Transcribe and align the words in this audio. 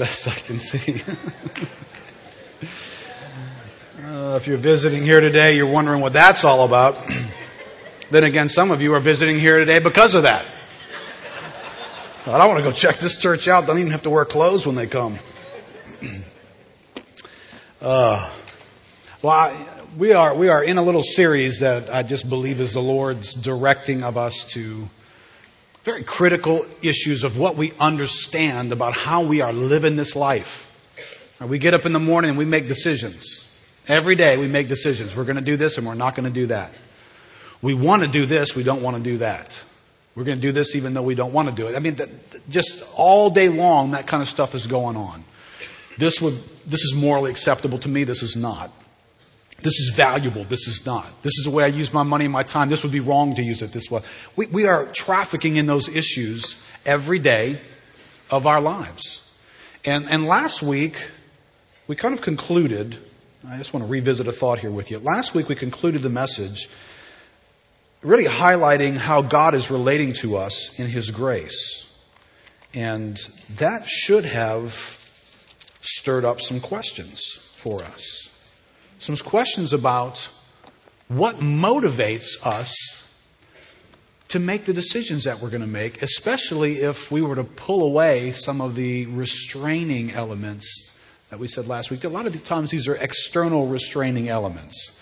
best 0.00 0.26
I 0.26 0.40
can 0.40 0.58
see. 0.58 1.02
uh, 4.02 4.38
if 4.40 4.46
you're 4.46 4.56
visiting 4.56 5.02
here 5.02 5.20
today, 5.20 5.56
you're 5.56 5.70
wondering 5.70 6.00
what 6.00 6.14
that's 6.14 6.42
all 6.42 6.64
about. 6.64 6.96
then 8.10 8.24
again, 8.24 8.48
some 8.48 8.70
of 8.70 8.80
you 8.80 8.94
are 8.94 9.00
visiting 9.00 9.38
here 9.38 9.58
today 9.58 9.78
because 9.78 10.14
of 10.14 10.22
that. 10.22 10.46
I 12.24 12.38
don't 12.38 12.48
want 12.48 12.64
to 12.64 12.70
go 12.70 12.72
check 12.72 12.98
this 12.98 13.18
church 13.18 13.46
out. 13.46 13.66
Don't 13.66 13.78
even 13.78 13.92
have 13.92 14.04
to 14.04 14.10
wear 14.10 14.24
clothes 14.24 14.66
when 14.66 14.74
they 14.74 14.86
come. 14.86 15.18
Uh, 17.82 18.30
well, 19.22 19.32
I, 19.32 19.82
we 19.96 20.12
are 20.12 20.36
we 20.36 20.50
are 20.50 20.62
in 20.62 20.76
a 20.76 20.82
little 20.82 21.02
series 21.02 21.60
that 21.60 21.88
I 21.88 22.02
just 22.02 22.28
believe 22.28 22.60
is 22.60 22.74
the 22.74 22.82
Lord's 22.82 23.32
directing 23.32 24.02
of 24.02 24.18
us 24.18 24.44
to 24.52 24.90
very 25.84 26.02
critical 26.04 26.66
issues 26.82 27.24
of 27.24 27.38
what 27.38 27.56
we 27.56 27.72
understand 27.80 28.72
about 28.72 28.94
how 28.94 29.24
we 29.24 29.40
are 29.40 29.52
living 29.52 29.96
this 29.96 30.14
life. 30.14 30.66
We 31.40 31.58
get 31.58 31.72
up 31.72 31.86
in 31.86 31.92
the 31.92 31.98
morning 31.98 32.30
and 32.30 32.38
we 32.38 32.44
make 32.44 32.68
decisions. 32.68 33.46
Every 33.88 34.14
day 34.14 34.36
we 34.36 34.46
make 34.46 34.68
decisions. 34.68 35.16
We're 35.16 35.24
going 35.24 35.36
to 35.36 35.42
do 35.42 35.56
this 35.56 35.78
and 35.78 35.86
we're 35.86 35.94
not 35.94 36.14
going 36.14 36.26
to 36.26 36.30
do 36.30 36.48
that. 36.48 36.72
We 37.62 37.74
want 37.74 38.02
to 38.02 38.08
do 38.08 38.26
this, 38.26 38.54
we 38.54 38.62
don't 38.62 38.82
want 38.82 38.96
to 38.96 39.02
do 39.02 39.18
that. 39.18 39.60
We're 40.14 40.24
going 40.24 40.38
to 40.38 40.42
do 40.42 40.52
this 40.52 40.74
even 40.74 40.92
though 40.92 41.02
we 41.02 41.14
don't 41.14 41.32
want 41.32 41.48
to 41.48 41.54
do 41.54 41.68
it. 41.68 41.76
I 41.76 41.78
mean, 41.78 41.98
just 42.48 42.84
all 42.94 43.30
day 43.30 43.48
long, 43.48 43.92
that 43.92 44.06
kind 44.06 44.22
of 44.22 44.28
stuff 44.28 44.54
is 44.54 44.66
going 44.66 44.96
on. 44.96 45.24
This 45.98 46.20
would, 46.20 46.38
this 46.66 46.82
is 46.82 46.94
morally 46.94 47.30
acceptable 47.30 47.78
to 47.78 47.88
me, 47.88 48.04
this 48.04 48.22
is 48.22 48.36
not. 48.36 48.70
This 49.62 49.78
is 49.78 49.92
valuable, 49.94 50.44
this 50.44 50.66
is 50.66 50.84
not. 50.86 51.22
This 51.22 51.38
is 51.38 51.44
the 51.44 51.50
way 51.50 51.64
I 51.64 51.68
use 51.68 51.92
my 51.92 52.02
money 52.02 52.24
and 52.24 52.32
my 52.32 52.42
time, 52.42 52.68
this 52.68 52.82
would 52.82 52.92
be 52.92 53.00
wrong 53.00 53.34
to 53.36 53.42
use 53.42 53.62
it 53.62 53.72
this 53.72 53.90
way. 53.90 54.02
We, 54.36 54.46
we 54.46 54.66
are 54.66 54.86
trafficking 54.92 55.56
in 55.56 55.66
those 55.66 55.88
issues 55.88 56.56
every 56.86 57.18
day 57.18 57.60
of 58.30 58.46
our 58.46 58.60
lives. 58.60 59.20
And, 59.84 60.08
and 60.08 60.26
last 60.26 60.62
week, 60.62 60.96
we 61.88 61.96
kind 61.96 62.14
of 62.14 62.22
concluded, 62.22 62.98
I 63.46 63.56
just 63.58 63.72
want 63.72 63.84
to 63.84 63.90
revisit 63.90 64.28
a 64.28 64.32
thought 64.32 64.58
here 64.58 64.70
with 64.70 64.90
you. 64.90 64.98
Last 64.98 65.34
week 65.34 65.48
we 65.48 65.54
concluded 65.54 66.02
the 66.02 66.10
message 66.10 66.68
really 68.02 68.24
highlighting 68.24 68.96
how 68.96 69.22
God 69.22 69.54
is 69.54 69.70
relating 69.70 70.14
to 70.14 70.36
us 70.36 70.78
in 70.78 70.86
His 70.86 71.10
grace. 71.10 71.86
And 72.72 73.18
that 73.56 73.88
should 73.88 74.24
have 74.24 74.96
stirred 75.82 76.24
up 76.24 76.40
some 76.40 76.60
questions 76.60 77.38
for 77.56 77.82
us. 77.82 78.29
Some 79.00 79.16
questions 79.16 79.72
about 79.72 80.28
what 81.08 81.36
motivates 81.36 82.36
us 82.44 82.74
to 84.28 84.38
make 84.38 84.66
the 84.66 84.74
decisions 84.74 85.24
that 85.24 85.40
we're 85.40 85.48
going 85.48 85.62
to 85.62 85.66
make, 85.66 86.02
especially 86.02 86.82
if 86.82 87.10
we 87.10 87.22
were 87.22 87.36
to 87.36 87.44
pull 87.44 87.82
away 87.82 88.32
some 88.32 88.60
of 88.60 88.74
the 88.74 89.06
restraining 89.06 90.12
elements 90.12 90.92
that 91.30 91.38
we 91.38 91.48
said 91.48 91.66
last 91.66 91.90
week. 91.90 92.04
A 92.04 92.10
lot 92.10 92.26
of 92.26 92.34
the 92.34 92.38
times 92.40 92.70
these 92.70 92.88
are 92.88 92.94
external 92.94 93.68
restraining 93.68 94.28
elements. 94.28 94.92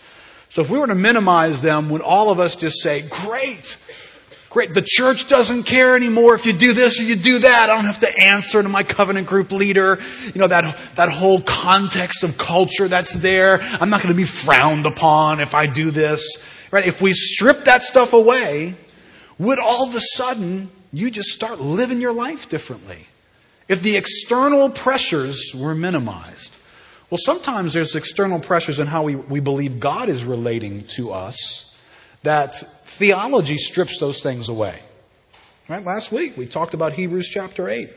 So 0.49 0.63
if 0.63 0.71
we 0.71 0.79
were 0.79 0.87
to 0.87 0.95
minimize 0.95 1.61
them, 1.61 1.91
would 1.91 2.01
all 2.01 2.31
of 2.31 2.39
us 2.39 2.55
just 2.55 2.81
say, 2.81 3.03
great, 3.03 3.77
great, 4.51 4.75
the 4.75 4.85
church 4.85 5.29
doesn't 5.29 5.65
care 5.65 5.95
anymore 5.97 6.35
if 6.35 6.47
you 6.47 6.53
do 6.53 6.73
this 6.73 7.01
or 7.01 7.05
you 7.05 7.17
do 7.17 7.41
that. 7.41 7.71
I 7.71 7.75
don't 7.75 7.85
have 7.85 8.01
to 8.01 8.19
answer 8.19 8.63
to 8.63 8.69
my 8.69 8.83
covenant 8.83 9.27
group 9.27 9.53
leader. 9.53 9.99
You 10.25 10.41
know, 10.41 10.49
that, 10.49 10.79
that 10.97 11.11
whole 11.11 11.41
context 11.43 12.25
of 12.25 12.39
culture 12.39 12.89
that's 12.89 13.13
there. 13.13 13.61
I'm 13.61 13.91
not 13.91 14.03
going 14.03 14.13
to 14.13 14.17
be 14.17 14.25
frowned 14.25 14.87
upon 14.87 15.41
if 15.41 15.55
I 15.55 15.67
do 15.67 15.91
this. 15.91 16.25
Right? 16.71 16.87
If 16.87 17.01
we 17.01 17.13
strip 17.13 17.65
that 17.65 17.83
stuff 17.83 18.13
away, 18.13 18.75
would 19.39 19.59
all 19.59 19.89
of 19.89 19.95
a 19.95 20.01
sudden 20.01 20.71
you 20.93 21.11
just 21.11 21.31
start 21.31 21.61
living 21.61 22.01
your 22.01 22.13
life 22.13 22.49
differently? 22.49 23.07
If 23.69 23.83
the 23.83 23.97
external 23.97 24.71
pressures 24.71 25.53
were 25.55 25.75
minimized. 25.75 26.57
Well, 27.11 27.19
sometimes 27.23 27.73
there's 27.73 27.95
external 27.95 28.41
pressures 28.41 28.79
in 28.79 28.87
how 28.87 29.03
we, 29.05 29.17
we 29.17 29.41
believe 29.41 29.81
God 29.81 30.09
is 30.09 30.25
relating 30.25 30.85
to 30.97 31.13
us 31.13 31.68
that 32.23 32.55
theology 32.87 33.57
strips 33.57 33.99
those 33.99 34.21
things 34.21 34.49
away. 34.49 34.79
Right? 35.69 35.85
Last 35.85 36.13
week 36.13 36.37
we 36.37 36.47
talked 36.47 36.75
about 36.75 36.93
Hebrews 36.93 37.29
chapter 37.29 37.69
8. 37.69 37.91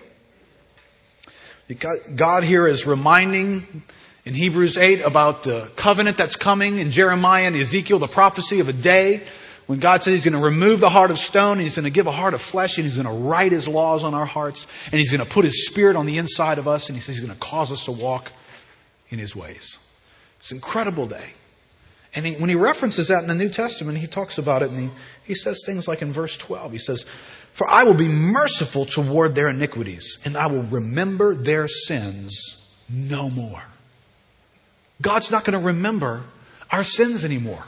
God 2.16 2.44
here 2.44 2.68
is 2.68 2.86
reminding 2.86 3.84
in 4.26 4.34
Hebrews 4.34 4.78
8 4.78 5.02
about 5.02 5.44
the 5.44 5.72
covenant 5.76 6.18
that's 6.18 6.36
coming 6.36 6.80
in 6.80 6.92
Jeremiah 6.92 7.46
and 7.46 7.56
Ezekiel, 7.56 8.00
the 8.00 8.08
prophecy 8.08 8.60
of 8.60 8.68
a 8.68 8.74
day 8.74 9.22
when 9.68 9.80
God 9.80 10.04
says 10.04 10.16
He's 10.16 10.24
going 10.26 10.40
to 10.40 10.46
remove 10.46 10.82
the 10.82 10.90
heart 10.90 11.12
of 11.12 11.18
stone 11.18 11.54
and 11.54 11.62
He's 11.62 11.78
going 11.78 11.86
to 11.86 11.92
give 11.92 12.08
a 12.08 12.12
heart 12.12 12.34
of 12.34 12.42
flesh 12.42 12.78
and 12.78 12.86
He's 12.86 12.98
going 12.98 13.08
to 13.08 13.26
write 13.26 13.54
His 13.54 13.70
laws 13.70 14.04
on 14.04 14.14
our 14.14 14.26
hearts 14.26 14.68
and 14.92 14.96
He's 14.96 15.12
going 15.12 15.24
to 15.24 15.32
put 15.32 15.46
His 15.46 15.66
Spirit 15.66 15.96
on 15.96 16.06
the 16.06 16.18
inside 16.18 16.58
of 16.58 16.68
us 16.68 16.90
and 16.90 16.98
He 16.98 17.02
says 17.02 17.16
He's 17.16 17.26
going 17.26 17.34
to 17.34 17.40
cause 17.40 17.72
us 17.72 17.86
to 17.86 17.94
walk 17.94 18.32
in 19.12 19.20
his 19.20 19.36
ways. 19.36 19.78
It's 20.40 20.52
an 20.52 20.58
incredible 20.58 21.06
day. 21.06 21.34
And 22.14 22.26
he, 22.26 22.34
when 22.34 22.50
he 22.50 22.56
references 22.56 23.08
that 23.08 23.22
in 23.22 23.28
the 23.28 23.36
New 23.36 23.50
Testament, 23.50 23.98
he 23.98 24.08
talks 24.08 24.38
about 24.38 24.64
it 24.64 24.70
and 24.70 24.80
he, 24.80 24.90
he 25.24 25.34
says 25.34 25.62
things 25.66 25.88
like 25.88 26.02
in 26.02 26.12
verse 26.12 26.36
12, 26.38 26.74
he 26.74 26.78
says, 26.78 27.06
For 27.54 27.72
I 27.72 27.84
will 27.84 27.94
be 27.94 28.08
merciful 28.08 28.86
toward 28.86 29.34
their 29.34 29.50
iniquities 29.50 30.18
and 30.26 30.36
I 30.36 30.48
will 30.48 30.64
remember 30.64 31.34
their 31.34 31.68
sins 31.68 32.68
no 32.90 33.30
more. 33.30 33.64
God's 35.02 35.32
not 35.32 35.46
going 35.46 35.60
to 35.60 35.66
remember 35.66 36.24
our 36.70 36.84
sins 36.84 37.24
anymore. 37.24 37.64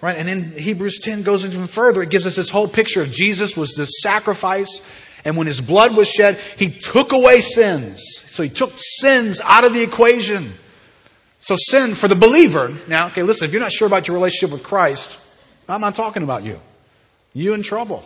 Right? 0.00 0.16
And 0.16 0.26
then 0.26 0.52
Hebrews 0.52 0.98
10 1.00 1.24
goes 1.24 1.44
even 1.44 1.66
further. 1.66 2.02
It 2.02 2.10
gives 2.10 2.26
us 2.26 2.36
this 2.36 2.48
whole 2.48 2.68
picture 2.68 3.02
of 3.02 3.10
Jesus 3.10 3.56
was 3.56 3.74
this 3.74 4.00
sacrifice 4.00 4.80
and 5.24 5.36
when 5.36 5.46
his 5.46 5.60
blood 5.60 5.96
was 5.96 6.08
shed, 6.08 6.38
he 6.56 6.70
took 6.70 7.12
away 7.12 7.40
sins. 7.40 8.02
So 8.28 8.42
he 8.42 8.48
took 8.48 8.72
sins 8.76 9.40
out 9.40 9.64
of 9.64 9.74
the 9.74 9.82
equation. 9.82 10.54
So 11.40 11.54
sin 11.56 11.94
for 11.94 12.06
the 12.06 12.14
believer. 12.14 12.76
Now, 12.86 13.08
okay, 13.08 13.22
listen, 13.22 13.46
if 13.46 13.52
you're 13.52 13.62
not 13.62 13.72
sure 13.72 13.86
about 13.86 14.06
your 14.06 14.14
relationship 14.14 14.52
with 14.52 14.62
Christ, 14.62 15.18
I'm 15.68 15.80
not 15.80 15.94
talking 15.94 16.22
about 16.22 16.44
you. 16.44 16.60
You 17.32 17.54
in 17.54 17.62
trouble. 17.62 18.04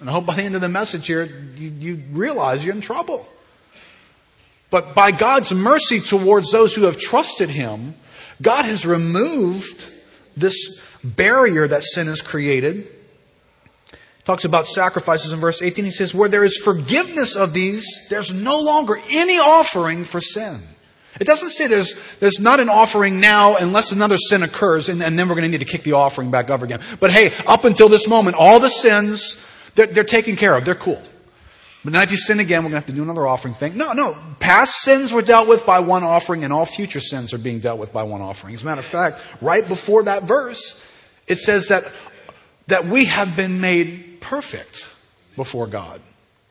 And 0.00 0.08
I 0.08 0.12
hope 0.12 0.26
by 0.26 0.36
the 0.36 0.42
end 0.42 0.54
of 0.54 0.60
the 0.60 0.68
message 0.68 1.06
here, 1.06 1.24
you, 1.24 1.68
you 1.70 2.02
realize 2.12 2.64
you're 2.64 2.74
in 2.74 2.80
trouble. 2.80 3.28
But 4.70 4.94
by 4.94 5.10
God's 5.10 5.52
mercy 5.52 6.00
towards 6.00 6.50
those 6.50 6.74
who 6.74 6.84
have 6.84 6.98
trusted 6.98 7.48
Him, 7.48 7.94
God 8.42 8.64
has 8.64 8.84
removed 8.84 9.86
this 10.36 10.80
barrier 11.02 11.68
that 11.68 11.84
sin 11.84 12.06
has 12.08 12.20
created. 12.20 12.88
Talks 14.24 14.44
about 14.44 14.66
sacrifices 14.66 15.32
in 15.32 15.38
verse 15.38 15.60
18. 15.60 15.84
He 15.84 15.90
says, 15.90 16.14
where 16.14 16.28
there 16.28 16.44
is 16.44 16.56
forgiveness 16.56 17.36
of 17.36 17.52
these, 17.52 17.86
there's 18.10 18.32
no 18.32 18.60
longer 18.60 18.98
any 19.10 19.38
offering 19.38 20.04
for 20.04 20.20
sin. 20.20 20.60
It 21.20 21.24
doesn't 21.26 21.50
say 21.50 21.66
there's, 21.66 21.94
there's 22.18 22.40
not 22.40 22.58
an 22.60 22.68
offering 22.68 23.20
now 23.20 23.56
unless 23.56 23.92
another 23.92 24.16
sin 24.16 24.42
occurs 24.42 24.88
and, 24.88 25.02
and 25.02 25.18
then 25.18 25.28
we're 25.28 25.36
going 25.36 25.50
to 25.50 25.50
need 25.50 25.64
to 25.64 25.70
kick 25.70 25.82
the 25.82 25.92
offering 25.92 26.30
back 26.30 26.50
up 26.50 26.62
again. 26.62 26.80
But 26.98 27.12
hey, 27.12 27.32
up 27.46 27.64
until 27.64 27.88
this 27.88 28.08
moment, 28.08 28.36
all 28.36 28.58
the 28.58 28.68
sins, 28.68 29.36
they're, 29.74 29.86
they're 29.86 30.04
taken 30.04 30.36
care 30.36 30.56
of. 30.56 30.64
They're 30.64 30.74
cool. 30.74 31.00
But 31.84 31.92
now 31.92 32.02
if 32.02 32.10
you 32.10 32.16
sin 32.16 32.40
again, 32.40 32.60
we're 32.60 32.70
going 32.70 32.80
to 32.80 32.86
have 32.86 32.86
to 32.86 32.92
do 32.92 33.02
another 33.02 33.26
offering 33.26 33.54
thing. 33.54 33.76
No, 33.76 33.92
no. 33.92 34.16
Past 34.40 34.80
sins 34.80 35.12
were 35.12 35.22
dealt 35.22 35.46
with 35.46 35.66
by 35.66 35.80
one 35.80 36.02
offering 36.02 36.42
and 36.42 36.52
all 36.52 36.64
future 36.64 37.00
sins 37.00 37.34
are 37.34 37.38
being 37.38 37.60
dealt 37.60 37.78
with 37.78 37.92
by 37.92 38.04
one 38.04 38.22
offering. 38.22 38.54
As 38.54 38.62
a 38.62 38.64
matter 38.64 38.80
of 38.80 38.86
fact, 38.86 39.20
right 39.42 39.66
before 39.66 40.04
that 40.04 40.24
verse, 40.24 40.80
it 41.26 41.38
says 41.38 41.68
that, 41.68 41.84
that 42.68 42.86
we 42.86 43.04
have 43.04 43.36
been 43.36 43.60
made 43.60 44.20
perfect 44.20 44.88
before 45.36 45.66
God. 45.66 46.00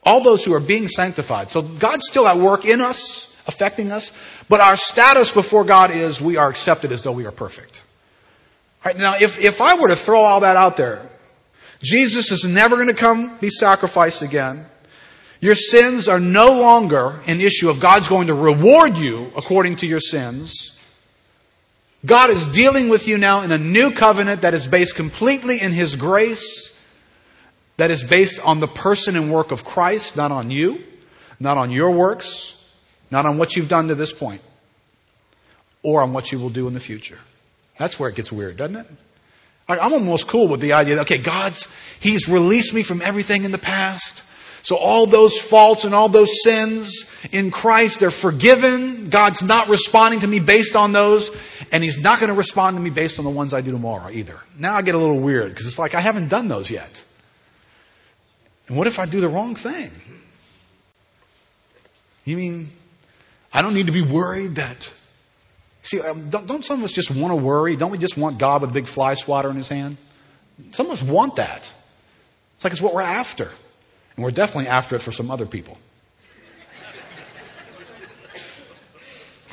All 0.04 0.22
those 0.22 0.44
who 0.44 0.54
are 0.54 0.60
being 0.60 0.88
sanctified. 0.88 1.52
So 1.52 1.62
God's 1.62 2.08
still 2.08 2.28
at 2.28 2.38
work 2.38 2.66
in 2.66 2.82
us, 2.82 3.34
affecting 3.48 3.92
us, 3.92 4.12
but 4.54 4.62
our 4.62 4.78
status 4.78 5.32
before 5.32 5.64
God 5.64 5.90
is 5.90 6.22
we 6.22 6.38
are 6.38 6.48
accepted 6.48 6.92
as 6.92 7.02
though 7.02 7.12
we 7.12 7.26
are 7.26 7.32
perfect. 7.32 7.82
Right 8.86 8.96
now, 8.96 9.16
if, 9.20 9.40
if 9.40 9.60
I 9.62 9.80
were 9.80 9.88
to 9.88 9.96
throw 9.96 10.20
all 10.20 10.42
that 10.42 10.56
out 10.56 10.78
there, 10.78 11.10
Jesus 11.82 12.32
is 12.32 12.44
never 12.44 12.76
going 12.76 12.88
to 12.88 12.94
come 12.94 13.40
be 13.40 13.50
sacrificed 13.50 14.22
again. 14.22 14.68
Your 15.40 15.56
sins 15.56 16.08
are 16.08 16.20
no 16.20 16.54
longer 16.54 17.20
an 17.26 17.42
issue 17.42 17.68
of 17.68 17.80
God's 17.80 18.08
going 18.08 18.28
to 18.28 18.36
reward 18.36 18.96
you 18.96 19.32
according 19.36 19.78
to 19.78 19.88
your 19.88 20.00
sins. 20.00 20.78
God 22.06 22.30
is 22.30 22.48
dealing 22.50 22.90
with 22.90 23.08
you 23.08 23.18
now 23.18 23.42
in 23.42 23.52
a 23.52 23.58
new 23.58 23.92
covenant 23.96 24.44
that 24.44 24.54
is 24.54 24.68
based 24.68 24.94
completely 24.94 25.62
in 25.62 25.72
His 25.72 25.96
grace, 25.96 26.78
that 27.78 27.90
is 27.90 28.04
based 28.04 28.40
on 28.40 28.60
the 28.60 28.68
person 28.68 29.16
and 29.16 29.34
work 29.34 29.50
of 29.50 29.66
Christ, 29.66 30.16
not 30.16 30.32
on 30.32 30.52
you, 30.52 30.84
not 31.40 31.58
on 31.58 31.72
your 31.72 31.90
works, 31.90 32.60
not 33.14 33.28
on 33.28 33.38
what 33.38 33.56
you've 33.56 33.70
done 33.70 33.90
to 33.90 33.96
this 33.96 34.12
point 34.12 34.42
or 35.84 36.02
on 36.02 36.14
what 36.14 36.32
you 36.32 36.40
will 36.40 36.50
do 36.50 36.68
in 36.68 36.74
the 36.74 36.80
future. 36.80 37.20
That's 37.78 38.00
where 38.00 38.10
it 38.10 38.16
gets 38.16 38.32
weird, 38.32 38.58
doesn't 38.58 38.76
it? 38.76 38.88
I'm 39.70 39.94
almost 39.94 40.28
cool 40.28 40.48
with 40.48 40.60
the 40.60 40.74
idea 40.74 40.96
that, 40.96 41.02
okay, 41.04 41.20
God's, 41.20 41.68
He's 42.00 42.28
released 42.28 42.74
me 42.74 42.82
from 42.82 43.02
everything 43.02 43.46
in 43.46 43.52
the 43.52 43.60
past. 43.60 44.24
So 44.64 44.78
all 44.78 45.06
those 45.06 45.40
faults 45.40 45.86
and 45.86 45.94
all 45.94 46.10
those 46.10 46.42
sins 46.44 47.06
in 47.32 47.52
Christ, 47.52 48.00
they're 48.00 48.10
forgiven. 48.10 49.10
God's 49.10 49.44
not 49.44 49.70
responding 49.70 50.22
to 50.22 50.28
me 50.28 50.40
based 50.40 50.76
on 50.76 50.92
those, 50.92 51.30
and 51.72 51.84
He's 51.84 52.00
not 52.00 52.20
going 52.20 52.30
to 52.30 52.36
respond 52.36 52.78
to 52.78 52.82
me 52.82 52.90
based 52.90 53.20
on 53.20 53.26
the 53.26 53.32
ones 53.32 53.54
I 53.54 53.62
do 53.62 53.72
tomorrow 53.72 54.10
either. 54.10 54.40
Now 54.58 54.74
I 54.74 54.82
get 54.82 54.96
a 54.96 54.98
little 54.98 55.20
weird 55.20 55.52
because 55.52 55.68
it's 55.68 55.80
like 55.80 55.94
I 55.94 56.02
haven't 56.02 56.30
done 56.30 56.48
those 56.48 56.72
yet. 56.72 57.04
And 58.68 58.76
what 58.76 58.88
if 58.88 58.98
I 58.98 59.06
do 59.06 59.22
the 59.22 59.30
wrong 59.30 59.56
thing? 59.56 59.92
You 62.26 62.38
mean 62.38 62.70
I 63.54 63.62
don't 63.62 63.76
need 63.76 63.86
to 63.86 63.92
be 63.92 64.02
worried 64.02 64.56
that. 64.56 64.92
See, 65.84 66.02
um, 66.02 66.30
don't, 66.30 66.66
some 66.66 66.80
of 66.80 66.84
us 66.84 66.92
just 66.92 67.12
want 67.12 67.32
to 67.32 67.36
worry? 67.36 67.76
Don't 67.76 67.92
we 67.92 68.00
just 68.00 68.18
want 68.18 68.40
God 68.40 68.62
with 68.62 68.72
a 68.72 68.74
big 68.74 68.88
fly 68.88 69.14
swatter 69.14 69.50
in 69.50 69.56
his 69.56 69.68
hand? 69.68 69.98
Some 70.72 70.88
of 70.88 70.94
us 70.94 71.04
want 71.04 71.36
that. 71.36 71.72
It's 72.56 72.64
like 72.64 72.74
it's 72.74 72.82
what 72.82 72.94
we're 72.94 73.02
after. 73.02 73.52
And 74.16 74.24
we're 74.24 74.32
definitely 74.32 74.70
after 74.70 74.96
it 74.96 75.02
for 75.02 75.12
some 75.12 75.30
other 75.30 75.46
people. 75.46 75.78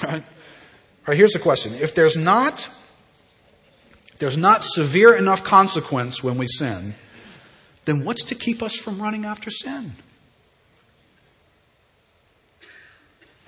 right? 0.05 0.23
All 0.23 0.23
right, 1.09 1.17
here's 1.17 1.33
the 1.33 1.39
question. 1.39 1.75
If 1.75 1.95
there's 1.95 2.17
not, 2.17 2.69
there's 4.19 4.37
not 4.37 4.65
severe 4.65 5.15
enough 5.15 5.45
consequence 5.45 6.23
when 6.23 6.39
we 6.39 6.47
sin, 6.47 6.95
then 7.87 8.05
what's 8.05 8.25
to 8.25 8.35
keep 8.35 8.63
us 8.63 8.75
from 8.75 9.03
running 9.03 9.25
after 9.25 9.51
sin? 9.51 9.93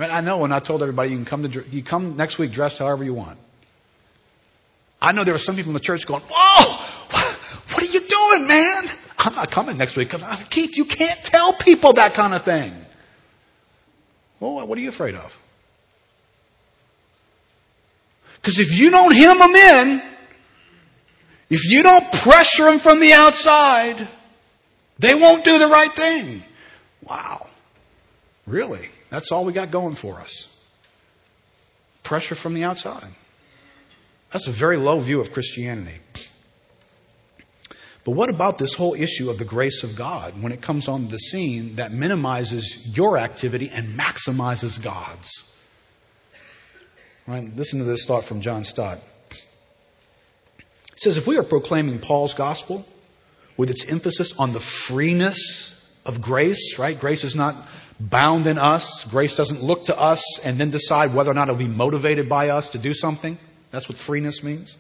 Right? 0.02 0.10
I 0.10 0.20
know 0.20 0.38
when 0.38 0.50
I 0.50 0.58
told 0.58 0.82
everybody 0.82 1.10
you 1.10 1.16
can 1.16 1.24
come 1.24 1.48
to, 1.48 1.64
you 1.70 1.84
come 1.84 2.16
next 2.16 2.36
week 2.36 2.50
dressed 2.50 2.80
however 2.80 3.04
you 3.04 3.14
want. 3.14 3.38
I 5.00 5.12
know 5.12 5.22
there 5.22 5.32
were 5.32 5.38
some 5.38 5.54
people 5.54 5.70
in 5.70 5.74
the 5.74 5.78
church 5.78 6.08
going, 6.08 6.24
whoa, 6.28 6.76
what 7.12 7.82
are 7.84 7.86
you 7.86 8.00
doing, 8.00 8.48
man? 8.48 8.84
I'm 9.16 9.36
not 9.36 9.52
coming 9.52 9.76
next 9.76 9.96
week. 9.96 10.12
Keith, 10.50 10.76
you 10.76 10.86
can't 10.86 11.20
tell 11.22 11.52
people 11.52 11.92
that 11.92 12.14
kind 12.14 12.34
of 12.34 12.42
thing. 12.42 12.74
Well, 14.40 14.66
what 14.66 14.76
are 14.76 14.80
you 14.80 14.88
afraid 14.88 15.14
of? 15.14 15.38
Because 18.34 18.58
if 18.58 18.74
you 18.74 18.90
don't 18.90 19.14
hem 19.14 19.38
them 19.38 19.54
in, 19.54 20.02
if 21.48 21.70
you 21.70 21.84
don't 21.84 22.12
pressure 22.12 22.64
them 22.64 22.80
from 22.80 22.98
the 22.98 23.12
outside, 23.12 24.08
they 24.98 25.14
won't 25.14 25.44
do 25.44 25.60
the 25.60 25.68
right 25.68 25.94
thing. 25.94 26.42
Wow. 27.08 27.46
Really? 28.48 28.88
That's 29.12 29.30
all 29.30 29.44
we 29.44 29.52
got 29.52 29.70
going 29.70 29.94
for 29.94 30.20
us. 30.20 30.48
Pressure 32.02 32.34
from 32.34 32.54
the 32.54 32.64
outside. 32.64 33.12
That's 34.32 34.46
a 34.46 34.50
very 34.50 34.78
low 34.78 35.00
view 35.00 35.20
of 35.20 35.32
Christianity. 35.32 35.98
But 38.04 38.12
what 38.12 38.30
about 38.30 38.56
this 38.56 38.72
whole 38.72 38.94
issue 38.94 39.28
of 39.28 39.38
the 39.38 39.44
grace 39.44 39.82
of 39.84 39.94
God 39.94 40.42
when 40.42 40.50
it 40.50 40.62
comes 40.62 40.88
on 40.88 41.08
the 41.08 41.18
scene 41.18 41.76
that 41.76 41.92
minimizes 41.92 42.96
your 42.96 43.18
activity 43.18 43.68
and 43.70 43.98
maximizes 43.98 44.80
God's? 44.82 45.30
Right? 47.26 47.54
Listen 47.54 47.80
to 47.80 47.84
this 47.84 48.06
thought 48.06 48.24
from 48.24 48.40
John 48.40 48.64
Stott. 48.64 48.98
He 49.28 51.00
says, 51.02 51.18
if 51.18 51.26
we 51.26 51.36
are 51.36 51.42
proclaiming 51.42 51.98
Paul's 51.98 52.32
gospel 52.32 52.86
with 53.58 53.70
its 53.70 53.84
emphasis 53.84 54.32
on 54.38 54.54
the 54.54 54.60
freeness 54.60 55.78
of 56.06 56.22
grace, 56.22 56.78
right? 56.78 56.98
Grace 56.98 57.24
is 57.24 57.36
not 57.36 57.54
bound 58.00 58.46
in 58.46 58.58
us. 58.58 59.04
Grace 59.04 59.36
doesn't 59.36 59.62
look 59.62 59.86
to 59.86 59.98
us 59.98 60.38
and 60.40 60.58
then 60.58 60.70
decide 60.70 61.14
whether 61.14 61.30
or 61.30 61.34
not 61.34 61.48
it'll 61.48 61.56
be 61.56 61.68
motivated 61.68 62.28
by 62.28 62.50
us 62.50 62.70
to 62.70 62.78
do 62.78 62.94
something. 62.94 63.38
That's 63.70 63.88
what 63.88 63.98
freeness 63.98 64.42
means. 64.42 64.76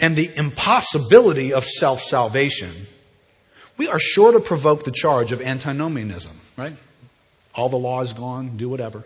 And 0.00 0.16
the 0.16 0.30
impossibility 0.36 1.52
of 1.52 1.64
self-salvation, 1.64 2.86
we 3.76 3.88
are 3.88 3.98
sure 3.98 4.32
to 4.32 4.40
provoke 4.40 4.84
the 4.84 4.90
charge 4.90 5.32
of 5.32 5.42
antinomianism, 5.42 6.40
right? 6.56 6.74
All 7.54 7.68
the 7.68 7.76
law 7.76 8.02
is 8.02 8.12
gone, 8.12 8.56
do 8.56 8.68
whatever. 8.68 9.04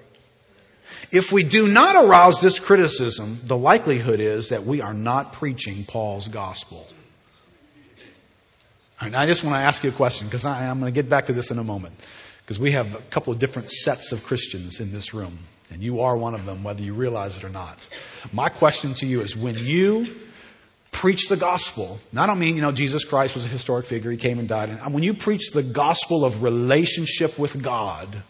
If 1.10 1.32
we 1.32 1.42
do 1.42 1.66
not 1.66 1.96
arouse 1.96 2.40
this 2.40 2.58
criticism, 2.58 3.40
the 3.44 3.56
likelihood 3.56 4.20
is 4.20 4.50
that 4.50 4.64
we 4.64 4.80
are 4.80 4.94
not 4.94 5.32
preaching 5.32 5.84
Paul's 5.84 6.28
gospel. 6.28 6.86
And 9.00 9.16
I 9.16 9.26
just 9.26 9.42
want 9.42 9.56
to 9.56 9.60
ask 9.60 9.82
you 9.82 9.90
a 9.90 9.94
question 9.94 10.28
because 10.28 10.46
I'm 10.46 10.80
going 10.80 10.92
to 10.92 10.94
get 10.94 11.10
back 11.10 11.26
to 11.26 11.32
this 11.32 11.50
in 11.50 11.58
a 11.58 11.64
moment. 11.64 11.94
Because 12.44 12.60
we 12.60 12.72
have 12.72 12.94
a 12.94 13.00
couple 13.10 13.32
of 13.32 13.38
different 13.38 13.70
sets 13.70 14.12
of 14.12 14.22
Christians 14.22 14.80
in 14.80 14.92
this 14.92 15.14
room. 15.14 15.38
And 15.70 15.82
you 15.82 16.00
are 16.00 16.16
one 16.16 16.34
of 16.34 16.44
them, 16.44 16.62
whether 16.62 16.82
you 16.82 16.94
realize 16.94 17.38
it 17.38 17.44
or 17.44 17.48
not. 17.48 17.88
My 18.32 18.48
question 18.48 18.94
to 18.94 19.06
you 19.06 19.22
is 19.22 19.34
when 19.34 19.56
you 19.56 20.14
preach 20.92 21.28
the 21.28 21.36
gospel, 21.36 21.98
and 22.10 22.20
I 22.20 22.26
don't 22.26 22.38
mean, 22.38 22.54
you 22.54 22.62
know, 22.62 22.70
Jesus 22.70 23.04
Christ 23.04 23.34
was 23.34 23.44
a 23.44 23.48
historic 23.48 23.86
figure, 23.86 24.10
he 24.10 24.16
came 24.16 24.38
and 24.38 24.46
died. 24.46 24.68
And 24.68 24.94
when 24.94 25.02
you 25.02 25.14
preach 25.14 25.50
the 25.52 25.62
gospel 25.62 26.24
of 26.24 26.42
relationship 26.42 27.38
with 27.38 27.60
God, 27.62 28.22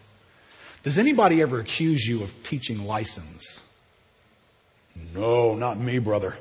does 0.81 0.97
anybody 0.97 1.41
ever 1.41 1.59
accuse 1.59 2.05
you 2.05 2.23
of 2.23 2.31
teaching 2.43 2.85
license? 2.85 3.63
No, 5.13 5.55
not 5.55 5.79
me, 5.79 5.99
brother. 5.99 6.35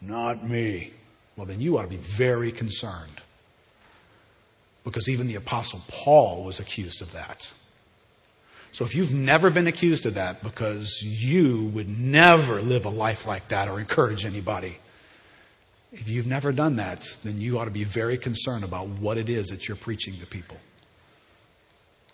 Not 0.00 0.44
me. 0.44 0.92
Well, 1.36 1.46
then 1.46 1.60
you 1.60 1.78
ought 1.78 1.82
to 1.82 1.88
be 1.88 1.96
very 1.96 2.52
concerned. 2.52 3.20
Because 4.86 5.08
even 5.08 5.26
the 5.26 5.34
apostle 5.34 5.82
Paul 5.88 6.44
was 6.44 6.60
accused 6.60 7.02
of 7.02 7.12
that. 7.12 7.50
So 8.70 8.84
if 8.84 8.94
you've 8.94 9.12
never 9.12 9.50
been 9.50 9.66
accused 9.66 10.06
of 10.06 10.14
that 10.14 10.42
because 10.42 11.02
you 11.02 11.64
would 11.74 11.88
never 11.88 12.62
live 12.62 12.84
a 12.84 12.90
life 12.90 13.26
like 13.26 13.48
that 13.48 13.68
or 13.68 13.80
encourage 13.80 14.24
anybody, 14.24 14.78
if 15.92 16.08
you've 16.08 16.26
never 16.26 16.52
done 16.52 16.76
that, 16.76 17.04
then 17.24 17.40
you 17.40 17.58
ought 17.58 17.64
to 17.64 17.70
be 17.70 17.84
very 17.84 18.16
concerned 18.16 18.64
about 18.64 18.88
what 18.88 19.18
it 19.18 19.28
is 19.28 19.48
that 19.48 19.66
you're 19.66 19.76
preaching 19.76 20.18
to 20.20 20.26
people. 20.26 20.56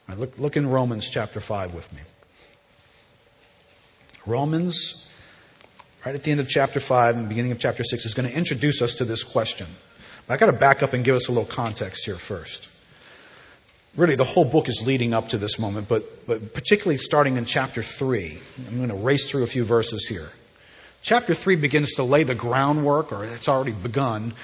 Right, 0.09 0.19
look, 0.19 0.39
look 0.39 0.57
in 0.57 0.69
Romans 0.69 1.09
chapter 1.11 1.41
5 1.41 1.75
with 1.75 1.93
me. 1.93 2.01
Romans, 4.25 5.05
right 6.07 6.15
at 6.15 6.23
the 6.23 6.31
end 6.31 6.41
of 6.41 6.49
chapter 6.49 6.81
5 6.81 7.17
and 7.17 7.29
beginning 7.29 7.53
of 7.53 7.59
chapter 7.59 7.85
6, 7.85 8.07
is 8.07 8.15
going 8.15 8.29
to 8.29 8.35
introduce 8.35 8.81
us 8.81 8.95
to 8.95 9.05
this 9.05 9.23
question. 9.23 9.67
I 10.29 10.37
got 10.37 10.47
to 10.47 10.53
back 10.53 10.83
up 10.83 10.93
and 10.93 11.05
give 11.05 11.17
us 11.17 11.29
a 11.29 11.33
little 11.33 11.49
context 11.49 12.05
here 12.05 12.17
first. 12.17 12.69
Really, 13.97 14.15
the 14.15 14.25
whole 14.25 14.47
book 14.47 14.69
is 14.69 14.83
leading 14.83 15.13
up 15.13 15.31
to 15.31 15.39
this 15.39 15.59
moment, 15.59 15.89
but, 15.89 16.27
but 16.27 16.55
particularly 16.55 16.97
starting 16.97 17.37
in 17.37 17.45
chapter 17.45 17.83
3. 17.83 18.39
I'm 18.67 18.77
going 18.79 18.89
to 18.89 18.95
race 18.95 19.29
through 19.29 19.43
a 19.43 19.47
few 19.47 19.65
verses 19.65 20.07
here. 20.09 20.31
Chapter 21.03 21.35
3 21.35 21.57
begins 21.57 21.93
to 21.95 22.05
lay 22.05 22.23
the 22.25 22.35
groundwork, 22.35 23.13
or 23.13 23.25
it's 23.25 23.49
already 23.49 23.73
begun, 23.73 24.35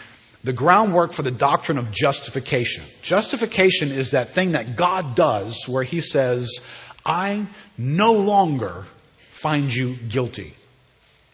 the 0.44 0.52
groundwork 0.52 1.12
for 1.12 1.22
the 1.22 1.30
doctrine 1.30 1.78
of 1.78 1.90
justification. 1.92 2.84
Justification 3.00 3.90
is 3.90 4.10
that 4.10 4.30
thing 4.30 4.52
that 4.52 4.76
God 4.76 5.14
does 5.14 5.66
where 5.66 5.82
He 5.82 6.00
says, 6.00 6.60
I 7.06 7.46
no 7.78 8.12
longer 8.12 8.86
find 9.30 9.74
you 9.74 9.96
guilty. 9.96 10.54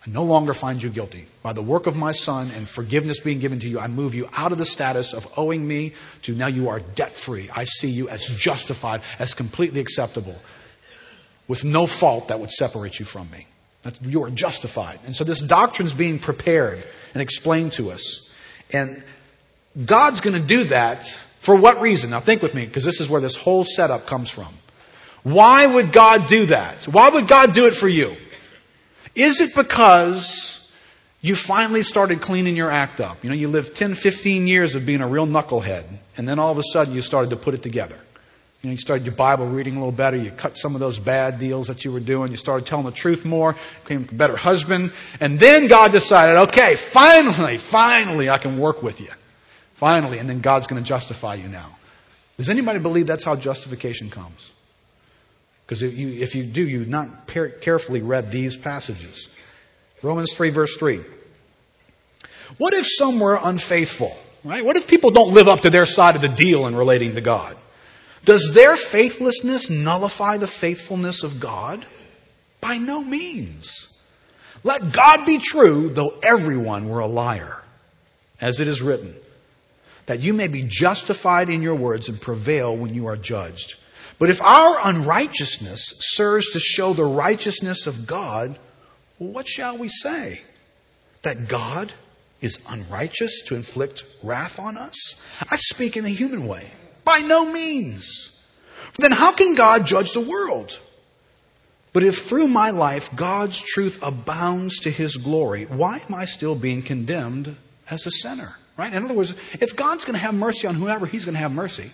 I 0.06 0.10
no 0.10 0.22
longer 0.22 0.52
find 0.52 0.82
you 0.82 0.90
guilty. 0.90 1.26
By 1.42 1.54
the 1.54 1.62
work 1.62 1.86
of 1.86 1.96
my 1.96 2.12
son 2.12 2.50
and 2.50 2.68
forgiveness 2.68 3.20
being 3.20 3.38
given 3.38 3.60
to 3.60 3.68
you, 3.68 3.78
I 3.78 3.86
move 3.86 4.14
you 4.14 4.28
out 4.32 4.52
of 4.52 4.58
the 4.58 4.66
status 4.66 5.14
of 5.14 5.26
owing 5.36 5.66
me 5.66 5.94
to 6.22 6.34
now 6.34 6.48
you 6.48 6.68
are 6.68 6.80
debt 6.80 7.12
free. 7.12 7.48
I 7.54 7.64
see 7.64 7.88
you 7.88 8.08
as 8.08 8.26
justified, 8.26 9.00
as 9.18 9.32
completely 9.32 9.80
acceptable, 9.80 10.36
with 11.48 11.64
no 11.64 11.86
fault 11.86 12.29
that 12.29 12.38
would 12.38 12.50
separate 12.50 12.98
you 12.98 13.06
from 13.06 13.31
me. 13.31 13.46
you 14.02 14.24
are 14.24 14.31
justified. 14.31 14.98
And 15.06 15.17
so 15.17 15.24
this 15.24 15.40
doctrine 15.40 15.86
is 15.86 15.94
being 15.94 16.19
prepared 16.19 16.84
and 17.14 17.22
explained 17.22 17.72
to 17.74 17.90
us. 17.90 18.29
And 18.72 19.02
God's 19.86 20.20
going 20.20 20.40
to 20.40 20.46
do 20.46 20.64
that 20.64 21.06
for 21.38 21.56
what 21.56 21.81
reason? 21.81 22.10
Now 22.10 22.20
think 22.20 22.43
with 22.43 22.55
me, 22.55 22.67
because 22.67 22.84
this 22.84 23.00
is 23.00 23.08
where 23.08 23.20
this 23.20 23.36
whole 23.36 23.64
setup 23.64 24.06
comes 24.06 24.31
from. 24.31 24.55
Why 25.22 25.67
would 25.67 25.93
God 25.93 26.26
do 26.26 26.46
that? 26.46 26.84
Why 26.84 27.08
would 27.08 27.29
God 27.29 27.55
do 27.55 27.67
it 27.67 27.74
for 27.74 27.88
you? 27.88 28.17
Is 29.14 29.40
it 29.40 29.54
because 29.54 30.70
you 31.20 31.34
finally 31.34 31.82
started 31.82 32.20
cleaning 32.20 32.56
your 32.56 32.70
act 32.70 33.00
up? 33.00 33.22
You 33.22 33.30
know, 33.30 33.36
you 33.36 33.48
lived 33.48 33.76
10, 33.76 33.94
15 33.94 34.46
years 34.46 34.74
of 34.74 34.84
being 34.84 35.00
a 35.00 35.08
real 35.08 35.26
knucklehead, 35.26 35.84
and 36.16 36.28
then 36.28 36.38
all 36.38 36.50
of 36.50 36.58
a 36.58 36.62
sudden 36.72 36.94
you 36.94 37.00
started 37.00 37.30
to 37.30 37.36
put 37.36 37.54
it 37.54 37.62
together. 37.62 37.98
You 38.64 38.70
know, 38.70 38.72
you 38.72 38.78
started 38.78 39.04
your 39.04 39.14
Bible 39.14 39.46
reading 39.46 39.74
a 39.74 39.78
little 39.78 39.92
better. 39.92 40.16
You 40.16 40.30
cut 40.30 40.56
some 40.56 40.74
of 40.74 40.80
those 40.80 40.98
bad 40.98 41.38
deals 41.38 41.66
that 41.66 41.84
you 41.84 41.92
were 41.92 42.00
doing. 42.00 42.30
You 42.30 42.38
started 42.38 42.66
telling 42.66 42.86
the 42.86 42.92
truth 42.92 43.26
more. 43.26 43.56
Became 43.82 44.08
a 44.10 44.14
better 44.14 44.36
husband. 44.36 44.94
And 45.20 45.38
then 45.38 45.66
God 45.66 45.92
decided, 45.92 46.40
okay, 46.44 46.76
finally, 46.76 47.58
finally 47.58 48.30
I 48.30 48.38
can 48.38 48.58
work 48.58 48.82
with 48.82 49.02
you. 49.02 49.10
Finally. 49.74 50.16
And 50.16 50.30
then 50.30 50.40
God's 50.40 50.66
going 50.66 50.82
to 50.82 50.88
justify 50.88 51.34
you 51.34 51.46
now. 51.46 51.76
Does 52.38 52.48
anybody 52.48 52.78
believe 52.78 53.06
that's 53.06 53.24
how 53.24 53.36
justification 53.36 54.08
comes? 54.08 54.50
Because 55.66 55.82
if 55.82 55.94
you, 55.94 56.08
if 56.08 56.34
you 56.34 56.44
do, 56.44 56.66
you've 56.66 56.88
not 56.88 57.26
carefully 57.60 58.02
read 58.02 58.30
these 58.30 58.56
passages. 58.56 59.28
Romans 60.02 60.32
3 60.34 60.50
verse 60.50 60.76
3. 60.76 61.02
What 62.58 62.74
if 62.74 62.86
some 62.86 63.18
were 63.18 63.38
unfaithful? 63.42 64.16
Right? 64.44 64.64
What 64.64 64.76
if 64.76 64.86
people 64.86 65.10
don't 65.10 65.32
live 65.32 65.48
up 65.48 65.62
to 65.62 65.70
their 65.70 65.86
side 65.86 66.16
of 66.16 66.22
the 66.22 66.28
deal 66.28 66.66
in 66.66 66.76
relating 66.76 67.14
to 67.14 67.22
God? 67.22 67.56
Does 68.24 68.52
their 68.52 68.76
faithlessness 68.76 69.70
nullify 69.70 70.36
the 70.36 70.46
faithfulness 70.46 71.22
of 71.22 71.40
God? 71.40 71.86
By 72.60 72.78
no 72.78 73.02
means. 73.02 73.88
Let 74.62 74.92
God 74.92 75.26
be 75.26 75.38
true, 75.38 75.90
though 75.90 76.18
everyone 76.22 76.88
were 76.88 77.00
a 77.00 77.06
liar. 77.06 77.62
As 78.40 78.60
it 78.60 78.68
is 78.68 78.82
written, 78.82 79.14
that 80.06 80.20
you 80.20 80.34
may 80.34 80.48
be 80.48 80.64
justified 80.66 81.50
in 81.50 81.62
your 81.62 81.74
words 81.74 82.08
and 82.08 82.20
prevail 82.20 82.76
when 82.76 82.94
you 82.94 83.06
are 83.06 83.16
judged. 83.16 83.76
But 84.18 84.30
if 84.30 84.40
our 84.40 84.78
unrighteousness 84.82 85.94
serves 85.98 86.50
to 86.52 86.60
show 86.60 86.92
the 86.92 87.04
righteousness 87.04 87.86
of 87.86 88.06
God, 88.06 88.58
what 89.18 89.48
shall 89.48 89.78
we 89.78 89.88
say? 89.88 90.42
That 91.22 91.48
God 91.48 91.92
is 92.40 92.58
unrighteous 92.68 93.42
to 93.46 93.54
inflict 93.54 94.04
wrath 94.22 94.58
on 94.58 94.76
us? 94.76 95.14
I 95.50 95.56
speak 95.56 95.96
in 95.96 96.04
a 96.04 96.10
human 96.10 96.46
way. 96.46 96.68
By 97.04 97.18
no 97.18 97.50
means. 97.50 98.30
Then 98.98 99.12
how 99.12 99.32
can 99.32 99.54
God 99.54 99.86
judge 99.86 100.12
the 100.12 100.20
world? 100.20 100.78
But 101.92 102.02
if 102.02 102.26
through 102.26 102.48
my 102.48 102.70
life 102.70 103.14
God's 103.14 103.60
truth 103.60 104.00
abounds 104.02 104.80
to 104.80 104.90
his 104.90 105.16
glory, 105.16 105.64
why 105.64 106.02
am 106.06 106.14
I 106.14 106.24
still 106.24 106.54
being 106.54 106.82
condemned 106.82 107.56
as 107.88 108.06
a 108.06 108.10
sinner? 108.10 108.56
Right? 108.76 108.92
In 108.92 109.04
other 109.04 109.14
words, 109.14 109.34
if 109.60 109.76
God's 109.76 110.04
going 110.04 110.14
to 110.14 110.20
have 110.20 110.34
mercy 110.34 110.66
on 110.66 110.74
whoever 110.74 111.06
he's 111.06 111.24
going 111.24 111.34
to 111.34 111.40
have 111.40 111.52
mercy, 111.52 111.92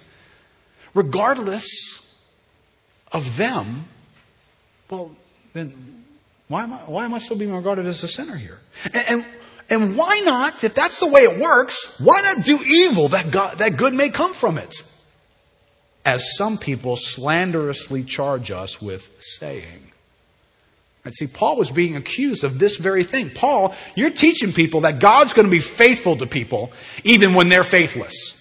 regardless 0.95 2.00
of 3.13 3.37
them, 3.37 3.85
well, 4.89 5.11
then 5.53 6.05
why 6.49 6.65
am 6.65 6.73
I, 6.73 6.79
why 6.79 7.05
am 7.05 7.15
I 7.15 7.19
still 7.19 7.37
being 7.37 7.55
regarded 7.55 7.87
as 7.87 8.03
a 8.03 8.09
sinner 8.09 8.37
here? 8.37 8.59
And, 8.93 9.09
and, 9.09 9.27
and 9.69 9.97
why 9.97 10.21
not, 10.25 10.65
if 10.65 10.75
that's 10.75 10.99
the 10.99 11.07
way 11.07 11.23
it 11.23 11.39
works, 11.39 11.95
why 12.01 12.21
not 12.23 12.45
do 12.45 12.61
evil 12.63 13.09
that, 13.09 13.31
God, 13.31 13.59
that 13.59 13.77
good 13.77 13.95
may 13.95 14.11
come 14.11 14.35
from 14.35 14.59
it? 14.59 14.75
As 16.05 16.37
some 16.37 16.59
people 16.59 16.97
slanderously 16.97 18.05
charge 18.05 18.51
us 18.51 18.81
with 18.81 19.09
saying. 19.21 19.93
And 21.05 21.15
see, 21.15 21.27
Paul 21.27 21.57
was 21.57 21.71
being 21.71 21.97
accused 21.97 22.43
of 22.43 22.59
this 22.59 22.77
very 22.77 23.05
thing. 23.05 23.31
Paul, 23.31 23.75
you're 23.95 24.11
teaching 24.11 24.53
people 24.53 24.83
that 24.83 24.99
God's 24.99 25.33
going 25.33 25.47
to 25.47 25.51
be 25.51 25.61
faithful 25.61 26.17
to 26.17 26.27
people 26.27 26.73
even 27.05 27.35
when 27.35 27.49
they're 27.49 27.63
faithless. 27.63 28.40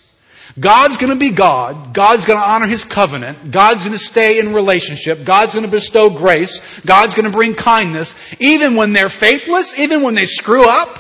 God's 0.58 0.98
to 0.98 1.16
be 1.16 1.32
God. 1.32 1.94
God's 1.94 2.26
to 2.38 2.44
honor 2.44 2.68
His 2.68 2.84
covenant. 2.84 3.52
God's 3.52 3.84
to 3.84 4.00
stay 4.00 4.40
in 4.40 4.54
relationship. 4.54 5.24
God's 5.26 5.54
to 5.54 5.68
bestow 5.68 6.10
grace. 6.10 6.62
God's 6.86 7.16
to 7.16 7.30
bring 7.30 7.56
kindness 7.56 8.16
even 8.40 8.76
when 8.76 8.94
they're 8.94 9.10
faithless, 9.10 9.78
even 9.78 10.02
when 10.02 10.16
they 10.16 10.26
screw 10.26 10.64
up. 10.64 11.00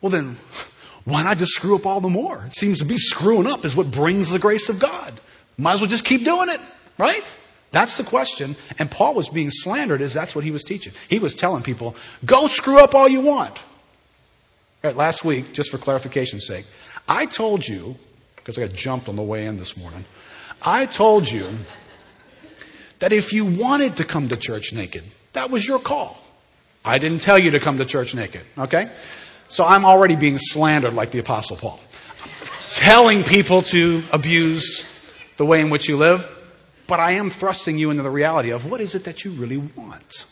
Well 0.00 0.10
then, 0.10 0.36
why 1.04 1.22
not 1.22 1.38
just 1.38 1.52
screw 1.52 1.74
up 1.74 1.86
all 1.86 2.00
the 2.00 2.08
more? 2.08 2.44
It 2.46 2.54
seems 2.54 2.78
to 2.78 2.84
be 2.84 2.96
screwing 2.96 3.46
up 3.46 3.64
is 3.64 3.74
what 3.74 3.90
brings 3.90 4.30
the 4.30 4.38
grace 4.38 4.68
of 4.68 4.78
God. 4.78 5.20
Might 5.56 5.74
as 5.74 5.80
well 5.80 5.90
just 5.90 6.04
keep 6.04 6.24
doing 6.24 6.48
it, 6.50 6.60
right? 6.98 7.34
That's 7.72 7.96
the 7.96 8.04
question. 8.04 8.56
And 8.78 8.90
Paul 8.90 9.14
was 9.14 9.28
being 9.28 9.50
slandered 9.50 10.00
as 10.00 10.14
that's 10.14 10.34
what 10.34 10.44
he 10.44 10.50
was 10.50 10.64
teaching. 10.64 10.92
He 11.08 11.18
was 11.18 11.34
telling 11.34 11.62
people, 11.62 11.96
go 12.24 12.46
screw 12.46 12.78
up 12.78 12.94
all 12.94 13.08
you 13.08 13.20
want. 13.20 13.58
Right, 14.82 14.96
last 14.96 15.24
week, 15.24 15.52
just 15.52 15.70
for 15.70 15.78
clarification's 15.78 16.46
sake, 16.46 16.64
I 17.08 17.26
told 17.26 17.66
you, 17.66 17.96
because 18.48 18.64
I 18.64 18.66
got 18.66 18.74
jumped 18.74 19.10
on 19.10 19.16
the 19.16 19.22
way 19.22 19.44
in 19.44 19.58
this 19.58 19.76
morning, 19.76 20.06
I 20.62 20.86
told 20.86 21.30
you 21.30 21.58
that 22.98 23.12
if 23.12 23.34
you 23.34 23.44
wanted 23.44 23.98
to 23.98 24.06
come 24.06 24.30
to 24.30 24.36
church 24.36 24.72
naked, 24.72 25.04
that 25.34 25.50
was 25.50 25.68
your 25.68 25.78
call. 25.78 26.16
I 26.82 26.96
didn't 26.96 27.20
tell 27.20 27.38
you 27.38 27.50
to 27.50 27.60
come 27.60 27.76
to 27.76 27.84
church 27.84 28.14
naked, 28.14 28.40
okay? 28.56 28.90
So 29.48 29.64
I'm 29.64 29.84
already 29.84 30.16
being 30.16 30.38
slandered 30.38 30.94
like 30.94 31.10
the 31.10 31.18
apostle 31.18 31.58
Paul. 31.58 31.78
Telling 32.70 33.22
people 33.22 33.60
to 33.64 34.02
abuse 34.12 34.82
the 35.36 35.44
way 35.44 35.60
in 35.60 35.68
which 35.68 35.86
you 35.86 35.98
live, 35.98 36.26
but 36.86 37.00
I 37.00 37.16
am 37.16 37.28
thrusting 37.28 37.76
you 37.76 37.90
into 37.90 38.02
the 38.02 38.10
reality 38.10 38.50
of 38.50 38.64
what 38.64 38.80
is 38.80 38.94
it 38.94 39.04
that 39.04 39.26
you 39.26 39.32
really 39.32 39.58
want? 39.58 40.24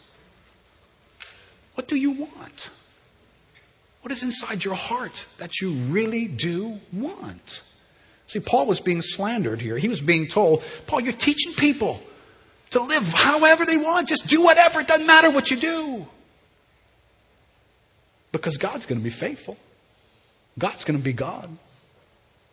What 1.74 1.86
do 1.86 1.96
you 1.96 2.12
want? 2.12 2.70
What 4.00 4.10
is 4.10 4.22
inside 4.22 4.64
your 4.64 4.74
heart 4.74 5.26
that 5.36 5.60
you 5.60 5.72
really 5.72 6.26
do 6.26 6.80
want? 6.94 7.60
See, 8.28 8.40
Paul 8.40 8.66
was 8.66 8.80
being 8.80 9.02
slandered 9.02 9.60
here. 9.60 9.76
He 9.76 9.88
was 9.88 10.00
being 10.00 10.26
told, 10.26 10.62
Paul, 10.86 11.02
you're 11.02 11.12
teaching 11.12 11.52
people 11.52 12.00
to 12.70 12.82
live 12.82 13.04
however 13.12 13.64
they 13.64 13.76
want. 13.76 14.08
Just 14.08 14.26
do 14.26 14.42
whatever. 14.42 14.80
It 14.80 14.88
doesn't 14.88 15.06
matter 15.06 15.30
what 15.30 15.50
you 15.50 15.56
do. 15.56 16.06
Because 18.32 18.56
God's 18.56 18.86
going 18.86 19.00
to 19.00 19.04
be 19.04 19.10
faithful. 19.10 19.56
God's 20.58 20.84
going 20.84 20.98
to 20.98 21.04
be 21.04 21.12
God 21.12 21.48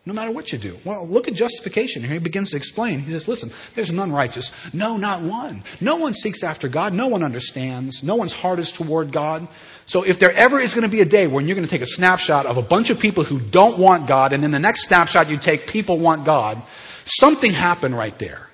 no 0.06 0.12
matter 0.12 0.30
what 0.30 0.52
you 0.52 0.58
do. 0.58 0.78
Well, 0.84 1.06
look 1.06 1.28
at 1.28 1.34
justification 1.34 2.02
here. 2.02 2.12
He 2.12 2.18
begins 2.18 2.50
to 2.50 2.56
explain. 2.56 3.00
He 3.00 3.12
says, 3.12 3.26
listen, 3.26 3.50
there's 3.74 3.90
none 3.90 4.12
righteous. 4.12 4.52
No, 4.72 4.98
not 4.98 5.22
one. 5.22 5.64
No 5.80 5.96
one 5.96 6.12
seeks 6.12 6.42
after 6.42 6.68
God. 6.68 6.92
No 6.92 7.08
one 7.08 7.22
understands. 7.22 8.02
No 8.02 8.14
one's 8.14 8.32
heart 8.32 8.58
is 8.58 8.70
toward 8.70 9.12
God. 9.12 9.48
So 9.86 10.02
if 10.02 10.18
there 10.18 10.32
ever 10.32 10.60
is 10.60 10.74
going 10.74 10.82
to 10.82 10.94
be 10.94 11.00
a 11.00 11.06
day 11.06 11.26
when 11.26 11.46
you're 11.46 11.54
going 11.54 11.66
to 11.66 11.70
take 11.70 11.80
a 11.80 11.86
snapshot 11.86 12.44
of 12.44 12.58
a 12.58 12.62
bunch 12.62 12.90
of 12.90 12.98
people 12.98 13.24
who 13.24 13.40
don't 13.40 13.78
want 13.78 14.06
God, 14.06 14.34
and 14.34 14.42
then 14.42 14.50
the 14.50 14.58
next 14.58 14.84
snapshot 14.84 15.30
you 15.30 15.38
take, 15.38 15.66
people 15.66 15.98
want 15.98 16.26
God, 16.26 16.62
something 17.06 17.52
happened 17.52 17.96
right 17.96 18.18
there. 18.18 18.46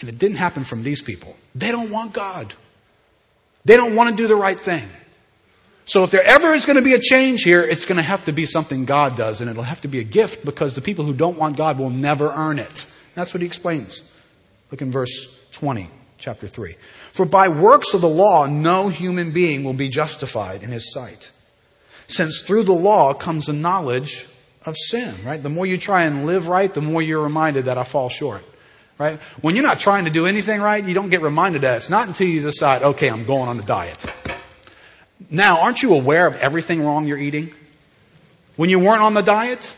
And 0.00 0.08
it 0.10 0.18
didn't 0.18 0.36
happen 0.36 0.64
from 0.64 0.82
these 0.82 1.00
people. 1.00 1.34
They 1.54 1.72
don't 1.72 1.90
want 1.90 2.12
God. 2.12 2.52
They 3.64 3.76
don't 3.76 3.94
want 3.94 4.10
to 4.10 4.16
do 4.16 4.28
the 4.28 4.36
right 4.36 4.58
thing. 4.58 4.86
So 5.86 6.02
if 6.02 6.10
there 6.10 6.22
ever 6.22 6.54
is 6.54 6.64
going 6.64 6.76
to 6.76 6.82
be 6.82 6.94
a 6.94 6.98
change 6.98 7.42
here, 7.42 7.62
it's 7.62 7.84
going 7.84 7.98
to 7.98 8.02
have 8.02 8.24
to 8.24 8.32
be 8.32 8.46
something 8.46 8.86
God 8.86 9.16
does, 9.16 9.40
and 9.40 9.50
it'll 9.50 9.62
have 9.62 9.82
to 9.82 9.88
be 9.88 10.00
a 10.00 10.04
gift 10.04 10.44
because 10.44 10.74
the 10.74 10.80
people 10.80 11.04
who 11.04 11.12
don't 11.12 11.38
want 11.38 11.56
God 11.56 11.78
will 11.78 11.90
never 11.90 12.30
earn 12.30 12.58
it. 12.58 12.86
That's 13.14 13.34
what 13.34 13.42
he 13.42 13.46
explains. 13.46 14.02
Look 14.70 14.80
in 14.80 14.90
verse 14.90 15.28
20, 15.52 15.88
chapter 16.18 16.48
3. 16.48 16.76
For 17.12 17.26
by 17.26 17.48
works 17.48 17.92
of 17.92 18.00
the 18.00 18.08
law, 18.08 18.46
no 18.46 18.88
human 18.88 19.32
being 19.32 19.62
will 19.62 19.74
be 19.74 19.90
justified 19.90 20.62
in 20.62 20.70
his 20.70 20.90
sight. 20.92 21.30
Since 22.08 22.42
through 22.42 22.64
the 22.64 22.72
law 22.72 23.12
comes 23.12 23.46
the 23.46 23.52
knowledge 23.52 24.26
of 24.64 24.76
sin, 24.76 25.14
right? 25.24 25.42
The 25.42 25.50
more 25.50 25.66
you 25.66 25.76
try 25.76 26.04
and 26.04 26.26
live 26.26 26.48
right, 26.48 26.72
the 26.72 26.80
more 26.80 27.02
you're 27.02 27.22
reminded 27.22 27.66
that 27.66 27.76
I 27.76 27.84
fall 27.84 28.08
short. 28.08 28.42
Right? 28.96 29.20
When 29.40 29.56
you're 29.56 29.64
not 29.64 29.80
trying 29.80 30.04
to 30.04 30.10
do 30.10 30.26
anything 30.26 30.60
right, 30.60 30.82
you 30.84 30.94
don't 30.94 31.10
get 31.10 31.20
reminded 31.20 31.62
that. 31.62 31.76
It's 31.76 31.90
not 31.90 32.06
until 32.06 32.28
you 32.28 32.42
decide, 32.42 32.82
okay, 32.82 33.10
I'm 33.10 33.26
going 33.26 33.48
on 33.48 33.58
a 33.58 33.62
diet. 33.62 33.98
Now, 35.30 35.60
aren't 35.60 35.82
you 35.82 35.94
aware 35.94 36.26
of 36.26 36.36
everything 36.36 36.82
wrong 36.82 37.06
you're 37.06 37.18
eating? 37.18 37.52
When 38.56 38.70
you 38.70 38.78
weren't 38.78 39.02
on 39.02 39.14
the 39.14 39.22
diet, 39.22 39.72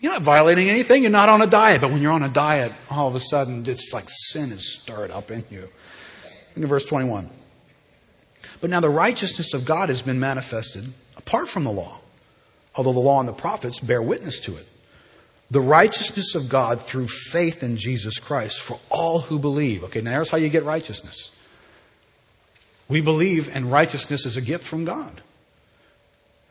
you're 0.00 0.12
not 0.12 0.22
violating 0.22 0.68
anything. 0.68 1.02
You're 1.02 1.12
not 1.12 1.28
on 1.28 1.42
a 1.42 1.46
diet. 1.46 1.80
But 1.80 1.92
when 1.92 2.02
you're 2.02 2.12
on 2.12 2.24
a 2.24 2.28
diet, 2.28 2.72
all 2.90 3.06
of 3.06 3.14
a 3.14 3.20
sudden, 3.20 3.64
it's 3.66 3.92
like 3.92 4.06
sin 4.08 4.50
is 4.50 4.74
stirred 4.80 5.10
up 5.10 5.30
in 5.30 5.44
you. 5.48 5.68
In 6.56 6.66
verse 6.66 6.84
21. 6.84 7.30
But 8.60 8.70
now 8.70 8.80
the 8.80 8.90
righteousness 8.90 9.54
of 9.54 9.64
God 9.64 9.88
has 9.88 10.02
been 10.02 10.18
manifested 10.18 10.92
apart 11.16 11.48
from 11.48 11.64
the 11.64 11.70
law, 11.70 12.00
although 12.74 12.92
the 12.92 12.98
law 12.98 13.20
and 13.20 13.28
the 13.28 13.32
prophets 13.32 13.78
bear 13.80 14.02
witness 14.02 14.40
to 14.40 14.56
it. 14.56 14.66
The 15.50 15.60
righteousness 15.60 16.34
of 16.34 16.48
God 16.48 16.82
through 16.82 17.08
faith 17.08 17.62
in 17.62 17.76
Jesus 17.76 18.18
Christ 18.18 18.60
for 18.60 18.80
all 18.90 19.20
who 19.20 19.38
believe. 19.38 19.84
Okay, 19.84 20.00
now 20.00 20.10
here's 20.10 20.30
how 20.30 20.38
you 20.38 20.48
get 20.48 20.64
righteousness. 20.64 21.30
We 22.92 23.00
believe 23.00 23.48
and 23.56 23.72
righteousness 23.72 24.26
is 24.26 24.36
a 24.36 24.42
gift 24.42 24.66
from 24.66 24.84
God. 24.84 25.22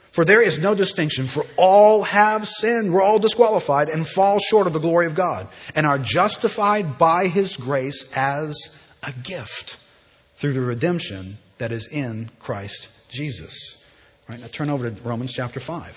For 0.09 0.25
there 0.25 0.41
is 0.41 0.57
no 0.57 0.73
distinction, 0.73 1.27
for 1.27 1.45
all 1.55 2.01
have 2.01 2.47
sinned, 2.47 2.91
we're 2.91 3.03
all 3.03 3.19
disqualified 3.19 3.89
and 3.89 4.07
fall 4.07 4.39
short 4.39 4.65
of 4.65 4.73
the 4.73 4.79
glory 4.79 5.05
of 5.05 5.13
God, 5.13 5.47
and 5.75 5.85
are 5.85 5.99
justified 5.99 6.97
by 6.97 7.27
His 7.27 7.55
grace 7.55 8.05
as 8.15 8.57
a 9.03 9.11
gift 9.11 9.77
through 10.37 10.53
the 10.53 10.61
redemption 10.61 11.37
that 11.59 11.71
is 11.71 11.85
in 11.85 12.31
Christ 12.39 12.89
Jesus. 13.07 13.79
Right, 14.27 14.39
now 14.39 14.47
turn 14.47 14.71
over 14.71 14.89
to 14.89 15.01
Romans 15.03 15.33
chapter 15.33 15.59
5. 15.59 15.95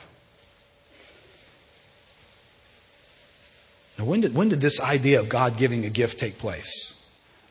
Now, 3.99 4.05
when 4.05 4.21
did, 4.21 4.35
when 4.35 4.51
did 4.51 4.61
this 4.61 4.79
idea 4.79 5.21
of 5.21 5.31
God 5.31 5.57
giving 5.57 5.87
a 5.87 5.91
gift 5.91 6.19
take 6.19 6.37
place? 6.37 6.93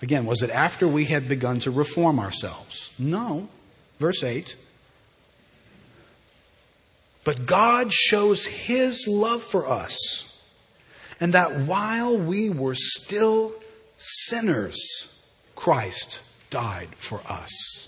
Again, 0.04 0.26
was 0.26 0.42
it 0.42 0.50
after 0.50 0.86
we 0.86 1.06
had 1.06 1.30
begun 1.30 1.62
to 1.62 1.72
reform 1.72 2.20
ourselves? 2.20 2.92
No. 3.00 3.48
Verse 4.00 4.22
8. 4.22 4.54
But 7.24 7.46
God 7.46 7.94
shows 7.94 8.46
His 8.46 9.08
love 9.08 9.42
for 9.42 9.66
us, 9.66 10.30
and 11.22 11.34
that 11.34 11.62
while 11.62 12.18
we 12.18 12.50
were 12.50 12.76
still 12.76 13.54
sinners, 13.96 14.78
Christ 15.56 16.20
died 16.50 16.90
for 16.98 17.22
us. 17.26 17.88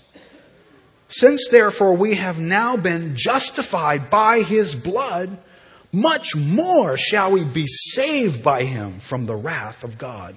Since 1.10 1.48
therefore 1.50 1.98
we 1.98 2.14
have 2.14 2.38
now 2.38 2.78
been 2.78 3.14
justified 3.14 4.08
by 4.08 4.40
His 4.40 4.74
blood, 4.74 5.38
much 5.92 6.34
more 6.34 6.96
shall 6.96 7.32
we 7.32 7.44
be 7.44 7.66
saved 7.66 8.42
by 8.42 8.62
Him 8.62 9.00
from 9.00 9.26
the 9.26 9.36
wrath 9.36 9.84
of 9.84 9.98
God. 9.98 10.34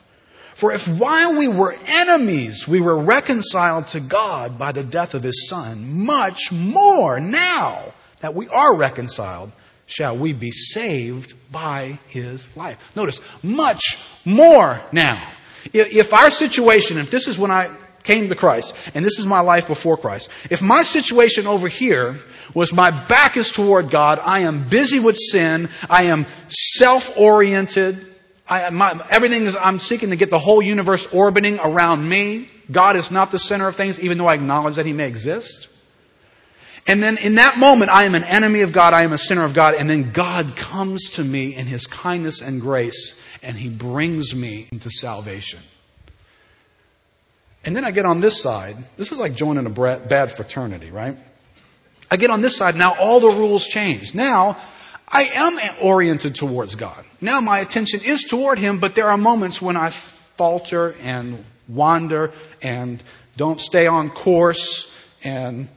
For 0.60 0.74
if 0.74 0.90
while 0.90 1.38
we 1.38 1.48
were 1.48 1.74
enemies, 1.88 2.68
we 2.68 2.82
were 2.82 3.00
reconciled 3.00 3.88
to 3.90 4.02
God 4.02 4.60
by 4.60 4.74
the 4.74 4.84
death 4.84 5.14
of 5.14 5.24
his 5.24 5.48
son, 5.48 6.06
much 6.06 6.52
more 6.52 7.18
now 7.22 7.94
that 8.20 8.36
we 8.36 8.50
are 8.50 8.76
reconciled, 8.76 9.54
shall 9.86 10.18
we 10.18 10.34
be 10.34 10.52
saved 10.52 11.34
by 11.50 11.98
his 12.10 12.50
life. 12.58 12.78
Notice, 12.94 13.22
much 13.42 13.82
more 14.26 14.82
now. 14.92 15.32
If 15.72 16.14
our 16.14 16.30
situation, 16.30 16.98
if 16.98 17.10
this 17.10 17.30
is 17.30 17.40
when 17.40 17.52
I 17.52 17.74
came 18.04 18.28
to 18.28 18.36
Christ, 18.36 18.74
and 18.94 19.06
this 19.06 19.18
is 19.18 19.26
my 19.26 19.40
life 19.40 19.66
before 19.66 19.96
Christ, 19.96 20.28
if 20.50 20.62
my 20.62 20.84
situation 20.84 21.48
over 21.48 21.70
here 21.70 22.18
was 22.54 22.74
my 22.74 22.92
back 23.06 23.38
is 23.38 23.50
toward 23.50 23.92
God, 23.92 24.20
I 24.22 24.42
am 24.42 24.68
busy 24.68 25.00
with 25.00 25.16
sin, 25.18 25.70
I 25.90 26.08
am 26.08 26.26
self-oriented, 26.50 28.08
I, 28.50 28.70
my, 28.72 29.06
everything 29.12 29.46
is, 29.46 29.56
I'm 29.56 29.78
seeking 29.78 30.10
to 30.10 30.16
get 30.16 30.32
the 30.32 30.40
whole 30.40 30.62
universe 30.62 31.08
orbiting 31.14 31.60
around 31.60 32.08
me. 32.08 32.50
God 32.72 32.96
is 32.96 33.12
not 33.12 33.32
the 33.32 33.38
center 33.38 33.68
of 33.68 33.76
things, 33.76 34.00
even 34.00 34.18
though 34.18 34.28
I 34.28 34.34
acknowledge 34.34 34.76
that 34.76 34.86
He 34.86 34.94
may 34.94 35.08
exist. 35.08 35.68
And 36.88 37.04
then 37.04 37.18
in 37.18 37.36
that 37.36 37.60
moment, 37.60 37.92
I 37.92 38.06
am 38.06 38.16
an 38.16 38.24
enemy 38.24 38.62
of 38.62 38.72
God, 38.72 38.94
I 38.94 39.04
am 39.04 39.14
a 39.14 39.18
sinner 39.18 39.46
of 39.46 39.54
God, 39.54 39.76
and 39.76 39.88
then 39.88 40.12
God 40.12 40.56
comes 40.56 41.12
to 41.12 41.24
me 41.24 41.56
in 41.56 41.68
His 41.68 41.86
kindness 41.86 42.42
and 42.42 42.60
grace, 42.60 43.14
and 43.44 43.56
He 43.56 43.70
brings 43.70 44.34
me 44.34 44.68
into 44.72 44.90
salvation. 44.90 45.60
And 47.64 47.76
then 47.76 47.86
I 47.86 47.92
get 47.92 48.06
on 48.06 48.22
this 48.22 48.42
side. 48.42 48.78
This 48.98 49.12
is 49.12 49.20
like 49.20 49.36
joining 49.36 49.68
a 49.68 49.70
bad 49.70 50.36
fraternity, 50.36 50.90
right? 50.90 51.18
I 52.10 52.18
get 52.18 52.32
on 52.32 52.42
this 52.42 52.58
side. 52.58 52.76
Now 52.76 52.96
all 52.98 53.20
the 53.20 53.30
rules 53.30 53.66
change. 53.66 54.16
Now 54.16 54.58
I 55.12 55.24
am 55.24 55.60
oriented 55.82 56.36
towards 56.36 56.76
God. 56.76 57.04
Now 57.20 57.42
my 57.42 57.60
attention 57.60 58.02
is 58.02 58.24
toward 58.24 58.60
Him, 58.60 58.80
but 58.80 58.96
there 58.96 59.10
are 59.10 59.18
moments 59.18 59.62
when 59.62 59.76
I 59.76 59.90
falter 59.90 60.96
and 61.02 61.44
wander 61.68 62.32
and 62.62 63.04
don't 63.38 63.60
stay 63.60 63.88
on 63.88 64.10
course 64.10 64.94
and 65.24 65.70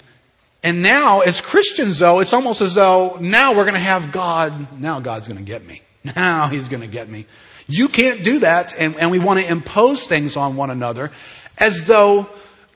and 0.64 0.80
now 0.80 1.20
as 1.20 1.40
Christians 1.40 1.98
though, 1.98 2.20
it's 2.20 2.32
almost 2.32 2.60
as 2.60 2.74
though 2.74 3.16
now 3.20 3.56
we're 3.56 3.64
going 3.64 3.74
to 3.74 3.80
have 3.80 4.12
God, 4.12 4.80
now 4.80 5.00
God's 5.00 5.26
going 5.26 5.38
to 5.38 5.44
get 5.44 5.66
me. 5.66 5.82
Now 6.16 6.48
He's 6.48 6.68
going 6.68 6.80
to 6.80 6.88
get 6.88 7.08
me. 7.08 7.26
You 7.68 7.88
can't 7.88 8.24
do 8.24 8.40
that 8.40 8.74
and, 8.76 8.96
and 8.96 9.10
we 9.12 9.20
want 9.20 9.38
to 9.38 9.48
impose 9.48 10.04
things 10.04 10.36
on 10.36 10.56
one 10.56 10.70
another 10.70 11.12
as 11.58 11.84
though 11.84 12.28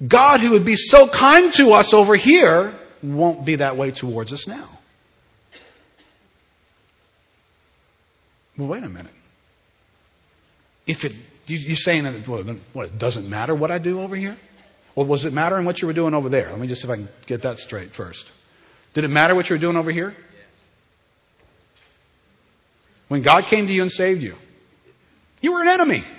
God 0.06 0.40
who 0.40 0.52
would 0.52 0.64
be 0.64 0.76
so 0.76 1.08
kind 1.08 1.52
to 1.54 1.72
us 1.72 1.92
over 1.92 2.14
here 2.14 2.72
won't 3.02 3.44
be 3.44 3.56
that 3.56 3.76
way 3.76 3.90
towards 3.90 4.32
us 4.32 4.46
now. 4.46 4.75
Well, 8.56 8.68
wait 8.68 8.82
a 8.82 8.88
minute. 8.88 9.12
If 10.86 11.04
it, 11.04 11.14
you, 11.46 11.58
you're 11.58 11.76
saying 11.76 12.04
that, 12.04 12.26
well, 12.26 12.42
what, 12.72 12.86
it 12.86 12.98
doesn't 12.98 13.28
matter 13.28 13.54
what 13.54 13.70
I 13.70 13.78
do 13.78 14.00
over 14.00 14.16
here? 14.16 14.36
Well, 14.94 15.06
was 15.06 15.24
it 15.24 15.32
matter 15.32 15.58
in 15.58 15.64
what 15.64 15.82
you 15.82 15.88
were 15.88 15.94
doing 15.94 16.14
over 16.14 16.28
there? 16.28 16.50
Let 16.50 16.58
me 16.58 16.68
just 16.68 16.82
see 16.82 16.88
if 16.88 16.92
I 16.92 16.96
can 16.96 17.08
get 17.26 17.42
that 17.42 17.58
straight 17.58 17.92
first. 17.92 18.30
Did 18.94 19.04
it 19.04 19.10
matter 19.10 19.34
what 19.34 19.50
you 19.50 19.54
were 19.54 19.60
doing 19.60 19.76
over 19.76 19.90
here? 19.90 20.16
When 23.08 23.22
God 23.22 23.46
came 23.46 23.66
to 23.66 23.72
you 23.72 23.82
and 23.82 23.92
saved 23.92 24.22
you, 24.22 24.34
you 25.40 25.52
were 25.52 25.62
an 25.62 25.68
enemy. 25.68 26.04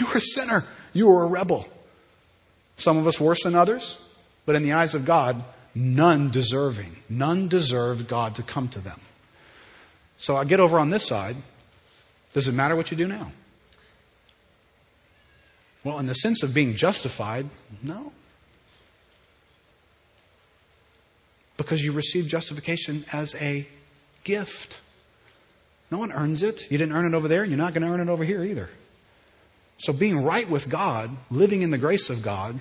You 0.00 0.06
were 0.06 0.16
a 0.16 0.20
sinner. 0.22 0.64
You 0.94 1.06
were 1.06 1.24
a 1.24 1.26
rebel. 1.26 1.68
Some 2.78 2.96
of 2.96 3.06
us 3.06 3.20
worse 3.20 3.42
than 3.42 3.54
others, 3.54 3.98
but 4.46 4.56
in 4.56 4.62
the 4.62 4.72
eyes 4.72 4.94
of 4.94 5.04
God, 5.04 5.44
none 5.74 6.30
deserving. 6.30 6.96
None 7.10 7.48
deserved 7.48 8.08
God 8.08 8.36
to 8.36 8.42
come 8.42 8.68
to 8.70 8.80
them. 8.80 8.98
So 10.16 10.34
I 10.34 10.44
get 10.44 10.60
over 10.60 10.78
on 10.78 10.88
this 10.88 11.06
side. 11.06 11.36
Does 12.32 12.48
it 12.48 12.52
matter 12.52 12.76
what 12.76 12.90
you 12.90 12.96
do 12.96 13.06
now? 13.06 13.30
Well, 15.84 15.98
in 15.98 16.06
the 16.06 16.14
sense 16.14 16.42
of 16.42 16.54
being 16.54 16.76
justified, 16.76 17.46
no. 17.82 18.12
Because 21.56 21.82
you 21.82 21.92
receive 21.92 22.26
justification 22.28 23.04
as 23.12 23.34
a 23.34 23.66
gift. 24.24 24.78
No 25.90 25.98
one 25.98 26.12
earns 26.12 26.42
it. 26.42 26.70
You 26.70 26.78
didn't 26.78 26.94
earn 26.94 27.12
it 27.12 27.16
over 27.16 27.28
there, 27.28 27.42
and 27.42 27.50
you're 27.50 27.58
not 27.58 27.74
going 27.74 27.86
to 27.86 27.92
earn 27.92 28.00
it 28.00 28.10
over 28.10 28.24
here 28.24 28.42
either. 28.44 28.70
So 29.78 29.92
being 29.92 30.22
right 30.22 30.48
with 30.48 30.68
God, 30.68 31.10
living 31.30 31.62
in 31.62 31.70
the 31.70 31.78
grace 31.78 32.08
of 32.08 32.22
God, 32.22 32.60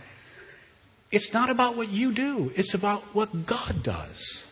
it's 1.12 1.32
not 1.34 1.50
about 1.50 1.78
what 1.78 1.90
you 1.90 2.12
do. 2.14 2.52
It's 2.56 2.74
about 2.74 3.04
what 3.14 3.46
God 3.46 3.84
does. 3.84 4.44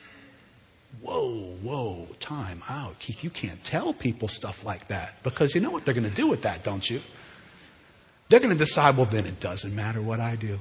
Whoa, 1.02 1.56
whoa, 1.62 2.08
time 2.20 2.64
out. 2.68 3.00
Keith, 3.00 3.24
you 3.24 3.30
can't 3.30 3.64
tell 3.64 3.94
people 3.94 4.28
stuff 4.28 4.66
like 4.66 4.88
that 4.90 5.22
because 5.24 5.56
you 5.56 5.62
know 5.62 5.72
what 5.72 5.86
they're 5.86 5.94
going 5.94 6.10
to 6.10 6.16
do 6.16 6.28
with 6.28 6.42
that, 6.42 6.64
don't 6.64 6.88
you? 6.90 7.00
They're 8.28 8.40
going 8.40 8.52
to 8.52 8.58
decide, 8.58 8.98
well, 8.98 9.06
then 9.06 9.26
it 9.26 9.40
doesn't 9.40 9.74
matter 9.74 10.02
what 10.02 10.20
I 10.20 10.36
do. 10.36 10.60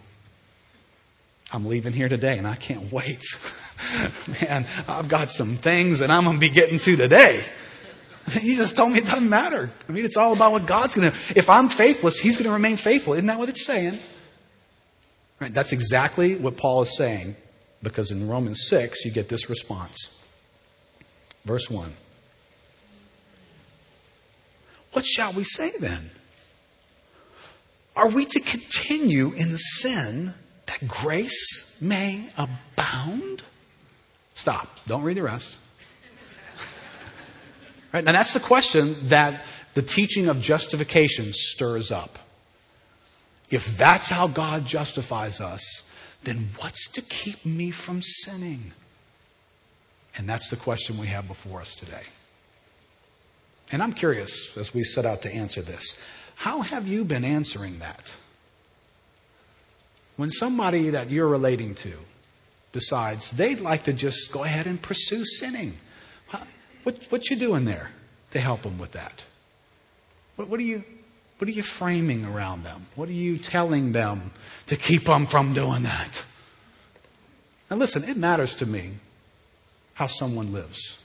I'm 1.51 1.67
leaving 1.67 1.93
here 1.93 2.09
today 2.09 2.37
and 2.37 2.47
I 2.47 2.57
can't 2.57 2.93
wait. 2.93 3.25
Man, 4.43 4.67
I've 4.87 5.09
got 5.09 5.31
some 5.31 5.57
things 5.57 6.01
that 6.01 6.11
I'm 6.11 6.25
going 6.25 6.37
to 6.37 6.41
be 6.41 6.51
getting 6.51 6.79
to 6.81 6.97
today. 6.97 7.45
He 8.31 8.57
just 8.57 8.77
told 8.77 8.93
me 8.93 8.99
it 8.99 9.07
doesn't 9.07 9.29
matter. 9.29 9.71
I 9.89 9.93
mean, 9.93 10.05
it's 10.05 10.19
all 10.19 10.35
about 10.35 10.53
what 10.53 10.67
God's 10.67 10.95
going 10.95 11.11
to. 11.11 11.19
If 11.35 11.49
I'm 11.49 11.71
faithless, 11.71 12.19
He's 12.19 12.37
going 12.37 12.45
to 12.45 12.53
remain 12.53 12.77
faithful. 12.77 13.15
Isn't 13.15 13.27
that 13.27 13.39
what 13.39 13.49
it's 13.49 13.65
saying? 13.65 13.99
Right? 15.41 15.53
That's 15.53 15.73
exactly 15.73 16.35
what 16.35 16.59
Paul 16.59 16.83
is 16.83 16.97
saying, 16.97 17.37
because 17.83 18.11
in 18.11 18.29
Romans 18.29 18.67
6, 18.69 19.05
you 19.07 19.13
get 19.13 19.31
this 19.31 19.49
response. 19.49 20.18
Verse 21.45 21.69
1. 21.71 21.93
What 24.93 25.07
shall 25.07 25.33
we 25.33 25.45
say 25.45 25.73
then? 25.79 26.11
Are 27.95 28.09
we 28.09 28.25
to 28.27 28.41
continue 28.41 29.33
in 29.33 29.59
sin 29.59 30.35
that 30.67 30.87
grace 30.87 31.77
may 31.81 32.29
abound? 32.37 33.43
Stop. 34.35 34.69
Don't 34.87 35.03
read 35.03 35.17
the 35.17 35.23
rest. 35.23 35.57
Right? 37.91 38.05
Now 38.05 38.13
that's 38.13 38.35
the 38.35 38.41
question 38.41 39.09
that 39.09 39.45
the 39.73 39.81
teaching 39.81 40.29
of 40.29 40.43
justification 40.43 41.33
stirs 41.33 41.91
up. 41.91 42.19
If 43.51 43.79
that's 43.79 44.09
how 44.09 44.27
God 44.27 44.67
justifies 44.67 45.41
us, 45.41 45.83
then 46.23 46.51
what's 46.59 46.89
to 46.89 47.03
keep 47.03 47.47
me 47.47 47.71
from 47.71 48.03
sinning? 48.03 48.73
And 50.17 50.29
that's 50.29 50.51
the 50.51 50.57
question 50.57 50.99
we 50.99 51.09
have 51.09 51.29
before 51.29 51.61
us 51.61 51.75
today. 51.75 52.03
And 53.71 53.83
I'm 53.83 53.93
curious 53.93 54.57
as 54.57 54.73
we 54.73 54.83
set 54.83 55.05
out 55.05 55.23
to 55.23 55.33
answer 55.33 55.63
this. 55.63 55.97
How 56.35 56.63
have 56.63 56.87
you 56.87 57.05
been 57.05 57.25
answering 57.25 57.81
that? 57.81 58.15
When 60.17 60.31
somebody 60.31 60.91
that 60.91 61.11
you're 61.11 61.29
relating 61.29 61.75
to 61.77 61.93
decides 62.73 63.31
they'd 63.33 63.61
like 63.61 63.85
to 63.85 63.93
just 63.93 64.33
go 64.33 64.45
ahead 64.45 64.67
and 64.67 64.81
pursue 64.81 65.25
sinning, 65.25 65.77
what, 66.83 66.97
what 67.11 67.31
you 67.31 67.37
doing 67.37 67.65
there 67.65 67.91
to 68.31 68.41
help 68.41 68.63
them 68.63 68.79
with 68.79 68.93
that? 68.93 69.25
What, 70.37 70.49
what 70.49 70.61
are 70.61 70.65
you, 70.65 70.83
what 71.39 71.49
are 71.49 71.53
you 71.53 71.63
framing 71.63 72.25
around 72.25 72.65
them? 72.65 72.87
What 72.95 73.09
are 73.09 73.13
you 73.13 73.39
telling 73.39 73.93
them 73.93 74.33
to 74.67 74.77
keep 74.77 75.05
them 75.05 75.27
from 75.27 75.55
doing 75.55 75.83
that? 75.85 76.23
Now 77.71 77.77
listen, 77.77 78.05
it 78.05 78.17
matters 78.17 78.55
to 78.57 78.67
me 78.67 78.95
how 79.99 80.07
someone 80.07 80.53
lives. 80.53 80.97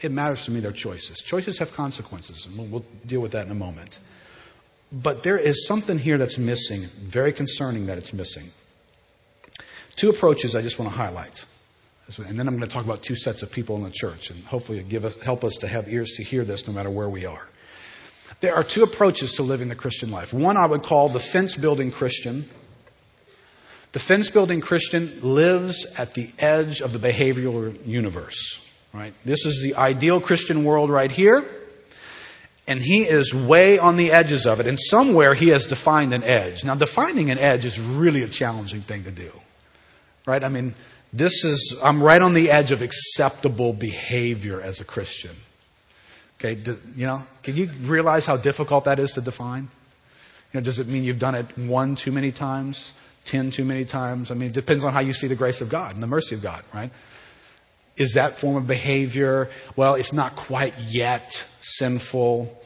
It 0.00 0.12
matters 0.12 0.44
to 0.44 0.52
me 0.52 0.60
their 0.60 0.70
choices. 0.70 1.18
Choices 1.18 1.58
have 1.58 1.72
consequences, 1.72 2.46
and 2.46 2.56
we'll, 2.56 2.68
we'll 2.68 2.84
deal 3.04 3.20
with 3.20 3.32
that 3.32 3.44
in 3.44 3.50
a 3.50 3.56
moment. 3.56 3.98
But 4.92 5.24
there 5.24 5.36
is 5.36 5.66
something 5.66 5.98
here 5.98 6.16
that's 6.16 6.38
missing, 6.38 6.86
very 7.00 7.32
concerning 7.32 7.86
that 7.86 7.98
it's 7.98 8.12
missing. 8.12 8.50
Two 9.96 10.10
approaches 10.10 10.54
I 10.54 10.62
just 10.62 10.78
want 10.78 10.92
to 10.92 10.96
highlight. 10.96 11.44
And 12.18 12.38
then 12.38 12.46
I'm 12.46 12.56
going 12.56 12.68
to 12.68 12.72
talk 12.72 12.84
about 12.84 13.02
two 13.02 13.16
sets 13.16 13.42
of 13.42 13.50
people 13.50 13.74
in 13.78 13.82
the 13.82 13.90
church, 13.90 14.30
and 14.30 14.44
hopefully 14.44 14.80
give 14.84 15.04
us, 15.04 15.20
help 15.22 15.42
us 15.42 15.56
to 15.56 15.66
have 15.66 15.92
ears 15.92 16.12
to 16.12 16.22
hear 16.22 16.44
this 16.44 16.68
no 16.68 16.72
matter 16.72 16.90
where 16.90 17.08
we 17.08 17.24
are. 17.24 17.48
There 18.38 18.54
are 18.54 18.62
two 18.62 18.84
approaches 18.84 19.32
to 19.34 19.42
living 19.42 19.68
the 19.68 19.74
Christian 19.74 20.12
life. 20.12 20.32
One 20.32 20.56
I 20.56 20.66
would 20.66 20.84
call 20.84 21.08
the 21.08 21.18
fence 21.18 21.56
building 21.56 21.90
Christian. 21.90 22.48
The 23.92 23.98
fence 23.98 24.30
building 24.30 24.60
Christian 24.60 25.20
lives 25.22 25.86
at 25.96 26.14
the 26.14 26.30
edge 26.38 26.82
of 26.82 26.92
the 26.92 26.98
behavioral 26.98 27.86
universe. 27.86 28.60
Right? 28.92 29.14
This 29.24 29.44
is 29.46 29.62
the 29.62 29.74
ideal 29.76 30.20
Christian 30.20 30.64
world 30.64 30.90
right 30.90 31.10
here. 31.10 31.44
And 32.68 32.80
he 32.80 33.02
is 33.02 33.32
way 33.32 33.78
on 33.78 33.96
the 33.96 34.10
edges 34.10 34.44
of 34.44 34.58
it. 34.58 34.66
And 34.66 34.78
somewhere 34.78 35.34
he 35.34 35.48
has 35.48 35.66
defined 35.66 36.12
an 36.12 36.24
edge. 36.24 36.64
Now, 36.64 36.74
defining 36.74 37.30
an 37.30 37.38
edge 37.38 37.64
is 37.64 37.78
really 37.78 38.22
a 38.22 38.28
challenging 38.28 38.82
thing 38.82 39.04
to 39.04 39.10
do. 39.10 39.30
Right? 40.26 40.44
I 40.44 40.48
mean, 40.48 40.74
this 41.12 41.44
is, 41.44 41.76
I'm 41.82 42.02
right 42.02 42.20
on 42.20 42.34
the 42.34 42.50
edge 42.50 42.72
of 42.72 42.82
acceptable 42.82 43.72
behavior 43.72 44.60
as 44.60 44.80
a 44.80 44.84
Christian. 44.84 45.36
Okay, 46.38 46.54
do, 46.54 46.76
you 46.94 47.06
know, 47.06 47.22
can 47.42 47.56
you 47.56 47.70
realize 47.82 48.26
how 48.26 48.36
difficult 48.36 48.84
that 48.84 48.98
is 48.98 49.12
to 49.12 49.20
define? 49.20 49.68
You 50.52 50.60
know, 50.60 50.64
does 50.64 50.78
it 50.78 50.86
mean 50.86 51.04
you've 51.04 51.18
done 51.18 51.34
it 51.34 51.56
one 51.56 51.96
too 51.96 52.12
many 52.12 52.32
times, 52.32 52.92
ten 53.26 53.50
too 53.50 53.64
many 53.64 53.84
times? 53.84 54.30
I 54.30 54.34
mean, 54.34 54.48
it 54.48 54.54
depends 54.54 54.84
on 54.84 54.92
how 54.92 55.00
you 55.00 55.12
see 55.12 55.26
the 55.26 55.36
grace 55.36 55.60
of 55.60 55.68
God 55.68 55.94
and 55.94 56.02
the 56.02 56.06
mercy 56.06 56.34
of 56.34 56.42
God, 56.42 56.64
right? 56.72 56.90
Is 57.96 58.14
that 58.14 58.38
form 58.38 58.56
of 58.56 58.66
behavior, 58.66 59.50
well, 59.74 59.94
it's 59.94 60.12
not 60.12 60.36
quite 60.36 60.74
yet 60.78 61.42
sinful. 61.62 62.62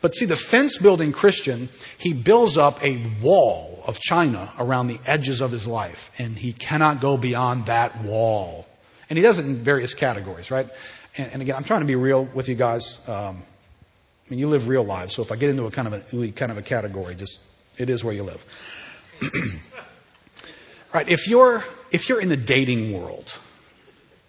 But 0.00 0.14
see, 0.14 0.24
the 0.24 0.36
fence 0.36 0.78
building 0.78 1.12
Christian, 1.12 1.68
he 1.98 2.12
builds 2.12 2.56
up 2.56 2.82
a 2.82 3.06
wall 3.22 3.82
of 3.86 3.98
China 3.98 4.52
around 4.58 4.88
the 4.88 4.98
edges 5.06 5.42
of 5.42 5.52
his 5.52 5.66
life, 5.66 6.10
and 6.18 6.36
he 6.36 6.52
cannot 6.52 7.00
go 7.00 7.16
beyond 7.16 7.66
that 7.66 8.02
wall. 8.02 8.66
And 9.10 9.18
he 9.18 9.22
does 9.22 9.38
it 9.38 9.44
in 9.44 9.62
various 9.62 9.92
categories, 9.92 10.50
right? 10.50 10.68
And, 11.16 11.32
and 11.32 11.42
again, 11.42 11.56
I'm 11.56 11.64
trying 11.64 11.80
to 11.80 11.86
be 11.86 11.96
real 11.96 12.24
with 12.24 12.48
you 12.48 12.54
guys. 12.54 12.98
Um, 13.06 13.42
I 14.26 14.30
mean, 14.30 14.38
you 14.38 14.48
live 14.48 14.68
real 14.68 14.84
lives, 14.84 15.14
so 15.14 15.22
if 15.22 15.32
I 15.32 15.36
get 15.36 15.50
into 15.50 15.64
a 15.64 15.70
kind 15.70 15.88
of 15.92 16.14
a 16.14 16.32
kind 16.32 16.52
of 16.52 16.56
a 16.56 16.62
category, 16.62 17.14
just 17.16 17.40
it 17.76 17.90
is 17.90 18.02
where 18.02 18.14
you 18.14 18.22
live. 18.22 18.44
right? 20.92 21.08
If 21.08 21.28
you're 21.28 21.64
if 21.90 22.08
you're 22.08 22.20
in 22.20 22.28
the 22.28 22.36
dating 22.36 22.92
world, 22.92 23.34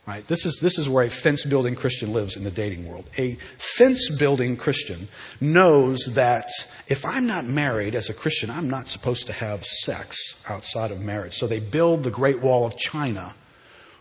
Right? 0.07 0.27
This 0.27 0.45
is, 0.45 0.57
this 0.59 0.79
is 0.79 0.89
where 0.89 1.05
a 1.05 1.09
fence 1.09 1.45
building 1.45 1.75
Christian 1.75 2.11
lives 2.11 2.35
in 2.35 2.43
the 2.43 2.51
dating 2.51 2.87
world. 2.87 3.07
A 3.19 3.37
fence 3.59 4.09
building 4.17 4.57
Christian 4.57 5.07
knows 5.39 5.99
that 6.15 6.49
if 6.87 7.05
I'm 7.05 7.27
not 7.27 7.45
married 7.45 7.93
as 7.93 8.09
a 8.09 8.13
Christian, 8.13 8.49
I'm 8.49 8.67
not 8.67 8.89
supposed 8.89 9.27
to 9.27 9.33
have 9.33 9.63
sex 9.63 10.17
outside 10.49 10.91
of 10.91 11.01
marriage. 11.01 11.37
So 11.37 11.45
they 11.45 11.59
build 11.59 12.03
the 12.03 12.09
Great 12.09 12.41
Wall 12.41 12.65
of 12.65 12.77
China 12.77 13.35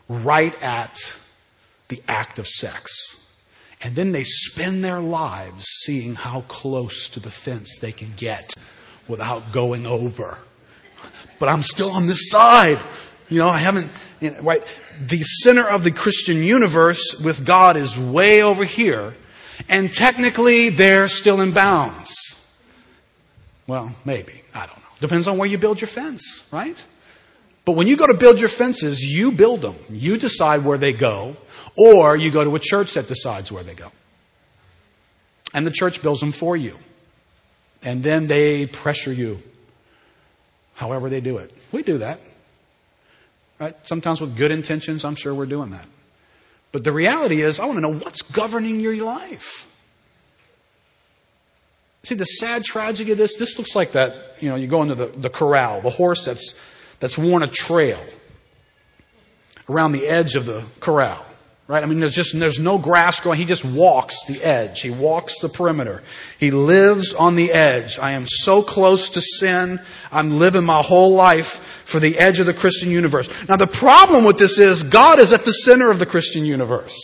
right 0.09 0.61
at 0.63 0.99
the 1.89 2.03
act 2.09 2.39
of 2.39 2.49
sex. 2.49 2.91
And 3.83 3.95
then 3.95 4.11
they 4.11 4.25
spend 4.25 4.83
their 4.83 5.01
lives 5.01 5.67
seeing 5.83 6.15
how 6.15 6.41
close 6.49 7.11
to 7.11 7.21
the 7.21 7.31
fence 7.31 7.79
they 7.79 7.93
can 7.93 8.15
get 8.17 8.55
without 9.07 9.53
going 9.53 9.87
over. 9.87 10.39
But 11.41 11.49
I'm 11.49 11.63
still 11.63 11.91
on 11.91 12.07
this 12.07 12.31
side. 12.31 12.79
You 13.29 13.39
know, 13.39 13.49
I 13.49 13.59
haven't, 13.59 13.91
you 14.21 14.31
know, 14.31 14.41
right? 14.43 14.61
The 15.01 15.25
center 15.25 15.67
of 15.67 15.83
the 15.83 15.91
Christian 15.91 16.45
universe 16.45 17.19
with 17.19 17.45
God 17.45 17.77
is 17.77 17.99
way 17.99 18.45
over 18.45 18.65
here, 18.65 19.15
and 19.69 19.93
technically 19.93 20.69
they're 20.69 21.09
still 21.09 21.41
in 21.41 21.53
bounds. 21.53 22.15
Well, 23.67 23.93
maybe. 24.05 24.43
I 24.55 24.67
don't 24.67 24.77
know. 24.77 24.89
Depends 25.01 25.27
on 25.27 25.39
where 25.39 25.49
you 25.49 25.59
build 25.59 25.81
your 25.81 25.89
fence, 25.89 26.45
right? 26.53 26.83
But 27.65 27.73
when 27.73 27.87
you 27.87 27.97
go 27.97 28.07
to 28.07 28.15
build 28.15 28.41
your 28.41 28.49
fences, 28.49 29.01
you 29.01 29.33
build 29.33 29.63
them. 29.63 29.77
You 29.89 30.17
decide 30.17 30.65
where 30.65 30.79
they 30.79 30.93
go, 30.93 31.37
or 31.77 32.17
you 32.17 32.31
go 32.31 32.45
to 32.45 32.55
a 32.57 32.59
church 32.59 32.95
that 32.95 33.07
decides 33.07 33.51
where 33.53 33.63
they 33.63 33.75
go. 33.75 33.93
And 35.55 35.67
the 35.67 35.71
church 35.71 36.03
builds 36.03 36.21
them 36.21 36.33
for 36.33 36.57
you. 36.57 36.79
And 37.83 38.03
then 38.03 38.27
they 38.27 38.67
pressure 38.67 39.13
you. 39.13 39.39
However 40.81 41.11
they 41.11 41.21
do 41.21 41.37
it. 41.37 41.53
We 41.73 41.83
do 41.83 41.99
that. 41.99 42.21
Right? 43.61 43.77
Sometimes 43.83 44.19
with 44.19 44.35
good 44.35 44.51
intentions, 44.51 45.05
I'm 45.05 45.15
sure 45.15 45.35
we're 45.35 45.45
doing 45.45 45.73
that. 45.73 45.85
But 46.73 46.85
the 46.85 46.93
reality 46.93 47.43
is, 47.43 47.61
I 47.61 47.67
want 47.67 47.77
to 47.77 47.83
know 47.83 47.93
what's 47.93 48.23
governing 48.23 48.81
your 48.81 48.97
life. 48.97 49.71
See, 52.05 52.15
the 52.15 52.25
sad 52.25 52.65
tragedy 52.65 53.13
of 53.13 53.19
this, 53.19 53.37
this 53.37 53.59
looks 53.59 53.75
like 53.75 53.93
that, 53.93 54.37
you 54.41 54.49
know, 54.49 54.57
you 54.57 54.69
go 54.69 54.81
into 54.81 54.95
the, 54.95 55.09
the 55.09 55.29
corral, 55.29 55.83
the 55.83 55.91
horse 55.91 56.25
that's, 56.25 56.55
that's 56.99 57.19
worn 57.19 57.43
a 57.43 57.47
trail 57.47 58.03
around 59.69 59.93
the 59.93 60.07
edge 60.07 60.35
of 60.35 60.47
the 60.47 60.65
corral. 60.81 61.27
Right? 61.71 61.85
I 61.85 61.87
mean, 61.87 62.01
there's 62.01 62.17
just, 62.17 62.37
there's 62.37 62.59
no 62.59 62.79
grass 62.79 63.21
growing. 63.21 63.39
He 63.39 63.45
just 63.45 63.65
walks 63.65 64.25
the 64.25 64.43
edge. 64.43 64.81
He 64.81 64.91
walks 64.91 65.39
the 65.39 65.49
perimeter. 65.49 66.03
He 66.37 66.51
lives 66.51 67.15
on 67.15 67.37
the 67.37 67.53
edge. 67.53 67.97
I 67.97 68.15
am 68.15 68.27
so 68.27 68.61
close 68.61 69.11
to 69.11 69.21
sin. 69.21 69.79
I'm 70.11 70.31
living 70.31 70.65
my 70.65 70.83
whole 70.83 71.13
life 71.13 71.61
for 71.85 72.01
the 72.01 72.19
edge 72.19 72.41
of 72.41 72.47
the 72.47 72.55
Christian 72.55 72.91
universe. 72.91 73.29
Now 73.49 73.55
the 73.55 73.69
problem 73.69 74.25
with 74.25 74.37
this 74.37 74.59
is 74.59 74.83
God 74.83 75.21
is 75.21 75.33
at 75.33 75.45
the 75.45 75.53
center 75.53 75.93
of 75.93 76.01
the 76.01 76.07
Christian 76.07 76.45
universe. 76.45 76.99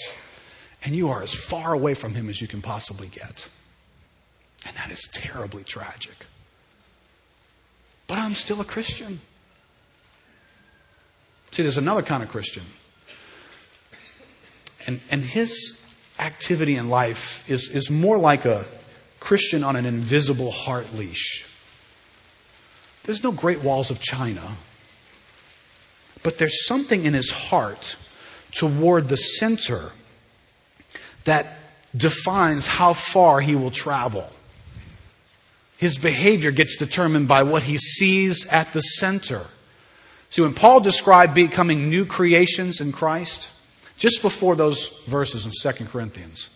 And 0.82 0.96
you 0.96 1.10
are 1.10 1.22
as 1.22 1.32
far 1.32 1.72
away 1.72 1.94
from 1.94 2.16
Him 2.16 2.28
as 2.28 2.40
you 2.42 2.48
can 2.48 2.60
possibly 2.60 3.06
get. 3.06 3.46
And 4.66 4.76
that 4.78 4.90
is 4.90 5.08
terribly 5.12 5.62
tragic. 5.62 6.26
But 8.08 8.18
I'm 8.18 8.34
still 8.34 8.60
a 8.60 8.64
Christian. 8.64 9.20
See, 11.52 11.62
there's 11.62 11.78
another 11.78 12.02
kind 12.02 12.24
of 12.24 12.30
Christian 12.30 12.64
and, 14.86 15.00
and 15.10 15.24
his 15.24 15.80
activity 16.18 16.76
in 16.76 16.88
life 16.88 17.44
is, 17.48 17.68
is 17.68 17.90
more 17.90 18.18
like 18.18 18.44
a 18.44 18.66
Christian 19.20 19.64
on 19.64 19.76
an 19.76 19.86
invisible 19.86 20.50
heart 20.50 20.94
leash. 20.94 21.44
There's 23.04 23.22
no 23.22 23.32
great 23.32 23.62
walls 23.62 23.90
of 23.90 24.00
China, 24.00 24.56
but 26.22 26.38
there's 26.38 26.66
something 26.66 27.04
in 27.04 27.14
his 27.14 27.30
heart 27.30 27.96
toward 28.52 29.08
the 29.08 29.16
center 29.16 29.92
that 31.24 31.58
defines 31.96 32.66
how 32.66 32.92
far 32.92 33.40
he 33.40 33.54
will 33.54 33.70
travel. 33.70 34.28
His 35.76 35.98
behavior 35.98 36.50
gets 36.50 36.76
determined 36.76 37.28
by 37.28 37.42
what 37.42 37.62
he 37.62 37.76
sees 37.76 38.46
at 38.46 38.72
the 38.72 38.80
center. 38.80 39.44
See, 40.30 40.42
when 40.42 40.54
Paul 40.54 40.80
described 40.80 41.34
becoming 41.34 41.90
new 41.90 42.06
creations 42.06 42.80
in 42.80 42.92
Christ, 42.92 43.50
just 43.98 44.22
before 44.22 44.56
those 44.56 44.88
verses 45.06 45.46
in 45.46 45.52
2 45.52 45.84
Corinthians, 45.86 46.50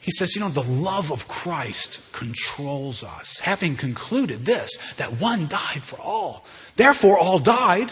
he 0.00 0.10
says, 0.10 0.34
you 0.34 0.40
know, 0.42 0.50
the 0.50 0.62
love 0.62 1.10
of 1.10 1.28
Christ 1.28 1.98
controls 2.12 3.02
us. 3.02 3.38
Having 3.38 3.76
concluded 3.76 4.44
this, 4.44 4.76
that 4.98 5.18
one 5.18 5.48
died 5.48 5.82
for 5.82 5.98
all. 5.98 6.44
Therefore, 6.76 7.18
all 7.18 7.38
died. 7.38 7.90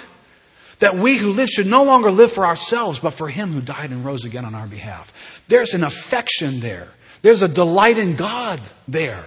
That 0.81 0.97
we 0.97 1.17
who 1.17 1.31
live 1.31 1.49
should 1.49 1.69
no 1.69 1.85
longer 1.85 2.11
live 2.11 2.33
for 2.33 2.45
ourselves, 2.45 2.99
but 2.99 3.15
for 3.15 3.29
him 3.29 3.53
who 3.53 3.61
died 3.63 3.93
and 3.93 4.05
rose 4.05 4.25
again 4.25 4.45
on 4.45 4.55
our 4.55 4.67
behalf. 4.67 5.13
There's 5.49 5.75
an 5.75 5.85
affection 5.85 6.61
there. 6.61 6.89
There's 7.23 7.41
a 7.41 7.49
delight 7.49 7.97
in 7.99 8.17
God 8.17 8.61
there. 8.89 9.25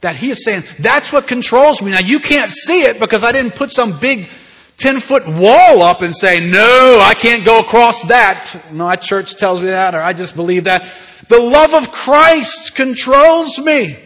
That 0.00 0.16
he 0.16 0.30
is 0.30 0.44
saying, 0.44 0.62
that's 0.78 1.12
what 1.12 1.26
controls 1.26 1.82
me. 1.82 1.90
Now 1.90 1.98
you 1.98 2.20
can't 2.20 2.52
see 2.52 2.84
it 2.84 3.00
because 3.00 3.24
I 3.24 3.32
didn't 3.32 3.56
put 3.56 3.72
some 3.72 3.98
big 3.98 4.28
10 4.78 5.00
foot 5.00 5.26
wall 5.26 5.82
up 5.82 6.02
and 6.02 6.14
say, 6.14 6.40
no, 6.40 7.00
I 7.02 7.14
can't 7.14 7.44
go 7.44 7.58
across 7.58 8.02
that. 8.04 8.72
My 8.72 8.94
church 8.94 9.34
tells 9.34 9.60
me 9.60 9.66
that 9.66 9.94
or 9.94 10.00
I 10.00 10.12
just 10.12 10.34
believe 10.34 10.64
that. 10.64 10.90
The 11.28 11.38
love 11.38 11.74
of 11.74 11.92
Christ 11.92 12.74
controls 12.74 13.58
me. 13.58 13.98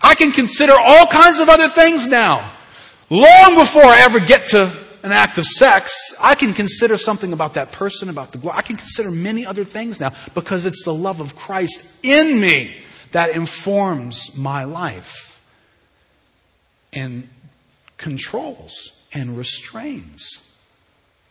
I 0.00 0.14
can 0.14 0.32
consider 0.32 0.72
all 0.76 1.06
kinds 1.06 1.38
of 1.38 1.48
other 1.48 1.68
things 1.68 2.06
now. 2.06 2.52
Long 3.10 3.54
before 3.54 3.84
I 3.84 4.00
ever 4.00 4.18
get 4.18 4.48
to 4.48 4.74
an 5.02 5.12
act 5.12 5.36
of 5.36 5.44
sex, 5.44 6.14
I 6.18 6.34
can 6.34 6.54
consider 6.54 6.96
something 6.96 7.34
about 7.34 7.54
that 7.54 7.70
person, 7.70 8.08
about 8.08 8.32
the 8.32 8.38
glory. 8.38 8.56
I 8.56 8.62
can 8.62 8.76
consider 8.76 9.10
many 9.10 9.44
other 9.44 9.62
things 9.62 10.00
now 10.00 10.14
because 10.32 10.64
it's 10.64 10.84
the 10.84 10.94
love 10.94 11.20
of 11.20 11.36
Christ 11.36 11.86
in 12.02 12.40
me 12.40 12.74
that 13.12 13.30
informs 13.30 14.34
my 14.34 14.64
life 14.64 15.38
and 16.94 17.28
controls 17.98 18.92
and 19.14 19.36
restrains 19.36 20.40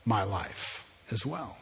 my 0.06 0.24
life 0.24 0.86
as 1.12 1.26
well. 1.26 1.58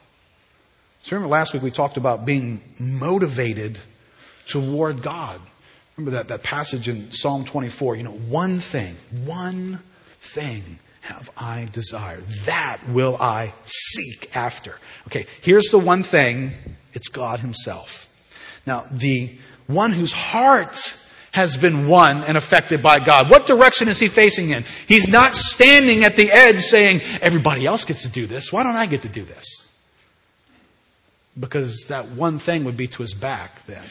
So 1.02 1.16
remember 1.16 1.32
last 1.32 1.52
week 1.52 1.62
we 1.62 1.70
talked 1.70 1.96
about 1.96 2.24
being 2.24 2.62
motivated 2.78 3.78
toward 4.46 5.02
God. 5.02 5.40
Remember 5.96 6.16
that, 6.16 6.28
that 6.28 6.42
passage 6.42 6.88
in 6.88 7.12
Psalm 7.12 7.44
24, 7.44 7.96
you 7.96 8.04
know, 8.04 8.12
one 8.12 8.60
thing, 8.60 8.96
one 9.24 9.80
thing 10.20 10.78
have 11.02 11.28
I 11.36 11.68
desired. 11.72 12.24
That 12.44 12.78
will 12.88 13.16
I 13.16 13.52
seek 13.64 14.36
after. 14.36 14.76
Okay, 15.08 15.26
here's 15.40 15.66
the 15.66 15.78
one 15.78 16.04
thing. 16.04 16.52
It's 16.92 17.08
God 17.08 17.40
himself. 17.40 18.08
Now, 18.66 18.86
the 18.90 19.36
one 19.66 19.92
whose 19.92 20.12
heart 20.12 20.94
has 21.32 21.56
been 21.56 21.88
won 21.88 22.22
and 22.24 22.36
affected 22.36 22.82
by 22.82 23.00
God. 23.00 23.30
What 23.30 23.46
direction 23.46 23.88
is 23.88 23.98
he 23.98 24.08
facing 24.08 24.50
in? 24.50 24.64
He's 24.86 25.08
not 25.08 25.34
standing 25.34 26.04
at 26.04 26.14
the 26.14 26.30
edge 26.30 26.60
saying, 26.60 27.00
everybody 27.20 27.66
else 27.66 27.84
gets 27.84 28.02
to 28.02 28.08
do 28.08 28.26
this. 28.26 28.52
Why 28.52 28.62
don't 28.62 28.76
I 28.76 28.86
get 28.86 29.02
to 29.02 29.08
do 29.08 29.24
this? 29.24 29.46
Because 31.38 31.86
that 31.88 32.10
one 32.10 32.38
thing 32.38 32.64
would 32.64 32.76
be 32.76 32.86
to 32.88 33.02
his 33.02 33.14
back 33.14 33.64
then. 33.66 33.82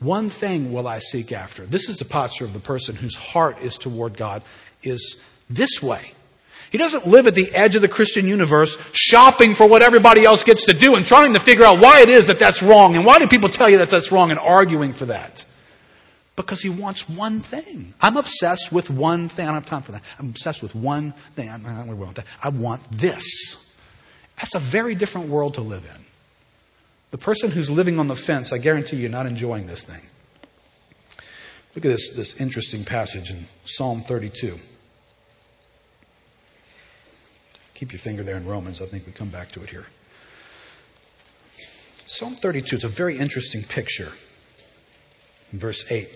One 0.00 0.28
thing 0.28 0.72
will 0.72 0.86
I 0.86 0.98
seek 0.98 1.32
after. 1.32 1.64
This 1.64 1.88
is 1.88 1.96
the 1.96 2.04
posture 2.04 2.44
of 2.44 2.52
the 2.52 2.60
person 2.60 2.94
whose 2.94 3.14
heart 3.14 3.60
is 3.62 3.78
toward 3.78 4.16
God 4.16 4.42
is 4.82 5.16
this 5.48 5.80
way. 5.82 6.12
He 6.70 6.78
doesn't 6.78 7.06
live 7.06 7.26
at 7.26 7.34
the 7.34 7.54
edge 7.54 7.76
of 7.76 7.82
the 7.82 7.88
Christian 7.88 8.26
universe 8.26 8.76
shopping 8.92 9.54
for 9.54 9.66
what 9.66 9.82
everybody 9.82 10.24
else 10.24 10.42
gets 10.42 10.66
to 10.66 10.74
do 10.74 10.94
and 10.94 11.06
trying 11.06 11.34
to 11.34 11.40
figure 11.40 11.64
out 11.64 11.80
why 11.80 12.00
it 12.00 12.08
is 12.08 12.26
that 12.26 12.38
that's 12.38 12.62
wrong 12.62 12.96
and 12.96 13.06
why 13.06 13.18
do 13.18 13.28
people 13.28 13.48
tell 13.48 13.70
you 13.70 13.78
that 13.78 13.90
that's 13.90 14.10
wrong 14.10 14.30
and 14.30 14.40
arguing 14.40 14.92
for 14.92 15.06
that. 15.06 15.44
Because 16.34 16.62
he 16.62 16.70
wants 16.70 17.08
one 17.08 17.40
thing. 17.40 17.92
I'm 18.00 18.16
obsessed 18.16 18.72
with 18.72 18.88
one 18.88 19.28
thing. 19.28 19.44
I 19.44 19.48
don't 19.48 19.56
have 19.56 19.66
time 19.66 19.82
for 19.82 19.92
that. 19.92 20.02
I'm 20.18 20.30
obsessed 20.30 20.62
with 20.62 20.74
one 20.74 21.12
thing. 21.36 21.50
I'm 21.50 21.62
not 21.62 21.86
going 21.86 22.08
to 22.08 22.14
that. 22.14 22.26
I 22.42 22.48
want 22.48 22.90
this. 22.90 23.74
That's 24.38 24.54
a 24.54 24.58
very 24.58 24.94
different 24.94 25.28
world 25.28 25.54
to 25.54 25.60
live 25.60 25.84
in. 25.84 26.04
The 27.10 27.18
person 27.18 27.50
who's 27.50 27.68
living 27.68 27.98
on 27.98 28.08
the 28.08 28.16
fence, 28.16 28.52
I 28.52 28.58
guarantee 28.58 28.96
you, 28.96 29.10
not 29.10 29.26
enjoying 29.26 29.66
this 29.66 29.84
thing. 29.84 30.00
Look 31.74 31.84
at 31.84 31.90
this, 31.90 32.10
this 32.14 32.34
interesting 32.36 32.84
passage 32.84 33.30
in 33.30 33.44
Psalm 33.64 34.02
32. 34.02 34.58
Keep 37.74 37.92
your 37.92 37.98
finger 37.98 38.22
there 38.22 38.36
in 38.36 38.46
Romans. 38.46 38.80
I 38.80 38.86
think 38.86 39.06
we 39.06 39.12
come 39.12 39.28
back 39.28 39.52
to 39.52 39.62
it 39.62 39.70
here. 39.70 39.86
Psalm 42.06 42.36
32 42.36 42.76
is 42.76 42.84
a 42.84 42.88
very 42.88 43.18
interesting 43.18 43.62
picture. 43.62 44.12
In 45.52 45.58
verse 45.58 45.84
8. 45.90 46.08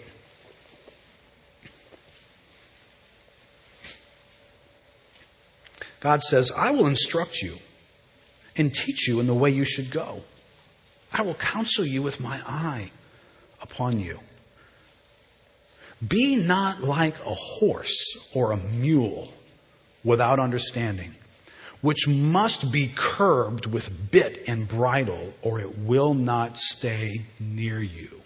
God 6.01 6.23
says, 6.23 6.51
I 6.51 6.71
will 6.71 6.87
instruct 6.87 7.43
you 7.43 7.57
and 8.57 8.75
teach 8.75 9.09
you 9.09 9.21
in 9.21 9.27
the 9.27 9.35
way 9.35 9.51
you 9.51 9.65
should 9.65 9.91
go. 9.91 10.23
I 11.13 11.23
will 11.23 11.35
counsel 11.35 11.85
you 11.85 12.03
with 12.03 12.21
my 12.21 12.41
eye 12.47 12.91
upon 13.61 14.01
you. 14.01 14.21
Be 16.07 16.37
not 16.37 16.83
like 16.83 17.19
a 17.25 17.35
horse 17.35 18.29
or 18.35 18.53
a 18.53 18.57
mule 18.57 19.33
without 20.05 20.39
understanding, 20.39 21.15
which 21.81 22.07
must 22.07 22.71
be 22.71 22.93
curbed 22.95 23.67
with 23.67 24.11
bit 24.11 24.45
and 24.47 24.69
bridle, 24.69 25.33
or 25.43 25.61
it 25.61 25.79
will 25.79 26.13
not 26.13 26.59
stay 26.59 27.23
near 27.41 27.81
you. 27.81 28.21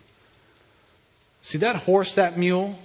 See 1.42 1.58
that 1.58 1.76
horse, 1.76 2.16
that 2.16 2.36
mule? 2.36 2.78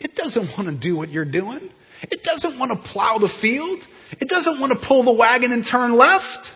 It 0.00 0.16
doesn't 0.16 0.56
want 0.56 0.70
to 0.70 0.74
do 0.74 0.96
what 0.96 1.10
you're 1.10 1.24
doing. 1.26 1.70
It 2.02 2.24
doesn't 2.24 2.58
want 2.58 2.72
to 2.72 2.88
plow 2.88 3.18
the 3.18 3.28
field. 3.28 3.86
It 4.18 4.28
doesn't 4.28 4.58
want 4.58 4.72
to 4.72 4.78
pull 4.78 5.02
the 5.02 5.12
wagon 5.12 5.52
and 5.52 5.64
turn 5.64 5.96
left. 5.96 6.52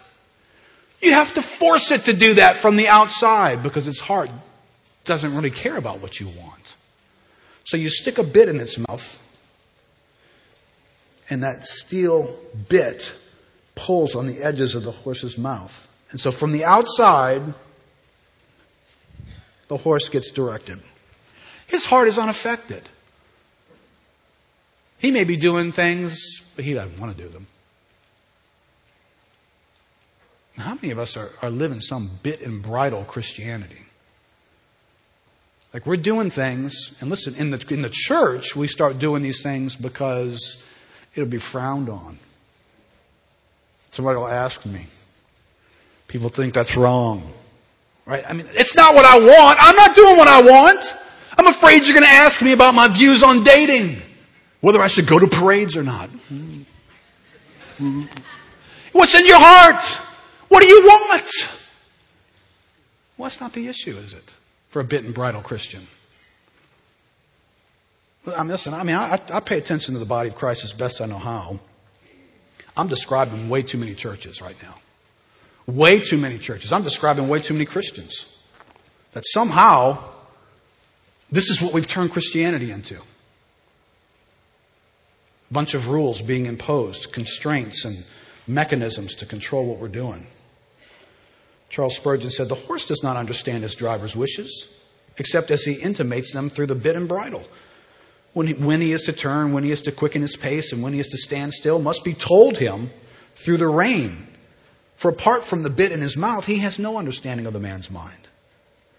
You 1.00 1.12
have 1.12 1.34
to 1.34 1.42
force 1.42 1.90
it 1.92 2.06
to 2.06 2.12
do 2.12 2.34
that 2.34 2.56
from 2.56 2.76
the 2.76 2.88
outside 2.88 3.62
because 3.62 3.86
its 3.86 4.00
heart 4.00 4.30
doesn't 5.04 5.34
really 5.34 5.50
care 5.50 5.76
about 5.76 6.00
what 6.00 6.18
you 6.18 6.28
want. 6.28 6.76
So 7.64 7.76
you 7.76 7.88
stick 7.88 8.18
a 8.18 8.22
bit 8.22 8.48
in 8.48 8.58
its 8.60 8.78
mouth 8.78 9.20
and 11.30 11.42
that 11.42 11.66
steel 11.66 12.38
bit 12.68 13.12
pulls 13.74 14.14
on 14.14 14.26
the 14.26 14.42
edges 14.42 14.74
of 14.74 14.84
the 14.84 14.92
horse's 14.92 15.38
mouth. 15.38 15.88
And 16.10 16.20
so 16.20 16.30
from 16.30 16.52
the 16.52 16.64
outside, 16.64 17.42
the 19.68 19.76
horse 19.76 20.08
gets 20.08 20.30
directed. 20.30 20.80
His 21.66 21.84
heart 21.84 22.08
is 22.08 22.18
unaffected. 22.18 22.88
He 24.98 25.10
may 25.10 25.24
be 25.24 25.36
doing 25.36 25.72
things, 25.72 26.40
but 26.56 26.64
he 26.64 26.74
doesn't 26.74 26.98
want 26.98 27.16
to 27.16 27.22
do 27.22 27.28
them. 27.28 27.46
How 30.56 30.74
many 30.74 30.90
of 30.90 30.98
us 30.98 31.16
are, 31.16 31.30
are 31.42 31.50
living 31.50 31.80
some 31.80 32.18
bit 32.22 32.40
and 32.40 32.62
bridle 32.62 33.04
Christianity? 33.04 33.82
Like 35.72 35.86
we're 35.86 35.96
doing 35.96 36.30
things, 36.30 36.92
and 37.00 37.10
listen, 37.10 37.34
in 37.34 37.50
the, 37.50 37.64
in 37.68 37.82
the 37.82 37.90
church, 37.92 38.54
we 38.54 38.68
start 38.68 39.00
doing 39.00 39.22
these 39.22 39.42
things 39.42 39.74
because 39.74 40.62
it'll 41.16 41.28
be 41.28 41.38
frowned 41.38 41.88
on. 41.88 42.18
Somebody 43.90 44.18
will 44.18 44.28
ask 44.28 44.64
me. 44.64 44.86
People 46.06 46.28
think 46.28 46.54
that's 46.54 46.76
wrong. 46.76 47.32
Right? 48.06 48.24
I 48.28 48.34
mean, 48.34 48.46
it's 48.52 48.76
not 48.76 48.94
what 48.94 49.04
I 49.04 49.18
want. 49.18 49.58
I'm 49.60 49.74
not 49.74 49.96
doing 49.96 50.16
what 50.16 50.28
I 50.28 50.42
want. 50.42 50.94
I'm 51.36 51.48
afraid 51.48 51.84
you're 51.84 51.94
going 51.94 52.04
to 52.04 52.08
ask 52.08 52.40
me 52.40 52.52
about 52.52 52.74
my 52.74 52.86
views 52.86 53.24
on 53.24 53.42
dating. 53.42 54.00
Whether 54.64 54.80
I 54.80 54.86
should 54.86 55.06
go 55.06 55.18
to 55.18 55.26
parades 55.26 55.76
or 55.76 55.82
not. 55.82 56.08
Mm-hmm. 56.32 58.04
What's 58.92 59.14
in 59.14 59.26
your 59.26 59.38
heart? 59.38 59.84
What 60.48 60.62
do 60.62 60.66
you 60.66 60.80
want? 60.80 61.30
Well, 63.18 63.28
that's 63.28 63.42
not 63.42 63.52
the 63.52 63.68
issue, 63.68 63.98
is 63.98 64.14
it? 64.14 64.34
For 64.70 64.80
a 64.80 64.84
bit 64.84 65.04
and 65.04 65.12
bridle 65.12 65.42
Christian. 65.42 65.86
I 68.26 68.38
mean, 68.38 68.52
listen, 68.52 68.72
I 68.72 68.84
mean, 68.84 68.96
I, 68.96 69.20
I 69.34 69.40
pay 69.40 69.58
attention 69.58 69.92
to 69.92 70.00
the 70.00 70.06
body 70.06 70.30
of 70.30 70.34
Christ 70.34 70.64
as 70.64 70.72
best 70.72 71.02
I 71.02 71.04
know 71.04 71.18
how. 71.18 71.60
I'm 72.74 72.88
describing 72.88 73.50
way 73.50 73.60
too 73.60 73.76
many 73.76 73.94
churches 73.94 74.40
right 74.40 74.56
now. 74.62 74.76
Way 75.66 75.98
too 75.98 76.16
many 76.16 76.38
churches. 76.38 76.72
I'm 76.72 76.84
describing 76.84 77.28
way 77.28 77.40
too 77.40 77.52
many 77.52 77.66
Christians. 77.66 78.34
That 79.12 79.24
somehow, 79.26 80.02
this 81.30 81.50
is 81.50 81.60
what 81.60 81.74
we've 81.74 81.86
turned 81.86 82.12
Christianity 82.12 82.70
into 82.70 83.02
bunch 85.54 85.72
of 85.72 85.88
rules 85.88 86.20
being 86.20 86.46
imposed, 86.46 87.12
constraints 87.12 87.84
and 87.86 88.04
mechanisms 88.46 89.14
to 89.14 89.26
control 89.26 89.64
what 89.64 89.78
we're 89.78 89.88
doing. 89.88 90.26
Charles 91.70 91.96
Spurgeon 91.96 92.30
said, 92.30 92.48
The 92.48 92.54
horse 92.56 92.84
does 92.84 93.02
not 93.02 93.16
understand 93.16 93.62
his 93.62 93.74
driver's 93.74 94.14
wishes, 94.14 94.68
except 95.16 95.50
as 95.50 95.62
he 95.62 95.72
intimates 95.72 96.32
them 96.32 96.50
through 96.50 96.66
the 96.66 96.74
bit 96.74 96.96
and 96.96 97.08
bridle. 97.08 97.44
When 98.34 98.48
he, 98.48 98.54
when 98.54 98.80
he 98.80 98.92
is 98.92 99.02
to 99.02 99.12
turn, 99.12 99.52
when 99.52 99.64
he 99.64 99.70
is 99.70 99.82
to 99.82 99.92
quicken 99.92 100.22
his 100.22 100.36
pace, 100.36 100.72
and 100.72 100.82
when 100.82 100.92
he 100.92 101.00
is 101.00 101.08
to 101.08 101.16
stand 101.16 101.54
still 101.54 101.78
must 101.78 102.04
be 102.04 102.14
told 102.14 102.58
him 102.58 102.90
through 103.36 103.58
the 103.58 103.68
rein. 103.68 104.26
For 104.96 105.08
apart 105.10 105.44
from 105.44 105.62
the 105.62 105.70
bit 105.70 105.92
in 105.92 106.00
his 106.00 106.16
mouth, 106.16 106.46
he 106.46 106.58
has 106.58 106.78
no 106.78 106.98
understanding 106.98 107.46
of 107.46 107.52
the 107.52 107.60
man's 107.60 107.90
mind. 107.90 108.28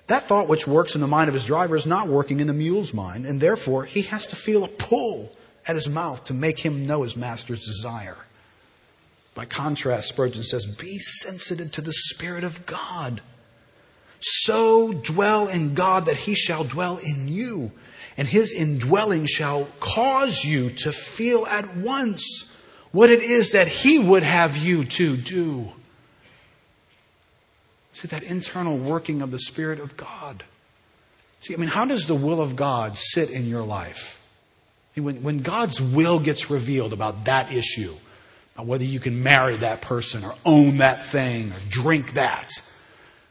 That 0.08 0.28
thought 0.28 0.48
which 0.48 0.68
works 0.68 0.96
in 0.96 1.02
the 1.02 1.08
mind 1.08 1.28
of 1.28 1.34
his 1.34 1.46
driver 1.46 1.76
is 1.76 1.86
not 1.86 2.08
working 2.08 2.40
in 2.40 2.48
the 2.48 2.54
mule's 2.54 2.94
mind, 2.94 3.26
and 3.26 3.42
therefore 3.42 3.86
he 3.86 4.04
has 4.04 4.28
to 4.28 4.36
feel 4.36 4.64
a 4.64 4.70
pull 4.70 5.32
at 5.68 5.76
his 5.76 5.90
mouth 5.90 6.26
to 6.26 6.34
make 6.34 6.60
him 6.60 6.86
know 6.86 7.04
his 7.04 7.18
master's 7.18 7.66
desire. 7.66 8.18
By 9.34 9.46
contrast, 9.46 10.10
Spurgeon 10.10 10.44
says, 10.44 10.66
be 10.66 11.00
sensitive 11.00 11.72
to 11.74 11.82
the 11.82 11.94
Spirit 11.94 12.44
of 12.44 12.66
God. 12.66 13.22
So 14.22 14.94
dwell 14.94 15.48
in 15.48 15.74
God 15.74 16.06
that 16.06 16.16
he 16.16 16.36
shall 16.36 16.64
dwell 16.64 16.98
in 16.98 17.28
you, 17.28 17.72
and 18.18 18.28
his 18.28 18.54
indwelling 18.54 19.26
shall 19.26 19.68
cause 19.80 20.44
you 20.44 20.70
to 20.72 20.92
feel 20.92 21.46
at 21.46 21.76
once 21.76 22.50
what 22.92 23.10
it 23.10 23.22
is 23.22 23.52
that 23.52 23.68
he 23.68 24.00
would 24.00 24.24
have 24.24 24.56
you 24.56 24.86
to 24.86 25.18
do. 25.18 25.70
See 27.92 28.08
that 28.08 28.24
internal 28.24 28.78
working 28.78 29.22
of 29.22 29.32
the 29.32 29.40
Spirit 29.40 29.80
of 29.80 29.98
God. 29.98 30.46
See, 31.42 31.54
I 31.54 31.58
mean, 31.58 31.70
how 31.70 31.86
does 31.86 32.08
the 32.08 32.16
will 32.16 32.42
of 32.42 32.56
God 32.56 32.98
sit 32.98 33.30
in 33.30 33.48
your 33.48 33.64
life? 33.64 34.20
When, 34.96 35.24
when 35.24 35.40
God's 35.40 35.82
will 35.82 36.20
gets 36.20 36.50
revealed 36.50 36.94
about 36.94 37.26
that 37.26 37.52
issue, 37.52 37.94
about 38.56 38.68
whether 38.68 38.86
you 38.86 39.00
can 39.00 39.22
marry 39.22 39.58
that 39.58 39.82
person 39.82 40.24
or 40.24 40.36
own 40.46 40.78
that 40.78 41.06
thing 41.06 41.52
or 41.52 41.58
drink 41.70 42.14
that, 42.14 42.50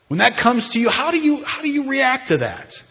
when 0.09 0.19
that 0.19 0.37
comes 0.37 0.71
to 0.71 0.81
you, 0.81 0.91
how 0.91 1.11
do 1.11 1.19
you, 1.19 1.43
how 1.45 1.63
do 1.63 1.69
you 1.69 1.89
react 1.89 2.29
to 2.29 2.39
that? 2.39 2.83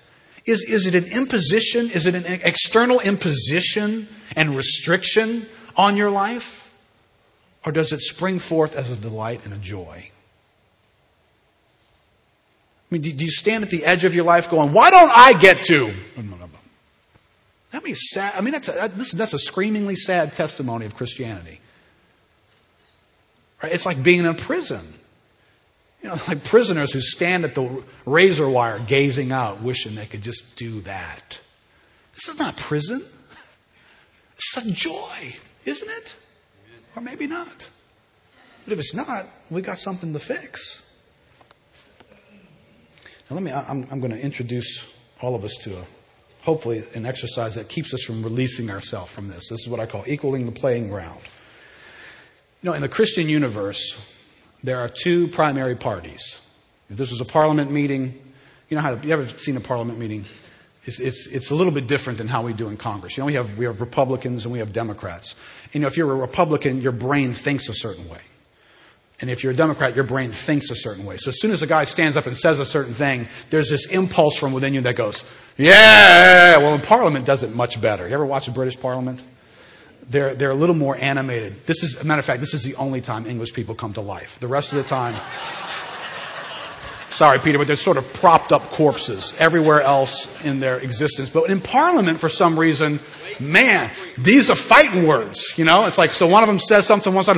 Is, 0.45 0.65
is 0.67 0.87
it 0.87 0.95
an 0.95 1.05
imposition? 1.05 1.91
Is 1.91 2.07
it 2.07 2.15
an 2.15 2.25
external 2.25 2.99
imposition 2.99 4.07
and 4.35 4.55
restriction 4.55 5.47
on 5.75 5.95
your 5.95 6.09
life? 6.09 6.71
Or 7.65 7.71
does 7.71 7.93
it 7.93 8.01
spring 8.01 8.39
forth 8.39 8.75
as 8.75 8.89
a 8.89 8.95
delight 8.95 9.45
and 9.45 9.53
a 9.53 9.57
joy? 9.57 10.09
I 12.91 12.95
mean, 12.95 13.01
do 13.01 13.23
you 13.23 13.31
stand 13.31 13.63
at 13.63 13.69
the 13.69 13.85
edge 13.85 14.03
of 14.03 14.13
your 14.13 14.25
life 14.25 14.49
going, 14.49 14.73
why 14.73 14.89
don't 14.89 15.09
I 15.09 15.33
get 15.33 15.61
to? 15.63 15.95
That 17.73 17.83
means 17.83 18.01
sad. 18.11 18.33
I 18.35 18.41
mean, 18.41 18.51
that's 18.51 18.67
a, 18.67 18.91
that's 19.15 19.33
a 19.33 19.39
screamingly 19.39 19.95
sad 19.95 20.33
testimony 20.33 20.85
of 20.85 20.95
Christianity. 20.95 21.59
Right? 23.63 23.71
It's 23.73 23.87
like 23.87 24.01
being 24.03 24.19
in 24.19 24.27
a 24.27 24.35
prison. 24.35 24.93
You 26.03 26.09
know, 26.09 26.19
like 26.27 26.43
prisoners 26.43 26.93
who 26.93 27.01
stand 27.01 27.45
at 27.45 27.55
the 27.55 27.83
razor 28.05 28.47
wire 28.47 28.77
gazing 28.77 29.31
out, 29.31 29.63
wishing 29.63 29.95
they 29.95 30.05
could 30.05 30.21
just 30.21 30.55
do 30.55 30.81
that. 30.81 31.39
This 32.13 32.29
is 32.29 32.39
not 32.39 32.55
prison. 32.55 33.03
It's 34.35 34.57
a 34.57 34.71
joy, 34.71 35.35
isn't 35.63 35.89
it? 35.89 36.15
Or 36.95 37.01
maybe 37.03 37.27
not. 37.27 37.69
But 38.65 38.73
if 38.73 38.79
it's 38.79 38.93
not, 38.93 39.27
we 39.51 39.61
got 39.61 39.77
something 39.77 40.11
to 40.11 40.19
fix. 40.19 40.83
Now 43.29 43.35
let 43.35 43.43
me, 43.43 43.51
I'm, 43.51 43.87
I'm 43.91 43.99
going 43.99 44.11
to 44.11 44.19
introduce 44.19 44.83
all 45.21 45.35
of 45.35 45.45
us 45.45 45.55
to 45.61 45.77
a 45.77 45.83
hopefully 46.43 46.83
an 46.93 47.05
exercise 47.05 47.55
that 47.55 47.69
keeps 47.69 47.93
us 47.93 48.03
from 48.03 48.21
releasing 48.21 48.69
ourselves 48.69 49.11
from 49.11 49.29
this. 49.29 49.47
This 49.49 49.61
is 49.61 49.69
what 49.69 49.79
I 49.79 49.85
call 49.85 50.03
equaling 50.07 50.45
the 50.45 50.51
playing 50.51 50.89
ground. 50.89 51.19
You 52.61 52.69
know, 52.69 52.73
in 52.75 52.81
the 52.81 52.89
Christian 52.89 53.29
universe, 53.29 53.97
there 54.61 54.79
are 54.79 54.89
two 54.89 55.29
primary 55.29 55.75
parties. 55.75 56.37
If 56.89 56.97
this 56.97 57.11
was 57.11 57.21
a 57.21 57.25
parliament 57.25 57.71
meeting, 57.71 58.21
you 58.69 58.75
know 58.75 58.81
how, 58.81 58.95
you 58.97 59.11
ever 59.11 59.27
seen 59.27 59.55
a 59.55 59.61
parliament 59.61 59.99
meeting? 59.99 60.25
It's, 60.85 60.99
it's, 60.99 61.27
it's 61.27 61.51
a 61.51 61.55
little 61.55 61.71
bit 61.71 61.87
different 61.87 62.17
than 62.17 62.27
how 62.27 62.43
we 62.43 62.51
do 62.51 62.67
in 62.67 62.75
Congress. 62.75 63.15
You 63.15 63.21
know, 63.21 63.27
we 63.27 63.33
have, 63.33 63.57
we 63.57 63.65
have 63.65 63.79
Republicans 63.79 64.43
and 64.43 64.51
we 64.51 64.59
have 64.59 64.73
Democrats. 64.73 65.35
You 65.71 65.79
know, 65.79 65.87
if 65.87 65.95
you're 65.95 66.11
a 66.11 66.15
Republican, 66.15 66.81
your 66.81 66.91
brain 66.91 67.33
thinks 67.33 67.69
a 67.69 67.73
certain 67.73 68.09
way. 68.09 68.19
And 69.21 69.29
if 69.29 69.43
you're 69.43 69.53
a 69.53 69.55
Democrat, 69.55 69.95
your 69.95 70.03
brain 70.03 70.31
thinks 70.31 70.69
a 70.71 70.75
certain 70.75 71.05
way. 71.05 71.17
So 71.17 71.29
as 71.29 71.39
soon 71.39 71.51
as 71.51 71.61
a 71.61 71.67
guy 71.67 71.85
stands 71.85 72.17
up 72.17 72.25
and 72.25 72.37
says 72.37 72.59
a 72.59 72.65
certain 72.65 72.93
thing, 72.93 73.27
there's 73.51 73.69
this 73.69 73.85
impulse 73.85 74.37
from 74.37 74.53
within 74.53 74.73
you 74.73 74.81
that 74.81 74.95
goes, 74.95 75.23
yeah! 75.55 76.57
Well, 76.57 76.73
in 76.73 76.81
Parliament 76.81 77.25
does 77.25 77.43
it 77.43 77.53
much 77.53 77.79
better. 77.79 78.07
You 78.07 78.13
ever 78.13 78.25
watch 78.25 78.47
the 78.47 78.51
British 78.51 78.79
Parliament? 78.79 79.23
They're, 80.09 80.35
they're 80.35 80.49
a 80.49 80.55
little 80.55 80.75
more 80.75 80.97
animated. 80.97 81.65
This 81.65 81.83
is, 81.83 81.95
a 81.95 82.03
matter 82.03 82.19
of 82.19 82.25
fact, 82.25 82.39
this 82.41 82.53
is 82.53 82.63
the 82.63 82.75
only 82.75 83.01
time 83.01 83.25
English 83.25 83.53
people 83.53 83.75
come 83.75 83.93
to 83.93 84.01
life. 84.01 84.37
The 84.39 84.47
rest 84.47 84.73
of 84.73 84.77
the 84.77 84.83
time, 84.83 85.21
sorry, 87.09 87.39
Peter, 87.39 87.57
but 87.57 87.67
they're 87.67 87.75
sort 87.77 87.97
of 87.97 88.11
propped 88.13 88.51
up 88.51 88.71
corpses 88.71 89.33
everywhere 89.37 89.81
else 89.81 90.27
in 90.43 90.59
their 90.59 90.77
existence. 90.77 91.29
But 91.29 91.49
in 91.49 91.61
Parliament, 91.61 92.19
for 92.19 92.29
some 92.29 92.59
reason, 92.59 92.99
man, 93.39 93.91
these 94.17 94.49
are 94.49 94.55
fighting 94.55 95.07
words, 95.07 95.53
you 95.57 95.65
know? 95.65 95.85
It's 95.85 95.97
like, 95.97 96.11
so 96.11 96.27
one 96.27 96.43
of 96.43 96.47
them 96.47 96.59
says 96.59 96.85
something, 96.85 97.13
one 97.13 97.23
side, 97.23 97.37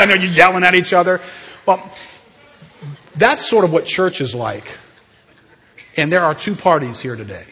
and 0.00 0.10
they're 0.10 0.24
yelling 0.24 0.64
at 0.64 0.74
each 0.74 0.92
other. 0.92 1.20
Well, 1.66 1.92
that's 3.16 3.44
sort 3.46 3.64
of 3.64 3.72
what 3.72 3.86
church 3.86 4.20
is 4.20 4.34
like. 4.34 4.76
And 5.96 6.12
there 6.12 6.22
are 6.22 6.34
two 6.34 6.54
parties 6.54 7.00
here 7.00 7.16
today. 7.16 7.44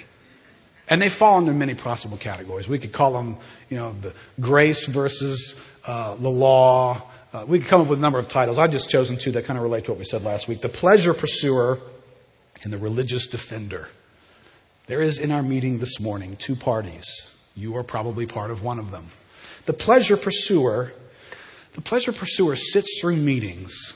And 0.88 1.00
they 1.00 1.08
fall 1.08 1.38
into 1.38 1.52
many 1.52 1.74
possible 1.74 2.18
categories. 2.18 2.68
We 2.68 2.78
could 2.78 2.92
call 2.92 3.12
them, 3.14 3.38
you 3.70 3.76
know, 3.78 3.94
the 3.98 4.12
grace 4.38 4.86
versus 4.86 5.54
uh, 5.86 6.16
the 6.16 6.28
law. 6.28 7.02
Uh, 7.32 7.46
we 7.48 7.58
could 7.58 7.68
come 7.68 7.80
up 7.80 7.88
with 7.88 7.98
a 7.98 8.02
number 8.02 8.18
of 8.18 8.28
titles. 8.28 8.58
I've 8.58 8.70
just 8.70 8.90
chosen 8.90 9.16
two 9.16 9.32
that 9.32 9.46
kind 9.46 9.58
of 9.58 9.62
relate 9.62 9.86
to 9.86 9.92
what 9.92 9.98
we 9.98 10.04
said 10.04 10.22
last 10.24 10.46
week. 10.46 10.60
The 10.60 10.68
pleasure 10.68 11.14
pursuer 11.14 11.78
and 12.62 12.72
the 12.72 12.78
religious 12.78 13.26
defender. 13.26 13.88
There 14.86 15.00
is 15.00 15.18
in 15.18 15.30
our 15.30 15.42
meeting 15.42 15.78
this 15.78 15.98
morning 15.98 16.36
two 16.36 16.54
parties. 16.54 17.06
You 17.54 17.74
are 17.76 17.82
probably 17.82 18.26
part 18.26 18.50
of 18.50 18.62
one 18.62 18.78
of 18.78 18.90
them. 18.90 19.06
The 19.64 19.72
pleasure 19.72 20.18
pursuer, 20.18 20.92
the 21.72 21.80
pleasure 21.80 22.12
pursuer 22.12 22.54
sits 22.54 23.00
through 23.00 23.16
meetings, 23.16 23.94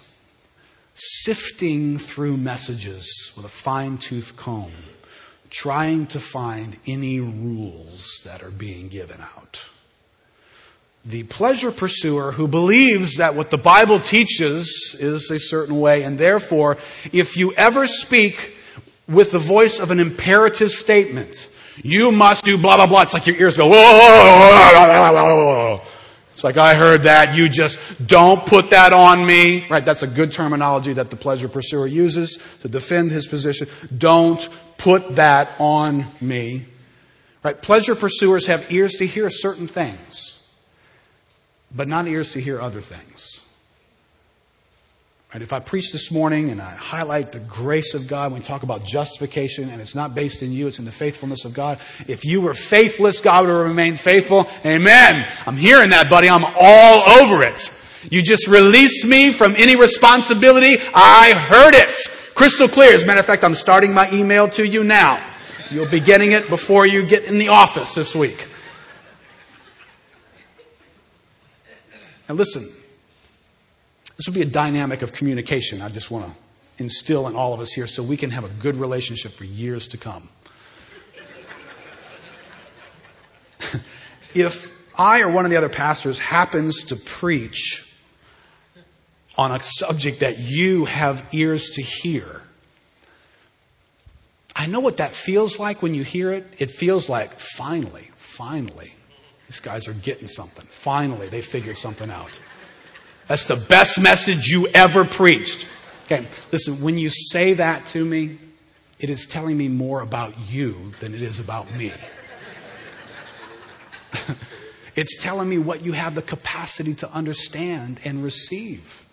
sifting 0.95 1.99
through 1.99 2.39
messages 2.39 3.33
with 3.37 3.45
a 3.45 3.51
fine 3.51 3.99
tooth 3.99 4.35
comb, 4.39 4.73
trying 5.51 6.07
to 6.07 6.21
find 6.21 6.79
any 6.87 7.21
rules 7.21 8.23
that 8.25 8.43
are 8.43 8.51
being 8.51 8.89
given 8.89 9.21
out. 9.21 9.61
The 11.05 11.25
pleasure 11.25 11.71
pursuer 11.71 12.33
who 12.33 12.49
believes 12.49 13.17
that 13.17 13.35
what 13.35 13.51
the 13.51 13.59
Bible 13.59 14.01
teaches 14.01 14.97
is 14.99 15.31
a 15.31 15.39
certain 15.39 15.79
way, 15.79 16.03
and 16.05 16.19
therefore, 16.19 16.79
if 17.13 17.37
you 17.37 17.53
ever 17.55 17.87
speak 17.87 18.55
with 19.09 19.33
the 19.33 19.39
voice 19.39 19.81
of 19.81 19.91
an 19.91 20.01
imperative 20.01 20.71
statement. 20.71 21.49
You 21.83 22.13
must 22.13 22.45
do 22.45 22.61
blah, 22.61 22.77
blah, 22.77 22.87
blah. 22.87 23.03
It's 23.03 23.15
like 23.15 23.27
your 23.27 23.37
ears 23.37 23.57
go, 23.57 23.69
whoa, 23.69 25.81
It's 26.33 26.45
like, 26.45 26.57
I 26.57 26.75
heard 26.75 27.03
that. 27.03 27.35
You 27.35 27.49
just 27.49 27.79
don't 28.05 28.45
put 28.45 28.71
that 28.71 28.93
on 28.93 29.25
me. 29.25 29.67
Right? 29.69 29.85
That's 29.85 30.03
a 30.03 30.07
good 30.07 30.33
terminology 30.33 30.93
that 30.95 31.11
the 31.11 31.17
pleasure 31.17 31.49
pursuer 31.49 31.87
uses 31.87 32.39
to 32.61 32.69
defend 32.69 33.11
his 33.11 33.27
position. 33.27 33.69
Don't 33.97 34.47
put 34.77 35.17
that 35.17 35.57
on 35.59 36.07
me. 36.21 36.67
Right? 37.43 37.61
Pleasure 37.61 37.95
pursuers 37.95 38.47
have 38.47 38.73
ears 38.73 38.95
to 38.95 39.07
hear 39.07 39.31
certain 39.31 39.69
things, 39.69 40.39
but 41.75 41.89
not 41.89 42.09
ears 42.09 42.33
to 42.33 42.41
hear 42.41 42.61
other 42.61 42.81
things. 42.81 43.38
Right? 45.33 45.43
If 45.43 45.53
I 45.53 45.61
preach 45.61 45.93
this 45.93 46.11
morning 46.11 46.51
and 46.51 46.61
I 46.61 46.71
highlight 46.71 47.33
the 47.33 47.41
grace 47.41 47.93
of 47.93 48.09
God 48.09 48.33
when 48.33 48.41
we 48.41 48.47
talk 48.47 48.63
about 48.63 48.85
justification 48.85 49.69
and 49.69 49.81
it's 49.81 49.95
not 49.95 50.15
based 50.15 50.43
in 50.43 50.53
you, 50.53 50.67
it's 50.69 50.79
in 50.79 50.87
the 50.87 50.93
faithfulness 50.93 51.45
of 51.45 51.53
God. 51.53 51.81
If 52.07 52.25
you 52.25 52.41
were 52.41 52.55
faithless, 52.55 53.21
God 53.21 53.45
would 53.45 53.53
remain 53.53 53.97
faithful. 53.97 54.49
Amen. 54.65 55.29
I'm 55.45 55.57
hearing 55.57 55.91
that, 55.91 56.09
buddy. 56.09 56.31
I'm 56.31 56.45
all 56.45 57.23
over 57.23 57.43
it. 57.43 57.71
You 58.11 58.23
just 58.23 58.47
released 58.47 59.05
me 59.05 59.33
from 59.33 59.55
any 59.57 59.77
responsibility. 59.77 60.79
I 60.95 61.35
heard 61.35 61.75
it. 61.75 61.99
Crystal 62.35 62.69
clear. 62.69 62.95
As 62.95 63.03
a 63.03 63.07
matter 63.07 63.21
of 63.21 63.27
fact, 63.27 63.45
I'm 63.45 63.55
starting 63.55 63.93
my 63.93 64.11
email 64.11 64.49
to 64.51 64.67
you 64.67 64.83
now. 64.83 65.35
You'll 65.71 65.91
be 65.91 66.01
getting 66.01 66.33
it 66.33 66.49
before 66.49 66.87
you 66.87 67.05
get 67.05 67.25
in 67.25 67.39
the 67.39 67.49
office 67.49 67.95
this 67.95 68.15
week. 68.15 68.49
And 72.29 72.39
listen, 72.39 72.73
this 74.19 74.27
will 74.27 74.35
be 74.35 74.43
a 74.43 74.47
dynamic 74.47 75.03
of 75.03 75.13
communication. 75.13 75.81
I 75.81 75.89
just 75.89 76.11
want 76.11 76.27
to 76.27 76.33
instill 76.83 77.29
in 77.29 77.37
all 77.37 77.55
of 77.55 77.61
us 77.61 77.73
here 77.73 77.87
so 77.87 78.03
we 78.03 78.17
can 78.17 78.31
have 78.31 78.43
a 78.43 78.49
good 78.49 78.75
relationship 78.77 79.33
for 79.33 79.45
years 79.45 79.87
to 79.89 79.97
come. 79.97 80.29
if 84.35 84.73
I 84.99 85.21
or 85.21 85.31
one 85.31 85.45
of 85.45 85.53
the 85.53 85.57
other 85.57 85.69
pastors 85.69 86.19
happens 86.19 86.83
to 86.85 86.97
preach 86.97 87.85
on 89.37 89.53
a 89.53 89.63
subject 89.63 90.21
that 90.21 90.41
you 90.41 90.85
have 90.85 91.33
ears 91.33 91.71
to 91.71 91.83
hear, 91.83 92.43
I 94.57 94.67
know 94.67 94.81
what 94.81 94.97
that 94.97 95.15
feels 95.15 95.61
like 95.61 95.81
when 95.81 95.95
you 95.95 96.03
hear 96.03 96.33
it. 96.33 96.45
It 96.59 96.73
feels 96.73 97.09
like, 97.09 97.39
finally, 97.39 98.11
finally, 98.17 98.93
these 99.49 99.61
guys 99.61 99.87
are 99.87 99.93
getting 99.93 100.27
something. 100.27 100.67
Finally, 100.67 101.29
they 101.29 101.41
figured 101.41 101.79
something 101.79 102.11
out. 102.11 102.37
That's 103.29 103.45
the 103.45 103.57
best 103.57 104.01
message 104.01 104.49
you 104.49 104.69
ever 104.69 105.05
preached. 105.05 105.67
Okay, 106.07 106.27
listen, 106.51 106.81
when 106.81 106.97
you 106.97 107.11
say 107.11 107.55
that 107.55 107.85
to 107.89 108.03
me, 108.03 108.39
it 108.99 109.11
is 109.11 109.27
telling 109.27 109.57
me 109.59 109.69
more 109.69 110.01
about 110.01 110.39
you 110.49 110.93
than 111.01 111.15
it 111.15 111.21
is 111.21 111.39
about 111.39 111.73
me. 111.75 111.93
it's 114.97 115.23
telling 115.23 115.47
me 115.47 115.59
what 115.59 115.85
you 115.85 115.93
have 115.93 116.15
the 116.15 116.23
capacity 116.23 116.95
to 116.95 117.13
understand 117.13 118.01
and 118.05 118.25
receive. 118.25 119.05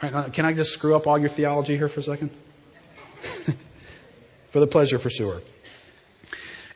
Right, 0.00 0.14
uh, 0.14 0.28
can 0.28 0.46
I 0.46 0.52
just 0.52 0.72
screw 0.72 0.94
up 0.94 1.08
all 1.08 1.18
your 1.18 1.28
theology 1.28 1.76
here 1.76 1.88
for 1.88 2.00
a 2.00 2.04
second? 2.04 2.30
for 4.50 4.60
the 4.60 4.66
pleasure 4.68 5.00
pursuer. 5.00 5.42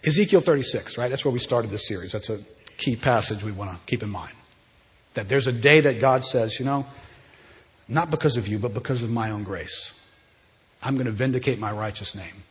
Ezekiel 0.04 0.40
36, 0.40 0.98
right? 0.98 1.08
That's 1.08 1.24
where 1.24 1.32
we 1.32 1.38
started 1.38 1.70
this 1.70 1.86
series. 1.86 2.10
That's 2.12 2.30
a 2.30 2.40
key 2.76 2.96
passage 2.96 3.44
we 3.44 3.52
want 3.52 3.70
to 3.70 3.86
keep 3.86 4.02
in 4.02 4.10
mind. 4.10 4.32
That 5.18 5.28
there's 5.28 5.48
a 5.48 5.52
day 5.52 5.81
that 5.81 5.98
God 5.98 6.24
says, 6.24 6.61
you 6.61 6.64
know, 6.64 6.87
not 7.88 8.09
because 8.09 8.37
of 8.37 8.46
you, 8.46 8.61
but 8.61 8.72
because 8.72 9.02
of 9.02 9.11
my 9.11 9.33
own 9.33 9.42
grace, 9.42 9.92
I'm 10.81 10.94
going 10.94 11.07
to 11.07 11.12
vindicate 11.12 11.59
my 11.59 11.72
righteous 11.72 12.14
name. 12.14 12.44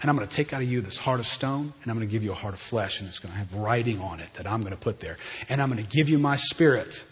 And 0.00 0.08
I'm 0.08 0.16
going 0.16 0.26
to 0.26 0.34
take 0.34 0.54
out 0.54 0.62
of 0.62 0.68
you 0.68 0.80
this 0.80 0.96
heart 0.96 1.20
of 1.20 1.26
stone, 1.26 1.74
and 1.82 1.90
I'm 1.90 1.98
going 1.98 2.08
to 2.08 2.10
give 2.10 2.24
you 2.24 2.32
a 2.32 2.34
heart 2.34 2.54
of 2.54 2.60
flesh, 2.60 3.00
and 3.00 3.08
it's 3.08 3.18
going 3.18 3.32
to 3.32 3.38
have 3.38 3.52
writing 3.54 4.00
on 4.00 4.20
it 4.20 4.32
that 4.32 4.46
I'm 4.46 4.62
going 4.62 4.72
to 4.72 4.78
put 4.78 4.98
there. 4.98 5.18
And 5.50 5.60
I'm 5.60 5.70
going 5.70 5.84
to 5.84 5.90
give 5.94 6.08
you 6.08 6.18
my 6.18 6.36
spirit. 6.36 7.04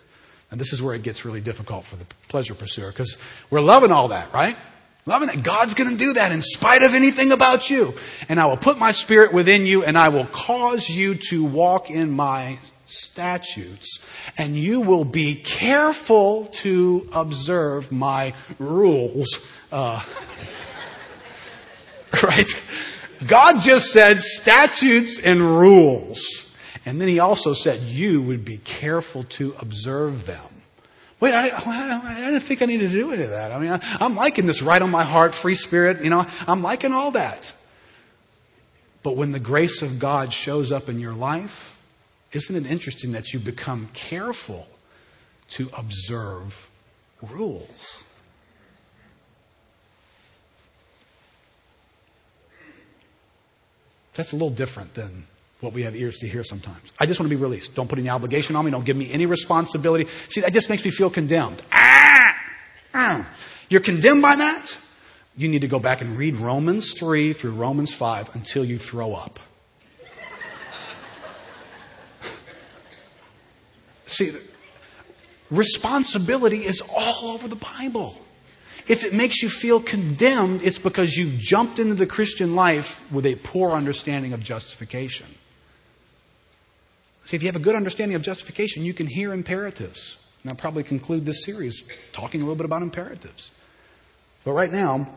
And 0.51 0.59
this 0.59 0.73
is 0.73 0.81
where 0.81 0.95
it 0.95 1.03
gets 1.03 1.27
really 1.27 1.43
difficult 1.43 1.85
for 1.85 1.97
the 1.97 2.07
pleasure 2.29 2.55
pursuer, 2.55 2.91
because 2.91 3.19
we're 3.51 3.61
loving 3.61 3.91
all 3.91 4.09
that, 4.09 4.33
right? 4.33 4.57
Loving 5.05 5.29
that 5.29 5.43
God's 5.43 5.75
going 5.75 5.91
to 5.91 5.97
do 5.97 6.15
that 6.15 6.33
in 6.33 6.41
spite 6.41 6.83
of 6.83 6.95
anything 6.95 7.31
about 7.31 7.69
you. 7.69 7.93
And 8.31 8.41
I 8.41 8.47
will 8.47 8.57
put 8.57 8.79
my 8.79 8.93
spirit 8.93 9.35
within 9.35 9.67
you 9.67 9.85
and 9.85 9.99
I 9.99 10.09
will 10.09 10.27
cause 10.27 10.89
you 10.89 11.17
to 11.29 11.45
walk 11.45 11.91
in 11.91 12.11
my 12.11 12.59
statutes 12.91 14.01
and 14.37 14.57
you 14.57 14.81
will 14.81 15.05
be 15.05 15.35
careful 15.35 16.47
to 16.47 17.09
observe 17.13 17.91
my 17.91 18.35
rules. 18.59 19.39
Uh, 19.71 20.03
right? 22.23 22.51
God 23.27 23.61
just 23.61 23.93
said 23.93 24.23
statutes 24.23 25.19
and 25.19 25.41
rules. 25.41 26.55
And 26.87 27.01
then 27.01 27.09
he 27.09 27.19
also 27.19 27.53
said 27.53 27.83
you 27.83 28.23
would 28.23 28.45
be 28.45 28.59
careful 28.59 29.25
to 29.25 29.55
observe 29.59 30.27
them. 30.27 30.45
Wait, 31.21 31.35
I, 31.35 31.51
I, 31.51 32.15
didn't 32.25 32.41
think 32.41 32.63
I 32.63 32.65
needed 32.65 32.91
to 32.91 32.97
do 32.97 33.13
any 33.13 33.25
of 33.25 33.31
that. 33.31 33.53
I 33.53 33.59
mean, 33.59 33.71
I, 33.71 33.79
I'm 34.01 34.15
liking 34.15 34.47
this 34.47 34.63
right 34.63 34.81
on 34.81 34.91
my 34.91 35.05
heart, 35.05 35.35
free 35.35 35.55
spirit, 35.55 36.03
you 36.03 36.09
know, 36.09 36.25
I'm 36.47 36.63
liking 36.63 36.95
all 36.95 37.11
that. 37.11 37.53
But 39.03 39.17
when 39.17 39.31
the 39.31 39.41
grace 39.41 39.83
of 39.83 39.99
God 39.99 40.33
shows 40.33 40.73
up 40.73 40.89
in 40.89 40.99
your 40.99 41.13
life, 41.13 41.77
isn't 42.33 42.55
it 42.55 42.71
interesting 42.71 43.13
that 43.13 43.33
you 43.33 43.41
become 43.41 43.89
careful 43.93 44.67
to 45.51 45.69
observe 45.77 46.69
rules? 47.23 48.03
That's 54.15 54.33
a 54.33 54.37
little 54.37 54.51
different 54.51 54.95
than 54.95 55.27
what 55.61 55.73
we 55.73 55.83
have 55.83 55.95
ears 55.95 56.19
to 56.19 56.29
hear 56.29 56.43
sometimes. 56.45 56.91
I 56.99 57.07
just 57.07 57.21
want 57.21 57.31
to 57.31 57.37
be 57.37 57.41
released. 57.41 57.75
Don't 57.75 57.89
put 57.89 57.99
any 57.99 58.09
obligation 58.09 58.57
on 58.57 58.65
me. 58.65 58.71
Don't 58.71 58.85
give 58.85 58.97
me 58.97 59.11
any 59.13 59.27
responsibility. 59.27 60.09
See, 60.29 60.41
that 60.41 60.53
just 60.53 60.71
makes 60.71 60.85
me 60.85 60.91
feel 60.91 61.11
condemned. 61.11 61.63
Ah! 61.73 62.35
ah. 62.95 63.29
You're 63.69 63.81
condemned 63.81 64.23
by 64.23 64.37
that? 64.37 64.77
You 65.37 65.49
need 65.49 65.61
to 65.61 65.69
go 65.69 65.79
back 65.79 66.01
and 66.01 66.17
read 66.17 66.37
Romans 66.37 66.93
3 66.93 67.35
through 67.35 67.53
Romans 67.53 67.93
5 67.93 68.35
until 68.35 68.65
you 68.65 68.79
throw 68.79 69.15
up. 69.15 69.39
See, 74.11 74.33
responsibility 75.51 76.67
is 76.67 76.81
all 76.81 77.31
over 77.31 77.47
the 77.47 77.57
Bible. 77.57 78.19
If 78.89 79.05
it 79.05 79.15
makes 79.15 79.41
you 79.41 79.49
feel 79.49 79.81
condemned, 79.81 80.63
it's 80.63 80.79
because 80.79 81.15
you've 81.15 81.39
jumped 81.39 81.79
into 81.79 81.95
the 81.95 82.07
Christian 82.07 82.57
life 82.57 83.01
with 83.13 83.25
a 83.25 83.37
poor 83.37 83.71
understanding 83.71 84.33
of 84.33 84.41
justification. 84.41 85.27
See, 87.27 87.37
if 87.37 87.43
you 87.45 87.47
have 87.47 87.57
a 87.57 87.61
good 87.61 87.77
understanding 87.77 88.17
of 88.17 88.23
justification, 88.23 88.85
you 88.85 88.95
can 88.95 89.07
hear 89.07 89.33
imperatives. 89.33 90.17
And 90.43 90.51
I'll 90.51 90.57
probably 90.57 90.83
conclude 90.83 91.25
this 91.25 91.45
series 91.45 91.85
talking 92.13 92.41
a 92.41 92.45
little 92.45 92.57
bit 92.57 92.65
about 92.65 92.83
imperatives. 92.83 93.53
But 94.45 94.53
right 94.53 94.73
now, 94.73 95.15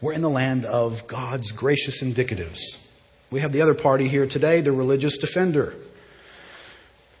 we're 0.00 0.14
in 0.14 0.22
the 0.22 0.30
land 0.30 0.64
of 0.64 1.06
God's 1.06 1.52
gracious 1.52 2.02
indicatives. 2.02 2.58
We 3.30 3.38
have 3.40 3.52
the 3.52 3.62
other 3.62 3.74
party 3.74 4.08
here 4.08 4.26
today, 4.26 4.62
the 4.62 4.72
religious 4.72 5.16
defender. 5.16 5.74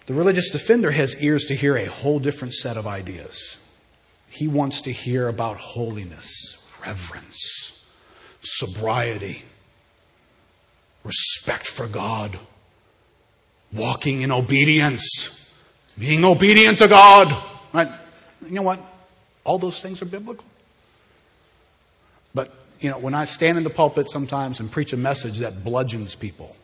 The 0.06 0.14
religious 0.14 0.50
defender 0.50 0.90
has 0.90 1.16
ears 1.16 1.46
to 1.46 1.56
hear 1.56 1.76
a 1.76 1.86
whole 1.86 2.18
different 2.18 2.54
set 2.54 2.76
of 2.76 2.86
ideas. 2.86 3.56
He 4.28 4.48
wants 4.48 4.82
to 4.82 4.92
hear 4.92 5.28
about 5.28 5.56
holiness, 5.56 6.56
reverence, 6.84 7.72
sobriety, 8.42 9.42
respect 11.04 11.66
for 11.66 11.86
God, 11.86 12.38
walking 13.72 14.22
in 14.22 14.30
obedience, 14.30 15.48
being 15.98 16.24
obedient 16.24 16.78
to 16.78 16.88
God. 16.88 17.42
Right? 17.72 17.88
You 18.44 18.52
know 18.52 18.62
what? 18.62 18.80
All 19.44 19.58
those 19.58 19.80
things 19.80 20.02
are 20.02 20.06
biblical. 20.06 20.44
But, 22.34 22.52
you 22.80 22.90
know, 22.90 22.98
when 22.98 23.14
I 23.14 23.24
stand 23.24 23.56
in 23.56 23.64
the 23.64 23.70
pulpit 23.70 24.10
sometimes 24.10 24.60
and 24.60 24.70
preach 24.70 24.92
a 24.92 24.96
message 24.96 25.38
that 25.38 25.64
bludgeons 25.64 26.14
people, 26.14 26.56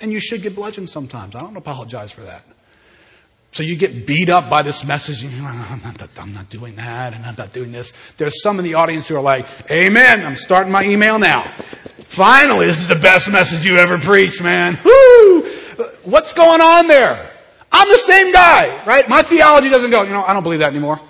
and 0.00 0.12
you 0.12 0.20
should 0.20 0.42
get 0.42 0.54
bludgeoned 0.54 0.88
sometimes. 0.88 1.34
I 1.34 1.40
don't 1.40 1.56
apologize 1.56 2.10
for 2.10 2.22
that. 2.22 2.42
So 3.52 3.64
you 3.64 3.76
get 3.76 4.06
beat 4.06 4.30
up 4.30 4.48
by 4.48 4.62
this 4.62 4.84
message 4.84 5.24
and 5.24 5.32
you're 5.32 5.42
like, 5.42 5.70
I'm 5.70 5.82
not, 5.82 6.08
I'm 6.16 6.32
not 6.32 6.48
doing 6.50 6.76
that 6.76 7.14
and 7.14 7.24
I'm 7.24 7.34
not 7.36 7.52
doing 7.52 7.72
this. 7.72 7.92
There's 8.16 8.42
some 8.42 8.58
in 8.58 8.64
the 8.64 8.74
audience 8.74 9.08
who 9.08 9.16
are 9.16 9.22
like, 9.22 9.46
Amen, 9.70 10.24
I'm 10.24 10.36
starting 10.36 10.72
my 10.72 10.84
email 10.84 11.18
now. 11.18 11.42
Finally, 12.06 12.66
this 12.66 12.78
is 12.78 12.88
the 12.88 12.96
best 12.96 13.30
message 13.30 13.64
you 13.64 13.76
ever 13.76 13.98
preached, 13.98 14.40
man. 14.42 14.78
Woo! 14.84 15.50
What's 16.04 16.32
going 16.32 16.60
on 16.60 16.86
there? 16.86 17.30
I'm 17.72 17.88
the 17.88 17.98
same 17.98 18.32
guy, 18.32 18.84
right? 18.84 19.08
My 19.08 19.22
theology 19.22 19.68
doesn't 19.68 19.90
go, 19.90 20.02
you 20.02 20.10
know, 20.10 20.22
I 20.22 20.32
don't 20.32 20.42
believe 20.42 20.60
that 20.60 20.70
anymore. 20.70 21.00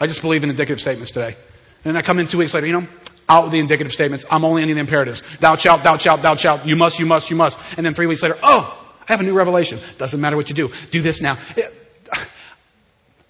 I 0.00 0.06
just 0.06 0.20
believe 0.22 0.42
in 0.42 0.50
indicative 0.50 0.80
statements 0.80 1.10
today. 1.10 1.36
And 1.84 1.96
I 1.96 2.02
come 2.02 2.18
in 2.18 2.26
two 2.28 2.38
weeks 2.38 2.54
later, 2.54 2.66
you 2.66 2.72
know, 2.72 2.86
out 3.28 3.44
with 3.44 3.52
the 3.52 3.58
indicative 3.58 3.92
statements. 3.92 4.24
I'm 4.30 4.44
only 4.44 4.62
in 4.62 4.70
the 4.70 4.78
imperatives. 4.78 5.22
Thou 5.40 5.56
shalt, 5.56 5.84
thou 5.84 5.98
shalt, 5.98 6.22
thou 6.22 6.36
shalt. 6.36 6.66
You 6.66 6.76
must, 6.76 6.98
you 6.98 7.06
must, 7.06 7.30
you 7.30 7.36
must. 7.36 7.58
And 7.76 7.84
then 7.84 7.94
three 7.94 8.06
weeks 8.06 8.22
later, 8.22 8.38
oh, 8.42 8.74
I 9.08 9.12
have 9.12 9.20
a 9.20 9.24
new 9.24 9.34
revelation. 9.34 9.80
Doesn't 9.96 10.20
matter 10.20 10.36
what 10.36 10.48
you 10.48 10.54
do. 10.54 10.70
Do 10.90 11.02
this 11.02 11.20
now. 11.20 11.38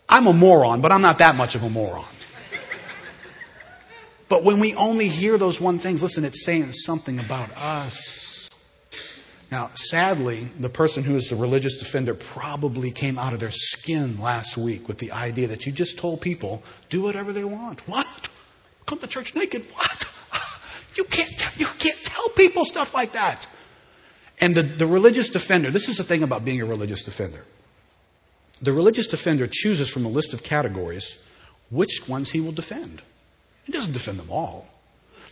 I'm 0.09 0.27
a 0.27 0.33
moron, 0.33 0.81
but 0.81 0.93
I'm 0.93 1.03
not 1.03 1.19
that 1.19 1.37
much 1.37 1.55
of 1.55 1.63
a 1.63 1.71
moron. 1.71 2.07
But 4.29 4.45
when 4.45 4.61
we 4.61 4.75
only 4.75 5.09
hear 5.09 5.39
those 5.39 5.61
one 5.61 5.79
things, 5.79 6.03
listen, 6.03 6.25
it's 6.25 6.45
saying 6.45 6.73
something 6.73 7.19
about 7.19 7.51
us. 7.57 8.51
Now, 9.51 9.71
sadly, 9.75 10.49
the 10.61 10.69
person 10.69 11.03
who 11.03 11.17
is 11.17 11.31
the 11.31 11.37
religious 11.37 11.77
defender 11.79 12.15
probably 12.15 12.91
came 12.91 13.19
out 13.19 13.33
of 13.33 13.41
their 13.41 13.51
skin 13.51 14.21
last 14.21 14.59
week 14.59 14.87
with 14.87 14.99
the 14.99 15.13
idea 15.13 15.49
that 15.49 15.65
you 15.65 15.73
just 15.73 15.97
told 15.97 16.21
people, 16.21 16.63
do 16.91 17.01
whatever 17.01 17.33
they 17.33 17.45
want. 17.45 17.87
What? 17.89 18.29
Come 18.85 18.99
to 18.99 19.07
church 19.07 19.35
naked? 19.35 19.65
What? 19.73 20.05
You 20.97 21.05
can't, 21.05 21.31
you 21.57 21.67
can't 21.67 22.03
tell 22.03 22.29
people 22.31 22.65
stuff 22.65 22.93
like 22.93 23.13
that. 23.13 23.47
And 24.41 24.53
the, 24.53 24.65
the 24.65 24.87
religious 24.87 25.31
defender, 25.31 25.71
this 25.71 25.89
is 25.89 25.99
the 25.99 26.03
thing 26.03 26.25
about 26.25 26.45
being 26.45 26.61
a 26.61 26.67
religious 26.67 27.05
defender. 27.05 27.45
The 28.61 28.73
religious 28.73 29.07
defender 29.07 29.47
chooses 29.51 29.89
from 29.89 30.05
a 30.05 30.09
list 30.09 30.33
of 30.33 30.43
categories 30.43 31.19
which 31.71 32.09
ones 32.09 32.31
he 32.31 32.41
will 32.41 32.53
defend. 32.53 33.03
He 33.65 33.73
doesn't 33.73 33.93
defend 33.93 34.19
them 34.19 34.31
all 34.31 34.67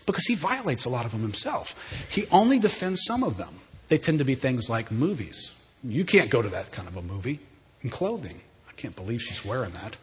because 0.05 0.27
he 0.27 0.35
violates 0.35 0.85
a 0.85 0.89
lot 0.89 1.05
of 1.07 1.13
them 1.13 1.23
himself. 1.23 1.75
He 2.09 2.27
only 2.31 2.59
defends 2.59 3.03
some 3.07 3.23
of 3.23 3.37
them. 3.37 3.55
They 3.89 3.99
tend 3.99 4.19
to 4.19 4.25
be 4.25 4.35
things 4.35 4.69
like 4.69 4.91
movies. 4.91 5.53
You 5.83 6.05
can't 6.05 6.31
go 6.31 6.43
to 6.43 6.49
that 6.51 6.73
kind 6.73 6.89
of 6.89 6.97
a 6.97 7.03
movie. 7.03 7.41
And 7.83 7.93
clothing. 7.93 8.41
I 8.69 8.73
can't 8.73 8.97
believe 8.97 9.23
she's 9.23 9.45
wearing 9.45 9.73
that. 9.73 9.97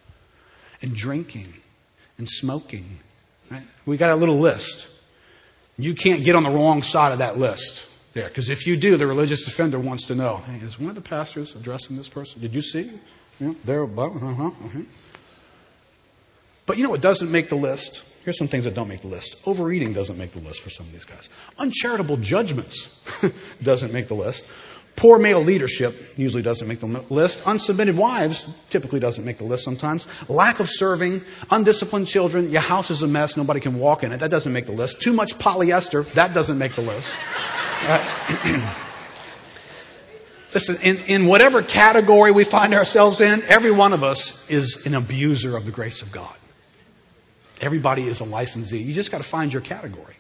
And 0.81 0.95
drinking. 0.95 1.53
And 2.17 2.29
smoking. 2.29 2.99
Right? 3.49 3.63
We 3.85 3.97
got 3.97 4.11
a 4.11 4.15
little 4.15 4.39
list. 4.39 4.87
You 5.77 5.95
can't 5.95 6.23
get 6.23 6.35
on 6.35 6.43
the 6.43 6.51
wrong 6.51 6.83
side 6.83 7.11
of 7.13 7.19
that 7.19 7.37
list 7.37 7.83
there. 8.13 8.27
Because 8.27 8.49
if 8.49 8.65
you 8.65 8.77
do, 8.77 8.97
the 8.97 9.07
religious 9.07 9.43
defender 9.43 9.79
wants 9.79 10.05
to 10.05 10.15
know, 10.15 10.37
hey, 10.37 10.65
is 10.65 10.79
one 10.79 10.89
of 10.89 10.95
the 10.95 11.01
pastors 11.01 11.55
addressing 11.55 11.97
this 11.97 12.09
person? 12.09 12.41
Did 12.41 12.53
you 12.53 12.61
see? 12.61 12.91
Yeah, 13.39 13.53
there, 13.65 13.83
uh-huh, 13.83 14.01
uh-huh. 14.03 14.79
But 16.65 16.77
you 16.77 16.83
know 16.83 16.91
what 16.91 17.01
doesn't 17.01 17.31
make 17.31 17.49
the 17.49 17.55
list? 17.55 18.03
Here's 18.23 18.37
some 18.37 18.47
things 18.47 18.63
that 18.63 18.73
don't 18.73 18.87
make 18.87 19.01
the 19.01 19.07
list. 19.07 19.35
Overeating 19.45 19.93
doesn't 19.93 20.17
make 20.17 20.31
the 20.31 20.39
list 20.39 20.61
for 20.61 20.69
some 20.69 20.85
of 20.85 20.93
these 20.93 21.03
guys. 21.03 21.29
Uncharitable 21.57 22.17
judgments 22.17 22.87
doesn't 23.63 23.91
make 23.91 24.07
the 24.07 24.13
list. 24.13 24.45
Poor 24.95 25.17
male 25.17 25.41
leadership 25.41 25.95
usually 26.17 26.43
doesn't 26.43 26.67
make 26.67 26.79
the 26.79 26.85
list. 26.85 27.39
Unsubmitted 27.39 27.95
wives 27.95 28.45
typically 28.69 28.99
doesn't 28.99 29.25
make 29.25 29.39
the 29.39 29.43
list 29.43 29.63
sometimes. 29.63 30.05
Lack 30.29 30.59
of 30.59 30.69
serving, 30.69 31.23
undisciplined 31.49 32.07
children, 32.07 32.51
your 32.51 32.61
house 32.61 32.91
is 32.91 33.01
a 33.01 33.07
mess, 33.07 33.35
nobody 33.35 33.59
can 33.59 33.79
walk 33.79 34.03
in 34.03 34.11
it. 34.11 34.19
That 34.19 34.29
doesn't 34.29 34.53
make 34.53 34.67
the 34.67 34.71
list. 34.71 35.01
Too 35.01 35.11
much 35.11 35.37
polyester, 35.39 36.09
that 36.13 36.33
doesn't 36.33 36.59
make 36.59 36.75
the 36.75 36.83
list. 36.83 37.11
Uh, 37.85 38.75
listen, 40.53 40.77
in, 40.81 40.97
in 41.07 41.25
whatever 41.25 41.61
category 41.61 42.31
we 42.31 42.45
find 42.45 42.73
ourselves 42.73 43.19
in, 43.19 43.43
every 43.43 43.71
one 43.71 43.91
of 43.91 44.03
us 44.03 44.49
is 44.49 44.85
an 44.85 44.95
abuser 44.95 45.57
of 45.57 45.65
the 45.65 45.71
grace 45.71 46.01
of 46.01 46.11
God. 46.11 46.35
Everybody 47.59 48.07
is 48.07 48.21
a 48.21 48.23
licensee. 48.23 48.81
You 48.81 48.93
just 48.93 49.11
got 49.11 49.17
to 49.17 49.27
find 49.27 49.51
your 49.51 49.61
category. 49.61 50.15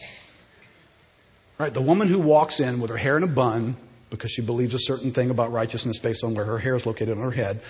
Right? 1.57 1.73
The 1.73 1.81
woman 1.81 2.09
who 2.09 2.19
walks 2.19 2.59
in 2.59 2.81
with 2.81 2.89
her 2.89 2.97
hair 2.97 3.15
in 3.15 3.23
a 3.23 3.27
bun 3.27 3.77
because 4.09 4.31
she 4.31 4.41
believes 4.41 4.73
a 4.73 4.79
certain 4.79 5.11
thing 5.11 5.29
about 5.29 5.51
righteousness 5.51 5.99
based 5.99 6.23
on 6.23 6.35
where 6.35 6.45
her 6.45 6.59
hair 6.59 6.75
is 6.75 6.85
located 6.85 7.17
on 7.17 7.23
her 7.23 7.31
head, 7.31 7.61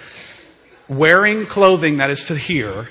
wearing 0.90 1.46
clothing 1.46 1.98
that 1.98 2.10
is 2.10 2.24
to 2.26 2.36
here, 2.36 2.90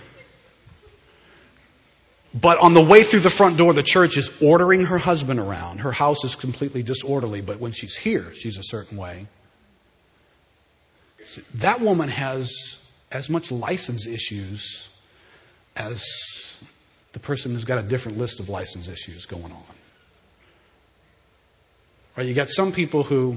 but 2.35 2.59
on 2.59 2.73
the 2.73 2.83
way 2.83 3.03
through 3.03 3.21
the 3.21 3.31
front 3.31 3.59
door, 3.59 3.75
the 3.75 3.83
church 3.83 4.17
is 4.17 4.31
ordering 4.41 4.87
her 4.87 4.99
husband 4.99 5.39
around. 5.39 5.79
Her 5.79 5.93
house 5.93 6.25
is 6.25 6.35
completely 6.35 6.83
disorderly, 6.83 7.43
but 7.43 7.61
when 7.61 7.73
she's 7.73 7.97
here, 7.97 8.33
she's 8.35 8.57
a 8.57 8.63
certain 8.63 8.97
way. 8.97 9.27
That 11.55 11.81
woman 11.81 12.09
has 12.09 12.77
as 13.11 13.29
much 13.29 13.51
license 13.51 14.07
issues 14.07 14.89
as 15.77 16.03
the 17.13 17.19
person 17.19 17.53
who's 17.53 17.65
got 17.65 17.79
a 17.79 17.83
different 17.83 18.19
list 18.19 18.41
of 18.41 18.49
license 18.49 18.89
issues 18.89 19.27
going 19.27 19.53
on. 19.53 19.63
Right? 22.17 22.27
You 22.27 22.35
got 22.35 22.49
some 22.49 22.73
people 22.73 23.03
who 23.03 23.37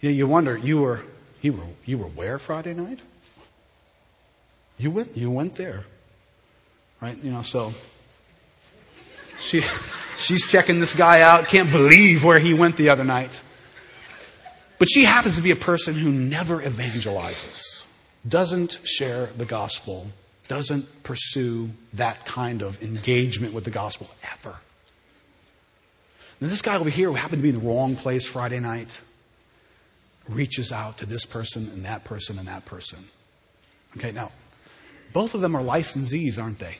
you, 0.00 0.10
know, 0.10 0.16
you 0.16 0.26
wonder 0.26 0.56
you 0.56 0.78
were 0.78 1.00
you 1.42 1.54
were 1.54 1.64
you 1.84 1.98
were 1.98 2.06
where 2.06 2.38
Friday 2.38 2.74
night? 2.74 3.00
You 4.78 4.90
went 4.90 5.16
you 5.16 5.30
went 5.30 5.54
there, 5.54 5.84
right? 7.00 7.16
You 7.22 7.32
know 7.32 7.42
so. 7.42 7.72
She 9.40 9.62
she's 10.18 10.46
checking 10.46 10.80
this 10.80 10.94
guy 10.94 11.22
out. 11.22 11.46
Can't 11.46 11.70
believe 11.70 12.24
where 12.24 12.38
he 12.38 12.54
went 12.54 12.76
the 12.76 12.90
other 12.90 13.04
night. 13.04 13.40
But 14.78 14.88
she 14.90 15.04
happens 15.04 15.36
to 15.36 15.42
be 15.42 15.50
a 15.50 15.56
person 15.56 15.94
who 15.94 16.10
never 16.10 16.62
evangelizes, 16.62 17.82
doesn't 18.26 18.78
share 18.84 19.26
the 19.36 19.44
gospel, 19.44 20.06
doesn't 20.48 21.02
pursue 21.02 21.70
that 21.94 22.24
kind 22.26 22.62
of 22.62 22.82
engagement 22.82 23.52
with 23.52 23.64
the 23.64 23.70
gospel 23.70 24.08
ever. 24.32 24.56
Now, 26.40 26.48
this 26.48 26.62
guy 26.62 26.76
over 26.76 26.88
here 26.88 27.08
who 27.08 27.14
happened 27.14 27.40
to 27.40 27.42
be 27.42 27.50
in 27.50 27.62
the 27.62 27.68
wrong 27.68 27.94
place 27.94 28.26
Friday 28.26 28.60
night 28.60 28.98
reaches 30.28 30.72
out 30.72 30.98
to 30.98 31.06
this 31.06 31.26
person 31.26 31.68
and 31.74 31.84
that 31.84 32.04
person 32.04 32.38
and 32.38 32.48
that 32.48 32.64
person. 32.64 33.04
Okay, 33.98 34.12
now, 34.12 34.32
both 35.12 35.34
of 35.34 35.42
them 35.42 35.54
are 35.54 35.62
licensees, 35.62 36.42
aren't 36.42 36.58
they? 36.58 36.78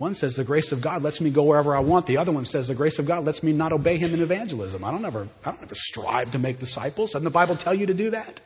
One 0.00 0.14
says 0.14 0.34
the 0.34 0.44
grace 0.44 0.72
of 0.72 0.80
God 0.80 1.02
lets 1.02 1.20
me 1.20 1.28
go 1.28 1.42
wherever 1.42 1.76
I 1.76 1.80
want. 1.80 2.06
The 2.06 2.16
other 2.16 2.32
one 2.32 2.46
says 2.46 2.68
the 2.68 2.74
grace 2.74 2.98
of 2.98 3.06
God 3.06 3.26
lets 3.26 3.42
me 3.42 3.52
not 3.52 3.70
obey 3.70 3.98
Him 3.98 4.14
in 4.14 4.22
evangelism. 4.22 4.82
I 4.82 4.90
don't 4.90 5.04
ever, 5.04 5.28
I 5.44 5.50
don't 5.50 5.62
ever 5.62 5.74
strive 5.74 6.32
to 6.32 6.38
make 6.38 6.58
disciples. 6.58 7.10
Doesn't 7.10 7.22
the 7.22 7.28
Bible 7.28 7.54
tell 7.54 7.74
you 7.74 7.84
to 7.84 7.92
do 7.92 8.08
that? 8.08 8.40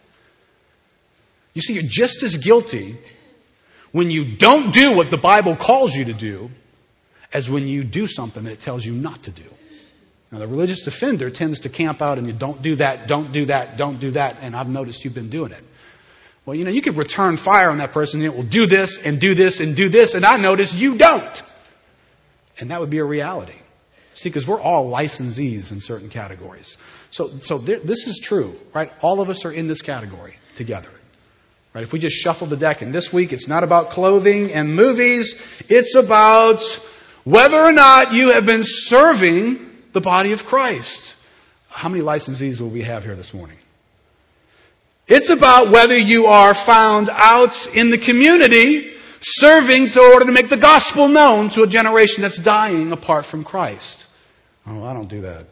You 1.52 1.62
see, 1.62 1.74
you're 1.74 1.84
just 1.86 2.24
as 2.24 2.36
guilty 2.38 2.98
when 3.92 4.10
you 4.10 4.36
don't 4.36 4.74
do 4.74 4.96
what 4.96 5.12
the 5.12 5.16
Bible 5.16 5.54
calls 5.54 5.94
you 5.94 6.06
to 6.06 6.12
do 6.12 6.50
as 7.32 7.48
when 7.48 7.68
you 7.68 7.84
do 7.84 8.08
something 8.08 8.42
that 8.42 8.52
it 8.52 8.60
tells 8.60 8.84
you 8.84 8.92
not 8.92 9.22
to 9.22 9.30
do. 9.30 9.48
Now, 10.32 10.40
the 10.40 10.48
religious 10.48 10.82
defender 10.82 11.30
tends 11.30 11.60
to 11.60 11.68
camp 11.68 12.02
out 12.02 12.18
and 12.18 12.26
you 12.26 12.32
don't 12.32 12.62
do 12.62 12.74
that, 12.76 13.06
don't 13.06 13.30
do 13.30 13.44
that, 13.44 13.76
don't 13.76 14.00
do 14.00 14.10
that, 14.10 14.38
and 14.40 14.56
I've 14.56 14.68
noticed 14.68 15.04
you've 15.04 15.14
been 15.14 15.30
doing 15.30 15.52
it. 15.52 15.62
Well, 16.46 16.54
you 16.54 16.64
know, 16.64 16.70
you 16.70 16.82
could 16.82 16.96
return 16.96 17.36
fire 17.36 17.70
on 17.70 17.78
that 17.78 17.92
person 17.92 18.20
and 18.20 18.26
it 18.26 18.36
will 18.36 18.44
do 18.44 18.66
this 18.66 18.98
and 18.98 19.18
do 19.18 19.34
this 19.34 19.60
and 19.60 19.74
do 19.74 19.88
this, 19.88 20.14
and 20.14 20.24
I 20.24 20.36
notice 20.36 20.74
you 20.74 20.96
don't. 20.96 21.42
And 22.58 22.70
that 22.70 22.80
would 22.80 22.90
be 22.90 22.98
a 22.98 23.04
reality. 23.04 23.56
See, 24.14 24.28
because 24.28 24.46
we're 24.46 24.60
all 24.60 24.90
licensees 24.90 25.72
in 25.72 25.80
certain 25.80 26.08
categories. 26.08 26.76
So, 27.10 27.38
so 27.40 27.58
there, 27.58 27.80
this 27.80 28.06
is 28.06 28.20
true, 28.22 28.56
right? 28.72 28.92
All 29.00 29.20
of 29.20 29.28
us 29.28 29.44
are 29.44 29.52
in 29.52 29.66
this 29.66 29.82
category 29.82 30.36
together. 30.54 30.90
Right? 31.72 31.82
If 31.82 31.92
we 31.92 31.98
just 31.98 32.16
shuffle 32.16 32.46
the 32.46 32.56
deck, 32.56 32.82
and 32.82 32.94
this 32.94 33.12
week 33.12 33.32
it's 33.32 33.48
not 33.48 33.64
about 33.64 33.90
clothing 33.90 34.52
and 34.52 34.76
movies, 34.76 35.34
it's 35.68 35.96
about 35.96 36.62
whether 37.24 37.60
or 37.60 37.72
not 37.72 38.12
you 38.12 38.32
have 38.32 38.46
been 38.46 38.62
serving 38.64 39.72
the 39.92 40.00
body 40.00 40.32
of 40.32 40.46
Christ. 40.46 41.14
How 41.68 41.88
many 41.88 42.04
licensees 42.04 42.60
will 42.60 42.70
we 42.70 42.82
have 42.82 43.02
here 43.02 43.16
this 43.16 43.34
morning? 43.34 43.56
It's 45.06 45.28
about 45.28 45.70
whether 45.70 45.96
you 45.96 46.26
are 46.26 46.54
found 46.54 47.10
out 47.10 47.66
in 47.74 47.90
the 47.90 47.98
community 47.98 48.92
serving 49.20 49.90
to 49.90 50.00
order 50.00 50.26
to 50.26 50.32
make 50.32 50.48
the 50.48 50.56
gospel 50.56 51.08
known 51.08 51.50
to 51.50 51.62
a 51.62 51.66
generation 51.66 52.22
that's 52.22 52.38
dying 52.38 52.92
apart 52.92 53.24
from 53.24 53.44
Christ. 53.44 54.06
Oh, 54.66 54.82
I 54.82 54.94
don't 54.94 55.08
do 55.08 55.22
that. 55.22 55.46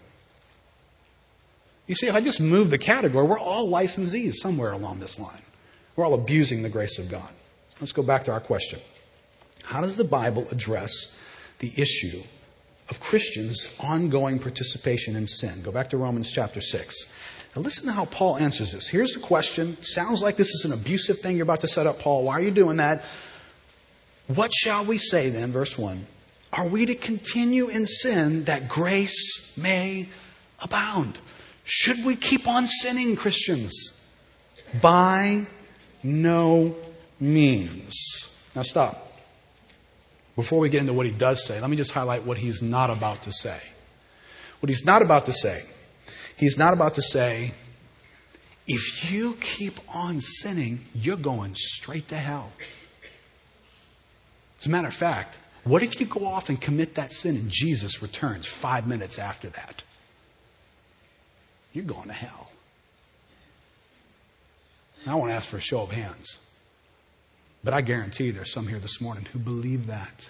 You 1.87 1.95
see, 1.95 2.07
if 2.07 2.15
I 2.15 2.21
just 2.21 2.41
move 2.41 2.71
the 2.71 2.79
category, 2.79 3.27
we're 3.27 3.39
all 3.39 3.71
licensees 3.71 4.35
somewhere 4.37 4.73
along 4.73 5.01
this 5.01 5.19
line. 5.19 5.43
We're 5.97 6.07
all 6.07 6.15
abusing 6.15 6.63
the 6.63 6.71
grace 6.71 6.99
of 6.99 7.11
God. 7.11 7.29
Let's 7.81 7.93
go 7.93 8.03
back 8.03 8.25
to 8.25 8.33
our 8.33 8.41
question. 8.41 8.81
How 9.65 9.81
does 9.81 9.97
the 9.97 10.05
Bible 10.05 10.47
address 10.51 11.15
the 11.59 11.73
issue 11.77 12.23
of 12.89 13.01
Christians' 13.01 13.69
ongoing 13.79 14.39
participation 14.39 15.17
in 15.17 15.29
sin? 15.29 15.63
Go 15.63 15.73
back 15.73 15.91
to 15.91 15.97
Romans 15.97 16.31
chapter 16.31 16.61
6. 16.61 16.97
Now 17.55 17.63
listen 17.63 17.85
to 17.87 17.93
how 17.93 18.07
Paul 18.07 18.39
answers 18.39 18.73
this. 18.73 18.89
Here's 18.89 19.13
the 19.13 19.21
question. 19.21 19.77
Sounds 19.83 20.23
like 20.23 20.37
this 20.37 20.49
is 20.49 20.65
an 20.65 20.73
abusive 20.73 21.21
thing 21.21 21.37
you're 21.37 21.45
about 21.45 21.61
to 21.61 21.69
set 21.69 21.87
up, 21.87 21.99
Paul. 21.99 22.25
Why 22.25 22.35
are 22.35 22.43
you 22.43 22.51
doing 22.51 22.79
that? 22.79 23.05
What 24.29 24.53
shall 24.55 24.85
we 24.85 24.99
say 24.99 25.31
then? 25.31 25.53
Verse 25.53 25.77
1. 25.77 26.07
Are 26.53 26.69
we 26.69 26.87
to 26.87 26.95
continue 26.95 27.69
in 27.69 27.87
sin 27.87 28.45
that 28.45 28.69
grace 28.69 29.53
may 29.57 30.09
abound? 30.61 31.19
Should 31.65 32.05
we 32.05 32.17
keep 32.17 32.47
on 32.47 32.67
sinning, 32.69 33.17
Christians? 33.17 33.73
By 34.81 35.47
no 36.03 36.75
means. 37.21 38.29
Now 38.55 38.63
stop. 38.63 39.09
Before 40.37 40.59
we 40.59 40.71
get 40.71 40.81
into 40.81 40.93
what 40.95 41.07
he 41.07 41.13
does 41.13 41.45
say, 41.45 41.61
let 41.61 41.69
me 41.69 41.77
just 41.77 41.91
highlight 41.91 42.25
what 42.25 42.39
he's 42.39 42.63
not 42.63 42.91
about 42.91 43.23
to 43.25 43.33
say. 43.33 43.61
What 44.61 44.71
he's 44.71 44.85
not 44.85 45.03
about 45.03 45.27
to 45.27 45.33
say, 45.33 45.63
he's 46.43 46.59
not 46.59 46.73
about 46.73 46.97
to 46.97 47.03
say, 47.03 47.53
if 48.67 49.09
you 49.13 49.35
keep 49.35 49.79
on 49.95 50.21
sinning, 50.21 50.81
you're 50.93 51.17
going 51.17 51.55
straight 51.55 52.09
to 52.09 52.17
hell. 52.17 52.51
As 54.59 54.67
a 54.67 54.69
matter 54.69 54.89
of 54.89 54.95
fact, 54.95 55.39
what 55.63 55.85
if 55.85 56.01
you 56.01 56.07
go 56.07 56.27
off 56.27 56.49
and 56.49 56.61
commit 56.61 56.97
that 56.97 57.13
sin 57.13 57.37
and 57.37 57.49
Jesus 57.49 58.03
returns 58.03 58.45
five 58.45 58.89
minutes 58.89 59.21
after 59.21 59.51
that? 59.51 59.85
You're 61.73 61.85
going 61.85 62.09
to 62.09 62.13
hell. 62.13 62.51
I 65.07 65.15
won't 65.15 65.31
ask 65.31 65.49
for 65.49 65.59
a 65.59 65.61
show 65.61 65.83
of 65.83 65.93
hands. 65.93 66.39
But 67.63 67.73
I 67.73 67.83
guarantee 67.83 68.33
there's 68.33 68.53
some 68.53 68.67
here 68.67 68.81
this 68.81 69.01
morning 69.01 69.27
who 69.33 69.39
believe 69.39 69.87
that. 69.87 70.29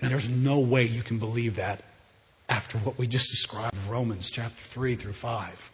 And 0.00 0.12
there's 0.12 0.28
no 0.28 0.60
way 0.60 0.84
you 0.84 1.02
can 1.02 1.18
believe 1.18 1.56
that 1.56 1.82
after 2.48 2.78
what 2.78 2.98
we 2.98 3.06
just 3.06 3.30
described, 3.30 3.76
Romans 3.88 4.30
chapter 4.30 4.62
3 4.62 4.96
through 4.96 5.12
5. 5.12 5.70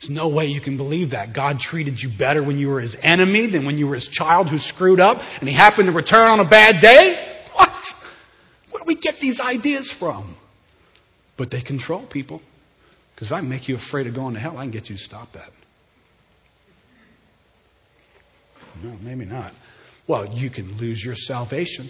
There's 0.00 0.10
no 0.10 0.28
way 0.28 0.46
you 0.46 0.60
can 0.60 0.76
believe 0.76 1.10
that. 1.10 1.32
God 1.32 1.58
treated 1.58 2.02
you 2.02 2.08
better 2.08 2.42
when 2.42 2.58
you 2.58 2.68
were 2.68 2.80
his 2.80 2.96
enemy 3.00 3.46
than 3.46 3.64
when 3.64 3.78
you 3.78 3.86
were 3.86 3.94
his 3.94 4.08
child 4.08 4.50
who 4.50 4.58
screwed 4.58 5.00
up 5.00 5.22
and 5.40 5.48
he 5.48 5.54
happened 5.54 5.88
to 5.88 5.92
return 5.92 6.28
on 6.28 6.40
a 6.40 6.48
bad 6.48 6.80
day? 6.80 7.42
What? 7.54 7.94
Where 8.70 8.82
do 8.82 8.86
we 8.86 8.94
get 8.94 9.18
these 9.20 9.40
ideas 9.40 9.90
from? 9.90 10.36
But 11.36 11.50
they 11.50 11.60
control 11.60 12.02
people. 12.02 12.42
Because 13.14 13.28
if 13.28 13.32
I 13.32 13.40
make 13.40 13.68
you 13.68 13.74
afraid 13.74 14.06
of 14.06 14.14
going 14.14 14.34
to 14.34 14.40
hell, 14.40 14.58
I 14.58 14.62
can 14.62 14.70
get 14.70 14.90
you 14.90 14.96
to 14.96 15.02
stop 15.02 15.32
that. 15.32 15.50
No, 18.82 18.94
maybe 19.00 19.24
not. 19.24 19.54
Well, 20.06 20.26
you 20.34 20.50
can 20.50 20.76
lose 20.76 21.02
your 21.02 21.14
salvation. 21.16 21.88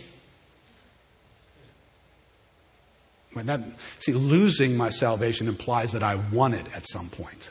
When 3.36 3.44
that, 3.46 3.60
see, 3.98 4.14
losing 4.14 4.78
my 4.78 4.88
salvation 4.88 5.46
implies 5.46 5.92
that 5.92 6.02
I 6.02 6.14
won 6.32 6.54
it 6.54 6.64
at 6.74 6.88
some 6.88 7.10
point. 7.10 7.50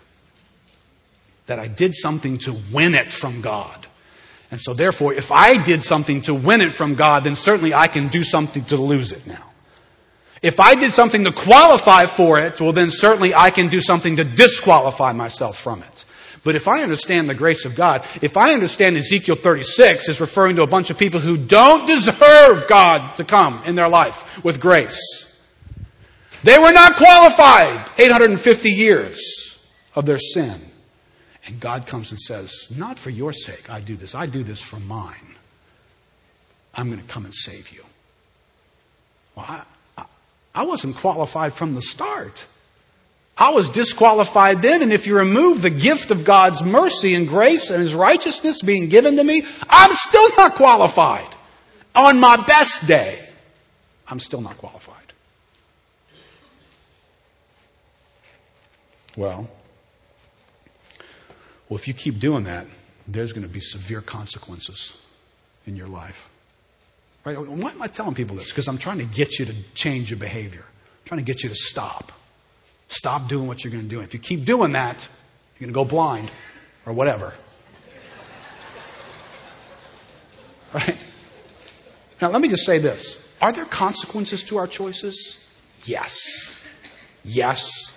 That 1.46 1.60
I 1.60 1.68
did 1.68 1.94
something 1.94 2.40
to 2.40 2.60
win 2.74 2.96
it 2.96 3.14
from 3.14 3.42
God. 3.42 3.86
And 4.50 4.60
so 4.60 4.74
therefore, 4.74 5.14
if 5.14 5.32
I 5.32 5.62
did 5.62 5.84
something 5.84 6.24
to 6.24 6.34
win 6.34 6.62
it 6.62 6.72
from 6.72 6.96
God, 6.96 7.24
then 7.24 7.36
certainly 7.36 7.76
I 7.76 7.86
can 7.86 8.08
do 8.08 8.24
something 8.24 8.66
to 8.66 8.78
lose 8.78 9.12
it 9.12 9.28
now. 9.28 9.52
If 10.42 10.60
I 10.60 10.74
did 10.74 10.92
something 10.92 11.24
to 11.24 11.32
qualify 11.32 12.08
for 12.08 12.40
it, 12.40 12.60
well 12.60 12.74
then 12.74 12.90
certainly 12.90 13.36
I 13.36 13.52
can 13.52 13.70
do 13.70 13.80
something 13.80 14.16
to 14.16 14.24
disqualify 14.24 15.14
myself 15.14 15.60
from 15.60 15.84
it. 15.84 16.06
But 16.44 16.56
if 16.56 16.68
I 16.68 16.82
understand 16.82 17.30
the 17.30 17.36
grace 17.36 17.64
of 17.64 17.76
God, 17.76 18.08
if 18.24 18.38
I 18.38 18.54
understand 18.54 18.98
Ezekiel 18.98 19.36
36 19.36 20.10
is 20.10 20.20
referring 20.20 20.56
to 20.56 20.64
a 20.64 20.68
bunch 20.68 20.90
of 20.90 20.98
people 20.98 21.20
who 21.20 21.38
don't 21.38 21.86
deserve 21.86 22.68
God 22.68 23.18
to 23.18 23.24
come 23.24 23.62
in 23.66 23.76
their 23.76 23.90
life 23.90 24.44
with 24.44 24.60
grace. 24.60 25.25
They 26.46 26.60
were 26.60 26.72
not 26.72 26.98
qualified 26.98 27.90
850 27.98 28.70
years 28.70 29.58
of 29.96 30.06
their 30.06 30.20
sin. 30.20 30.62
And 31.48 31.60
God 31.60 31.88
comes 31.88 32.12
and 32.12 32.20
says, 32.20 32.68
not 32.70 33.00
for 33.00 33.10
your 33.10 33.34
sake 33.34 33.68
I 33.68 33.82
do 33.82 33.96
this. 33.96 34.14
I 34.14 34.28
do 34.28 34.44
this 34.44 34.62
for 34.62 34.80
mine. 34.80 35.38
I'm 36.76 36.92
going 36.92 37.02
to 37.02 37.08
come 37.08 37.26
and 37.26 37.34
save 37.34 37.72
you. 37.72 37.84
Well, 39.34 39.46
I, 39.50 39.64
I, 39.98 40.06
I 40.54 40.66
wasn't 40.66 40.98
qualified 40.98 41.56
from 41.56 41.74
the 41.74 41.82
start. 41.82 42.46
I 43.36 43.50
was 43.50 43.68
disqualified 43.68 44.62
then, 44.62 44.84
and 44.84 44.94
if 44.94 45.08
you 45.08 45.18
remove 45.18 45.64
the 45.64 45.72
gift 45.72 46.12
of 46.12 46.26
God's 46.26 46.62
mercy 46.62 47.16
and 47.16 47.28
grace 47.28 47.72
and 47.72 47.82
His 47.82 47.96
righteousness 47.96 48.62
being 48.62 48.90
given 48.90 49.16
to 49.16 49.24
me, 49.24 49.46
I'm 49.68 49.96
still 49.96 50.30
not 50.38 50.54
qualified. 50.54 51.34
On 51.96 52.20
my 52.20 52.38
best 52.46 52.88
day, 52.88 53.28
I'm 54.08 54.20
still 54.20 54.42
not 54.42 54.60
qualified. 54.60 54.95
Well, 59.16 59.50
well, 61.70 61.80
if 61.80 61.88
you 61.88 61.94
keep 61.94 62.20
doing 62.20 62.44
that, 62.44 62.68
there's 63.08 63.34
going 63.34 63.48
to 63.48 63.54
be 63.54 63.60
severe 63.60 64.02
consequences 64.02 64.94
in 65.66 65.76
your 65.76 65.88
life. 65.88 66.30
Right? 67.24 67.38
Why 67.38 67.72
am 67.72 67.82
I 67.82 67.88
telling 67.88 68.14
people 68.14 68.36
this? 68.36 68.50
Because 68.50 68.68
I'm 68.68 68.78
trying 68.78 69.00
to 69.00 69.06
get 69.06 69.40
you 69.40 69.46
to 69.46 69.56
change 69.74 70.12
your 70.12 70.20
behavior. 70.20 70.64
I'm 70.64 71.06
trying 71.06 71.26
to 71.26 71.32
get 71.32 71.44
you 71.44 71.50
to 71.50 71.56
stop. 71.56 72.12
Stop 72.88 73.30
doing 73.30 73.48
what 73.48 73.64
you're 73.64 73.72
going 73.72 73.84
to 73.84 73.90
do. 73.90 74.02
If 74.02 74.14
you 74.14 74.20
keep 74.20 74.46
doing 74.46 74.74
that, 74.74 75.08
you're 75.58 75.72
going 75.72 75.74
to 75.74 75.74
go 75.74 75.86
blind 75.86 76.30
or 76.86 76.94
whatever. 76.94 77.34
Right? 80.74 80.98
Now, 82.22 82.32
let 82.32 82.42
me 82.42 82.50
just 82.50 82.66
say 82.66 82.80
this. 82.80 83.18
Are 83.42 83.54
there 83.54 83.64
consequences 83.64 84.44
to 84.46 84.58
our 84.58 84.68
choices? 84.68 85.38
Yes. 85.86 86.52
Yes. 87.24 87.95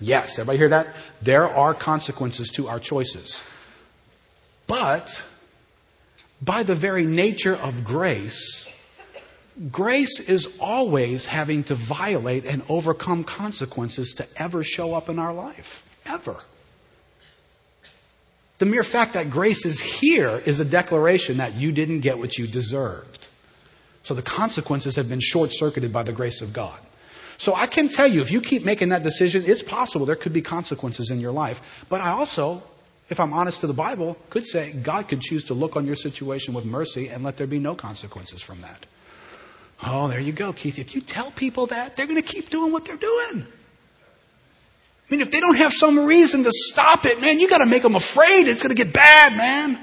Yes. 0.00 0.38
Everybody 0.38 0.58
hear 0.58 0.68
that? 0.70 0.86
There 1.22 1.46
are 1.46 1.74
consequences 1.74 2.48
to 2.50 2.68
our 2.68 2.80
choices. 2.80 3.42
But, 4.66 5.22
by 6.40 6.62
the 6.62 6.74
very 6.74 7.04
nature 7.04 7.54
of 7.54 7.84
grace, 7.84 8.66
grace 9.70 10.20
is 10.20 10.48
always 10.58 11.26
having 11.26 11.64
to 11.64 11.74
violate 11.74 12.46
and 12.46 12.62
overcome 12.68 13.24
consequences 13.24 14.14
to 14.14 14.26
ever 14.36 14.64
show 14.64 14.94
up 14.94 15.08
in 15.08 15.18
our 15.18 15.34
life. 15.34 15.84
Ever. 16.06 16.36
The 18.58 18.66
mere 18.66 18.82
fact 18.82 19.14
that 19.14 19.30
grace 19.30 19.64
is 19.64 19.80
here 19.80 20.36
is 20.36 20.60
a 20.60 20.64
declaration 20.64 21.38
that 21.38 21.54
you 21.54 21.72
didn't 21.72 22.00
get 22.00 22.18
what 22.18 22.36
you 22.38 22.46
deserved. 22.46 23.28
So 24.02 24.14
the 24.14 24.22
consequences 24.22 24.96
have 24.96 25.08
been 25.08 25.20
short 25.20 25.52
circuited 25.52 25.92
by 25.92 26.02
the 26.04 26.12
grace 26.12 26.40
of 26.42 26.52
God. 26.52 26.78
So 27.40 27.54
I 27.54 27.66
can 27.66 27.88
tell 27.88 28.06
you, 28.06 28.20
if 28.20 28.30
you 28.30 28.42
keep 28.42 28.66
making 28.66 28.90
that 28.90 29.02
decision, 29.02 29.44
it's 29.46 29.62
possible 29.62 30.04
there 30.04 30.14
could 30.14 30.34
be 30.34 30.42
consequences 30.42 31.10
in 31.10 31.20
your 31.20 31.32
life. 31.32 31.62
But 31.88 32.02
I 32.02 32.10
also, 32.10 32.62
if 33.08 33.18
I'm 33.18 33.32
honest 33.32 33.62
to 33.62 33.66
the 33.66 33.72
Bible, 33.72 34.18
could 34.28 34.46
say 34.46 34.72
God 34.72 35.08
could 35.08 35.22
choose 35.22 35.44
to 35.44 35.54
look 35.54 35.74
on 35.74 35.86
your 35.86 35.96
situation 35.96 36.52
with 36.52 36.66
mercy 36.66 37.08
and 37.08 37.24
let 37.24 37.38
there 37.38 37.46
be 37.46 37.58
no 37.58 37.74
consequences 37.74 38.42
from 38.42 38.60
that. 38.60 38.84
Oh, 39.82 40.06
there 40.08 40.20
you 40.20 40.34
go, 40.34 40.52
Keith. 40.52 40.78
If 40.78 40.94
you 40.94 41.00
tell 41.00 41.30
people 41.30 41.68
that, 41.68 41.96
they're 41.96 42.04
going 42.04 42.20
to 42.20 42.28
keep 42.28 42.50
doing 42.50 42.72
what 42.72 42.84
they're 42.84 42.98
doing. 42.98 43.46
I 43.46 45.10
mean, 45.10 45.22
if 45.22 45.30
they 45.30 45.40
don't 45.40 45.56
have 45.56 45.72
some 45.72 45.98
reason 45.98 46.44
to 46.44 46.50
stop 46.52 47.06
it, 47.06 47.22
man, 47.22 47.40
you 47.40 47.48
got 47.48 47.58
to 47.58 47.66
make 47.66 47.82
them 47.82 47.94
afraid. 47.94 48.48
It's 48.48 48.62
going 48.62 48.76
to 48.76 48.84
get 48.84 48.92
bad, 48.92 49.34
man. 49.34 49.78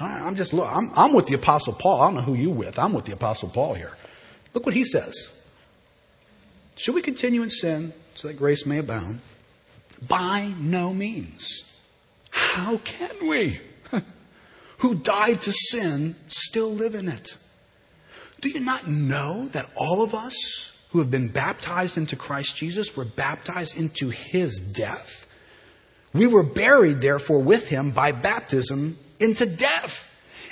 I'm 0.00 0.34
just 0.34 0.52
look. 0.52 0.68
I'm, 0.68 0.90
I'm 0.96 1.12
with 1.12 1.26
the 1.26 1.36
Apostle 1.36 1.72
Paul. 1.72 2.00
I 2.00 2.06
don't 2.06 2.16
know 2.16 2.22
who 2.22 2.34
you 2.34 2.50
with. 2.50 2.80
I'm 2.80 2.94
with 2.94 3.04
the 3.04 3.12
Apostle 3.12 3.48
Paul 3.48 3.74
here. 3.74 3.92
Look 4.54 4.66
what 4.66 4.74
he 4.74 4.82
says. 4.82 5.30
Should 6.76 6.94
we 6.94 7.02
continue 7.02 7.42
in 7.42 7.50
sin 7.50 7.92
so 8.14 8.28
that 8.28 8.34
grace 8.34 8.66
may 8.66 8.78
abound? 8.78 9.20
By 10.06 10.52
no 10.58 10.92
means. 10.92 11.72
How 12.30 12.78
can 12.78 13.28
we? 13.28 13.60
who 14.78 14.96
died 14.96 15.42
to 15.42 15.52
sin 15.52 16.16
still 16.28 16.72
live 16.72 16.94
in 16.94 17.08
it? 17.08 17.36
Do 18.40 18.48
you 18.48 18.60
not 18.60 18.86
know 18.86 19.48
that 19.52 19.70
all 19.76 20.02
of 20.02 20.14
us 20.14 20.72
who 20.90 20.98
have 20.98 21.10
been 21.10 21.28
baptized 21.28 21.96
into 21.96 22.16
Christ 22.16 22.56
Jesus 22.56 22.96
were 22.96 23.04
baptized 23.04 23.76
into 23.76 24.10
his 24.10 24.60
death? 24.60 25.26
We 26.12 26.26
were 26.26 26.42
buried, 26.42 27.00
therefore, 27.00 27.42
with 27.42 27.68
him 27.68 27.92
by 27.92 28.12
baptism 28.12 28.98
into 29.18 29.46
death, 29.46 30.08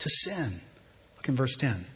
to 0.00 0.10
sin. 0.10 0.60
Look 1.16 1.28
in 1.28 1.36
verse 1.36 1.56
10. 1.56 1.86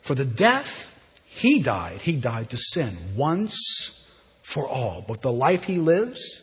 For 0.00 0.14
the 0.14 0.24
death 0.24 0.94
he 1.24 1.60
died, 1.60 2.00
he 2.00 2.16
died 2.16 2.50
to 2.50 2.56
sin 2.56 2.96
once 3.16 4.06
for 4.42 4.66
all. 4.66 5.04
But 5.06 5.22
the 5.22 5.32
life 5.32 5.64
he 5.64 5.78
lives, 5.78 6.40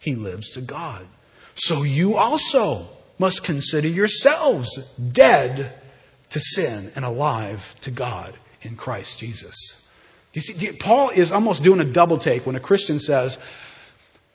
he 0.00 0.14
lives 0.14 0.50
to 0.52 0.60
God. 0.60 1.06
So 1.54 1.82
you 1.82 2.16
also 2.16 2.88
must 3.18 3.44
consider 3.44 3.88
yourselves 3.88 4.78
dead 5.12 5.74
to 6.30 6.40
sin 6.40 6.90
and 6.96 7.04
alive 7.04 7.74
to 7.82 7.90
God 7.90 8.36
in 8.62 8.76
Christ 8.76 9.18
Jesus. 9.18 9.54
You 10.32 10.40
see, 10.40 10.72
Paul 10.72 11.10
is 11.10 11.30
almost 11.30 11.62
doing 11.62 11.80
a 11.80 11.84
double 11.84 12.18
take 12.18 12.46
when 12.46 12.56
a 12.56 12.60
Christian 12.60 12.98
says, 12.98 13.38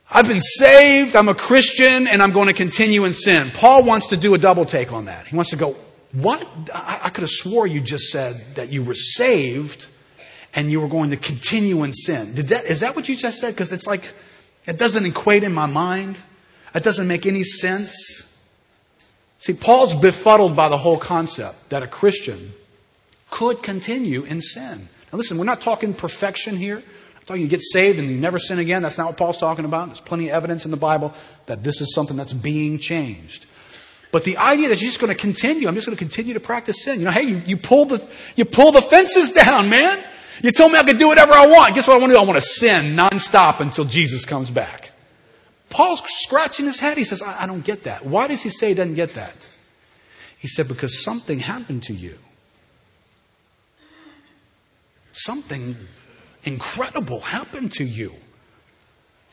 I've 0.10 0.28
been 0.28 0.40
saved, 0.40 1.16
I'm 1.16 1.28
a 1.28 1.36
Christian, 1.36 2.08
and 2.08 2.22
I'm 2.22 2.32
going 2.32 2.48
to 2.48 2.54
continue 2.54 3.04
in 3.04 3.14
sin. 3.14 3.52
Paul 3.54 3.84
wants 3.84 4.08
to 4.10 4.18
do 4.18 4.34
a 4.36 4.38
double 4.38 4.66
take 4.66 4.94
on 4.94 5.06
that. 5.06 5.28
He 5.28 5.36
wants 5.36 5.52
to 5.52 5.58
go, 5.58 5.76
what? 6.14 6.48
I, 6.74 7.10
could 7.10 7.22
have 7.22 7.30
swore 7.30 7.68
you 7.68 7.82
just 7.82 8.06
said 8.06 8.36
that 8.56 8.70
you 8.70 8.84
were 8.84 8.94
saved 8.94 9.86
and 10.54 10.72
you 10.72 10.80
were 10.80 10.88
going 10.88 11.10
to 11.12 11.18
continue 11.18 11.84
in 11.84 11.94
sin. 11.94 12.34
Did 12.34 12.48
that, 12.48 12.66
is 12.66 12.80
that 12.80 12.96
what 12.96 13.10
you 13.10 13.16
just 13.16 13.40
said? 13.40 13.54
Because 13.54 13.72
it's 13.72 13.86
like, 13.86 14.14
it 14.66 14.78
doesn't 14.78 15.06
equate 15.06 15.44
in 15.44 15.54
my 15.54 15.66
mind. 15.66 16.18
It 16.74 16.84
doesn't 16.84 17.08
make 17.08 17.26
any 17.26 17.44
sense. 17.44 18.24
See, 19.40 19.54
Paul's 19.54 19.96
befuddled 19.96 20.56
by 20.56 20.70
the 20.70 20.78
whole 20.78 20.98
concept 20.98 21.70
that 21.70 21.84
a 21.84 21.88
Christian 21.88 22.54
could 23.30 23.62
continue 23.62 24.24
in 24.24 24.42
sin. 24.42 24.90
Now 25.12 25.18
listen, 25.18 25.38
we're 25.38 25.46
not 25.46 25.62
talking 25.62 25.94
perfection 25.94 26.58
here. 26.58 26.78
I'm 26.78 27.26
talking 27.26 27.42
you 27.42 27.48
get 27.48 27.62
saved 27.62 28.00
and 28.00 28.10
you 28.10 28.18
never 28.18 28.40
sin 28.40 28.60
again. 28.60 28.82
That's 28.82 28.98
not 28.98 29.08
what 29.08 29.18
Paul's 29.18 29.38
talking 29.38 29.66
about. 29.66 29.88
There's 29.88 30.02
plenty 30.02 30.30
of 30.30 30.36
evidence 30.36 30.66
in 30.66 30.72
the 30.72 30.78
Bible 30.78 31.14
that 31.46 31.64
this 31.64 31.82
is 31.82 31.94
something 31.94 32.18
that's 32.18 32.34
being 32.34 32.80
changed. 32.80 33.46
But 34.12 34.24
the 34.24 34.38
idea 34.38 34.70
that 34.70 34.80
you're 34.80 34.90
just 34.90 35.00
going 35.00 35.14
to 35.14 35.20
continue, 35.20 35.68
I'm 35.68 35.76
just 35.76 35.86
going 35.86 35.98
to 35.98 36.04
continue 36.04 36.34
to 36.34 36.40
practice 36.40 36.84
sin. 36.84 37.00
You 37.00 37.06
know, 37.06 37.12
hey, 37.12 37.24
you, 37.24 37.42
you 37.46 37.58
pull 37.58 37.86
the, 37.86 38.08
you 38.36 38.46
pull 38.46 38.72
the 38.72 38.82
fences 38.82 39.32
down, 39.44 39.70
man. 39.70 40.04
You 40.42 40.52
told 40.52 40.72
me 40.72 40.78
I 40.78 40.84
could 40.84 41.00
do 41.00 41.08
whatever 41.08 41.34
I 41.34 41.48
want. 41.48 41.76
Guess 41.76 41.88
what 41.88 41.96
I 41.96 42.00
want 42.00 42.12
to 42.12 42.16
do? 42.16 42.22
I 42.22 42.26
want 42.26 42.36
to 42.42 42.48
sin 42.48 42.96
nonstop 42.96 43.60
until 43.60 43.86
Jesus 43.86 44.24
comes 44.24 44.50
back. 44.50 44.92
Paul's 45.70 46.02
scratching 46.06 46.66
his 46.66 46.80
head. 46.80 46.98
He 46.98 47.04
says, 47.04 47.22
I, 47.22 47.44
I 47.44 47.48
don't 47.48 47.66
get 47.66 47.86
that. 47.86 48.06
Why 48.06 48.28
does 48.28 48.42
he 48.42 48.50
say 48.50 48.70
he 48.70 48.74
doesn't 48.74 48.96
get 48.96 49.16
that? 49.16 49.50
He 50.38 50.48
said, 50.48 50.68
because 50.68 51.04
something 51.04 51.40
happened 51.40 51.84
to 51.84 51.94
you. 51.94 52.18
Something 55.14 55.76
incredible 56.44 57.20
happened 57.20 57.72
to 57.74 57.84
you 57.84 58.14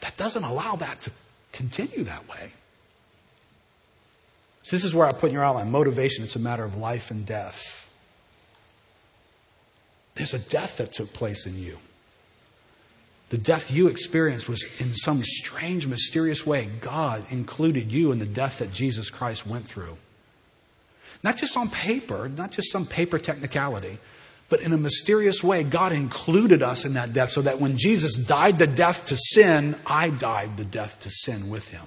that 0.01 0.17
doesn't 0.17 0.43
allow 0.43 0.77
that 0.77 1.03
to 1.03 1.13
continue 1.53 2.05
that 2.05 2.27
way. 2.29 2.51
So 4.65 4.75
this 4.75 4.85
is 4.85 4.95
where 4.95 5.07
I 5.07 5.13
put 5.13 5.29
in 5.29 5.35
your 5.35 5.45
outline 5.45 5.71
motivation. 5.71 6.25
It's 6.25 6.37
a 6.37 6.41
matter 6.41 6.65
of 6.65 6.77
life 6.77 7.11
and 7.11 7.25
death. 7.25 7.89
There's 10.15 10.33
a 10.33 10.39
death 10.39 10.79
that 10.79 10.95
took 10.95 11.13
place 11.13 11.47
in 11.47 11.59
you. 11.59 11.77
The 13.29 13.37
death 13.37 13.71
you 13.71 13.89
experienced 13.89 14.49
was 14.49 14.65
in 14.79 14.95
some 14.95 15.23
strange, 15.23 15.87
mysterious 15.87 16.47
way. 16.47 16.71
God 16.81 17.27
included 17.31 17.93
you 17.93 18.13
in 18.13 18.19
the 18.19 18.27
death 18.27 18.59
that 18.61 18.73
Jesus 18.73 19.11
Christ 19.11 19.47
went 19.47 19.67
through. 19.67 19.99
Not 21.23 21.37
just 21.37 21.57
on 21.57 21.69
paper, 21.69 22.29
not 22.29 22.51
just 22.51 22.73
some 22.73 22.87
paper 22.87 23.19
technicality, 23.19 23.99
but 24.49 24.61
in 24.61 24.73
a 24.73 24.79
mysterious 24.79 25.43
way, 25.43 25.63
God 25.65 25.93
included 25.93 26.63
us 26.63 26.85
in 26.85 26.95
that 26.95 27.13
death 27.13 27.31
so 27.31 27.43
that 27.43 27.61
when 27.61 27.77
Jesus 27.77 28.15
died 28.15 28.59
the 28.59 28.67
death 28.67 29.07
to 29.07 29.17
sin, 29.17 29.77
I 29.85 30.09
died 30.11 30.57
the 30.57 30.65
death 30.65 31.01
to 31.01 31.11
sin 31.11 31.51
with 31.51 31.69
him 31.69 31.87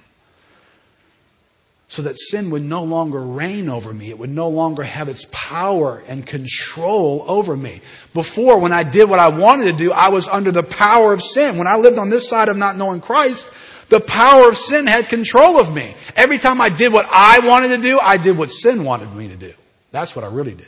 so 1.89 2.01
that 2.01 2.19
sin 2.19 2.49
would 2.49 2.63
no 2.63 2.83
longer 2.83 3.21
reign 3.21 3.69
over 3.69 3.93
me. 3.93 4.09
It 4.09 4.19
would 4.19 4.29
no 4.29 4.49
longer 4.49 4.83
have 4.83 5.07
its 5.07 5.25
power 5.31 6.03
and 6.07 6.25
control 6.25 7.23
over 7.27 7.55
me. 7.55 7.81
Before, 8.13 8.59
when 8.59 8.73
I 8.73 8.83
did 8.83 9.09
what 9.09 9.19
I 9.19 9.29
wanted 9.29 9.65
to 9.65 9.73
do, 9.73 9.91
I 9.91 10.09
was 10.09 10.27
under 10.27 10.51
the 10.51 10.63
power 10.63 11.13
of 11.13 11.23
sin. 11.23 11.57
When 11.57 11.67
I 11.67 11.77
lived 11.77 11.97
on 11.97 12.09
this 12.09 12.27
side 12.27 12.49
of 12.49 12.57
not 12.57 12.75
knowing 12.75 12.99
Christ, 12.99 13.49
the 13.87 14.01
power 14.01 14.49
of 14.49 14.57
sin 14.57 14.85
had 14.85 15.07
control 15.07 15.59
of 15.59 15.73
me. 15.73 15.95
Every 16.17 16.39
time 16.39 16.59
I 16.59 16.69
did 16.69 16.91
what 16.91 17.07
I 17.09 17.39
wanted 17.39 17.69
to 17.69 17.77
do, 17.77 17.99
I 18.01 18.17
did 18.17 18.37
what 18.37 18.51
sin 18.51 18.83
wanted 18.83 19.15
me 19.15 19.29
to 19.29 19.37
do. 19.37 19.53
That's 19.91 20.13
what 20.13 20.25
I 20.25 20.27
really 20.27 20.55
did. 20.55 20.67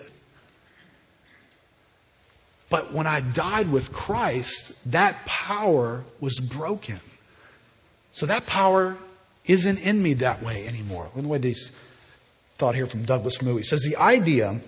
But 2.70 2.94
when 2.94 3.08
I 3.08 3.20
died 3.20 3.70
with 3.70 3.92
Christ, 3.92 4.72
that 4.92 5.26
power 5.26 6.06
was 6.22 6.40
broken. 6.40 7.00
So 8.14 8.28
that 8.28 8.46
power 8.46 8.98
isn't 9.50 9.80
in 9.80 10.02
me 10.02 10.14
that 10.16 10.44
way 10.44 10.68
anymore. 10.68 11.04
Look 11.04 11.18
at 11.18 11.24
the 11.24 11.28
way 11.28 11.38
these 11.40 11.72
thought 12.58 12.76
here 12.76 12.86
from 12.86 13.04
Douglas 13.04 13.42
Moo. 13.42 13.58
He 13.58 13.64
says 13.64 13.82
the 13.82 13.98
idea 13.98 14.62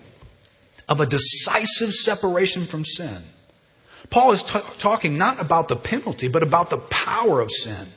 of 0.89 0.99
a 0.99 1.05
decisive 1.05 1.93
separation 1.93 2.65
from 2.65 2.83
sin. 2.83 3.23
Paul 4.09 4.31
is 4.31 4.43
t- 4.43 4.59
talking 4.79 5.17
not 5.17 5.39
about 5.39 5.67
the 5.67 5.75
penalty, 5.75 6.27
but 6.27 6.41
about 6.41 6.69
the 6.69 6.79
power 6.79 7.39
of 7.39 7.51
sin. 7.51 7.87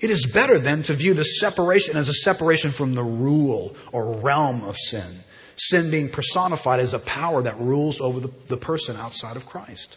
It 0.00 0.10
is 0.10 0.26
better 0.26 0.58
then 0.58 0.82
to 0.84 0.94
view 0.94 1.14
the 1.14 1.24
separation 1.24 1.96
as 1.96 2.08
a 2.08 2.14
separation 2.14 2.70
from 2.70 2.94
the 2.94 3.04
rule 3.04 3.76
or 3.92 4.16
realm 4.18 4.64
of 4.64 4.76
sin. 4.76 5.24
Sin 5.56 5.90
being 5.90 6.08
personified 6.08 6.80
as 6.80 6.94
a 6.94 6.98
power 7.00 7.42
that 7.42 7.58
rules 7.60 8.00
over 8.00 8.20
the, 8.20 8.30
the 8.46 8.56
person 8.56 8.96
outside 8.96 9.36
of 9.36 9.46
Christ. 9.46 9.96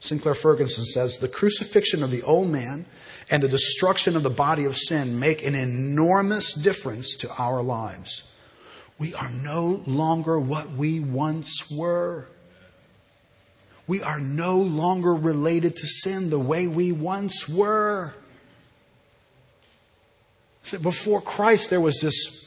Sinclair 0.00 0.34
Ferguson 0.34 0.84
says 0.84 1.18
the 1.18 1.28
crucifixion 1.28 2.02
of 2.02 2.10
the 2.10 2.22
old 2.22 2.48
man 2.48 2.86
and 3.30 3.42
the 3.42 3.48
destruction 3.48 4.16
of 4.16 4.22
the 4.22 4.30
body 4.30 4.64
of 4.64 4.76
sin 4.76 5.18
make 5.18 5.44
an 5.44 5.54
enormous 5.54 6.52
difference 6.54 7.16
to 7.16 7.30
our 7.34 7.62
lives. 7.62 8.22
We 8.98 9.14
are 9.14 9.30
no 9.30 9.82
longer 9.86 10.38
what 10.38 10.70
we 10.70 11.00
once 11.00 11.70
were. 11.70 12.28
We 13.86 14.02
are 14.02 14.20
no 14.20 14.58
longer 14.58 15.14
related 15.14 15.76
to 15.76 15.86
sin 15.86 16.30
the 16.30 16.38
way 16.38 16.66
we 16.66 16.92
once 16.92 17.48
were. 17.48 18.14
Before 20.80 21.20
Christ, 21.20 21.70
there 21.70 21.80
was 21.80 21.98
this 22.00 22.46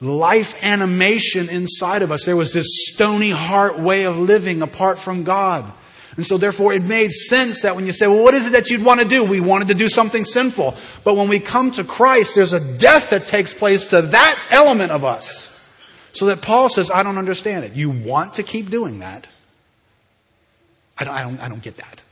life 0.00 0.54
animation 0.64 1.48
inside 1.48 2.02
of 2.02 2.10
us. 2.10 2.24
There 2.24 2.36
was 2.36 2.52
this 2.52 2.66
stony 2.92 3.30
heart 3.30 3.78
way 3.78 4.04
of 4.04 4.18
living 4.18 4.62
apart 4.62 4.98
from 4.98 5.22
God. 5.22 5.72
And 6.16 6.26
so 6.26 6.36
therefore 6.36 6.72
it 6.72 6.82
made 6.82 7.12
sense 7.12 7.62
that 7.62 7.74
when 7.74 7.86
you 7.86 7.92
say, 7.92 8.06
well, 8.06 8.22
what 8.22 8.34
is 8.34 8.46
it 8.46 8.52
that 8.52 8.68
you'd 8.68 8.84
want 8.84 9.00
to 9.00 9.08
do? 9.08 9.24
We 9.24 9.40
wanted 9.40 9.68
to 9.68 9.74
do 9.74 9.88
something 9.88 10.24
sinful. 10.24 10.74
But 11.04 11.16
when 11.16 11.28
we 11.28 11.40
come 11.40 11.70
to 11.72 11.84
Christ, 11.84 12.34
there's 12.34 12.52
a 12.52 12.60
death 12.60 13.10
that 13.10 13.26
takes 13.26 13.54
place 13.54 13.88
to 13.88 14.02
that 14.02 14.38
element 14.50 14.92
of 14.92 15.04
us. 15.04 15.48
So 16.12 16.26
that 16.26 16.42
Paul 16.42 16.68
says, 16.68 16.90
I 16.90 17.02
don't 17.02 17.16
understand 17.16 17.64
it. 17.64 17.72
You 17.72 17.90
want 17.90 18.34
to 18.34 18.42
keep 18.42 18.68
doing 18.68 18.98
that. 18.98 19.26
I 20.98 21.04
don't, 21.04 21.14
I 21.14 21.22
don't, 21.22 21.40
I 21.40 21.48
don't 21.48 21.62
get 21.62 21.78
that. 21.78 22.02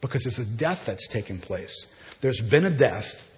Because 0.00 0.24
there's 0.24 0.40
a 0.40 0.44
death 0.44 0.86
that's 0.86 1.06
taken 1.06 1.38
place. 1.38 1.86
There's 2.20 2.40
been 2.40 2.64
a 2.64 2.70
death 2.70 3.28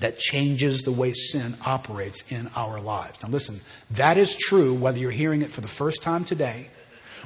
that 0.00 0.18
changes 0.18 0.82
the 0.82 0.90
way 0.90 1.12
sin 1.12 1.56
operates 1.64 2.24
in 2.30 2.50
our 2.56 2.80
lives. 2.80 3.22
Now 3.22 3.28
listen, 3.28 3.60
that 3.92 4.18
is 4.18 4.34
true 4.34 4.74
whether 4.74 4.98
you're 4.98 5.12
hearing 5.12 5.42
it 5.42 5.50
for 5.50 5.60
the 5.60 5.68
first 5.68 6.02
time 6.02 6.24
today 6.24 6.68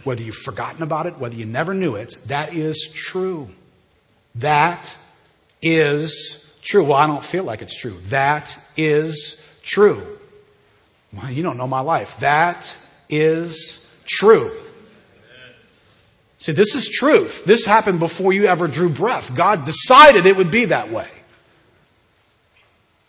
whether 0.05 0.23
you've 0.23 0.37
forgotten 0.37 0.83
about 0.83 1.07
it, 1.07 1.19
whether 1.19 1.37
you 1.37 1.47
never 1.47 1.75
knew 1.75 1.95
it, 1.95 2.17
that 2.27 2.55
is 2.55 2.91
true. 2.95 3.49
That 4.37 4.95
is 5.63 6.47
true. 6.63 6.85
Well, 6.85 6.99
I 6.99 7.07
don't 7.07 7.25
feel 7.25 7.45
like 7.45 7.63
it's 7.63 7.77
true. 7.77 7.99
That 8.09 8.57
is 8.77 9.43
true. 9.63 10.19
Well, 11.13 11.31
you 11.31 11.43
don't 11.43 11.57
know 11.57 11.67
my 11.67 11.81
life. 11.81 12.19
That 12.21 12.75
is 13.09 13.87
true. 14.07 14.53
See, 16.41 16.53
this 16.53 16.75
is 16.75 16.89
truth. 16.89 17.45
This 17.45 17.65
happened 17.65 17.99
before 17.99 18.33
you 18.33 18.47
ever 18.47 18.69
drew 18.69 18.89
breath. 18.89 19.35
God 19.35 19.65
decided 19.65 20.27
it 20.27 20.37
would 20.37 20.51
be 20.51 20.67
that 20.67 20.93
way. 20.93 21.11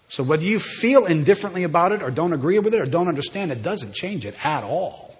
So 0.07 0.23
whether 0.23 0.43
you 0.43 0.57
feel 0.57 1.05
indifferently 1.05 1.63
about 1.63 1.91
it 1.91 2.01
or 2.01 2.09
don't 2.09 2.33
agree 2.33 2.57
with 2.57 2.73
it 2.73 2.81
or 2.81 2.87
don't 2.87 3.07
understand 3.07 3.51
it 3.51 3.61
doesn't 3.61 3.93
change 3.93 4.25
it 4.25 4.43
at 4.43 4.63
all. 4.63 5.15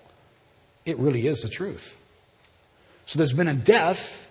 It 0.90 0.98
really 0.98 1.28
is 1.28 1.42
the 1.42 1.50
truth. 1.50 1.96
So 3.06 3.20
there's 3.20 3.34
been 3.34 3.48
a 3.48 3.54
death 3.54 4.28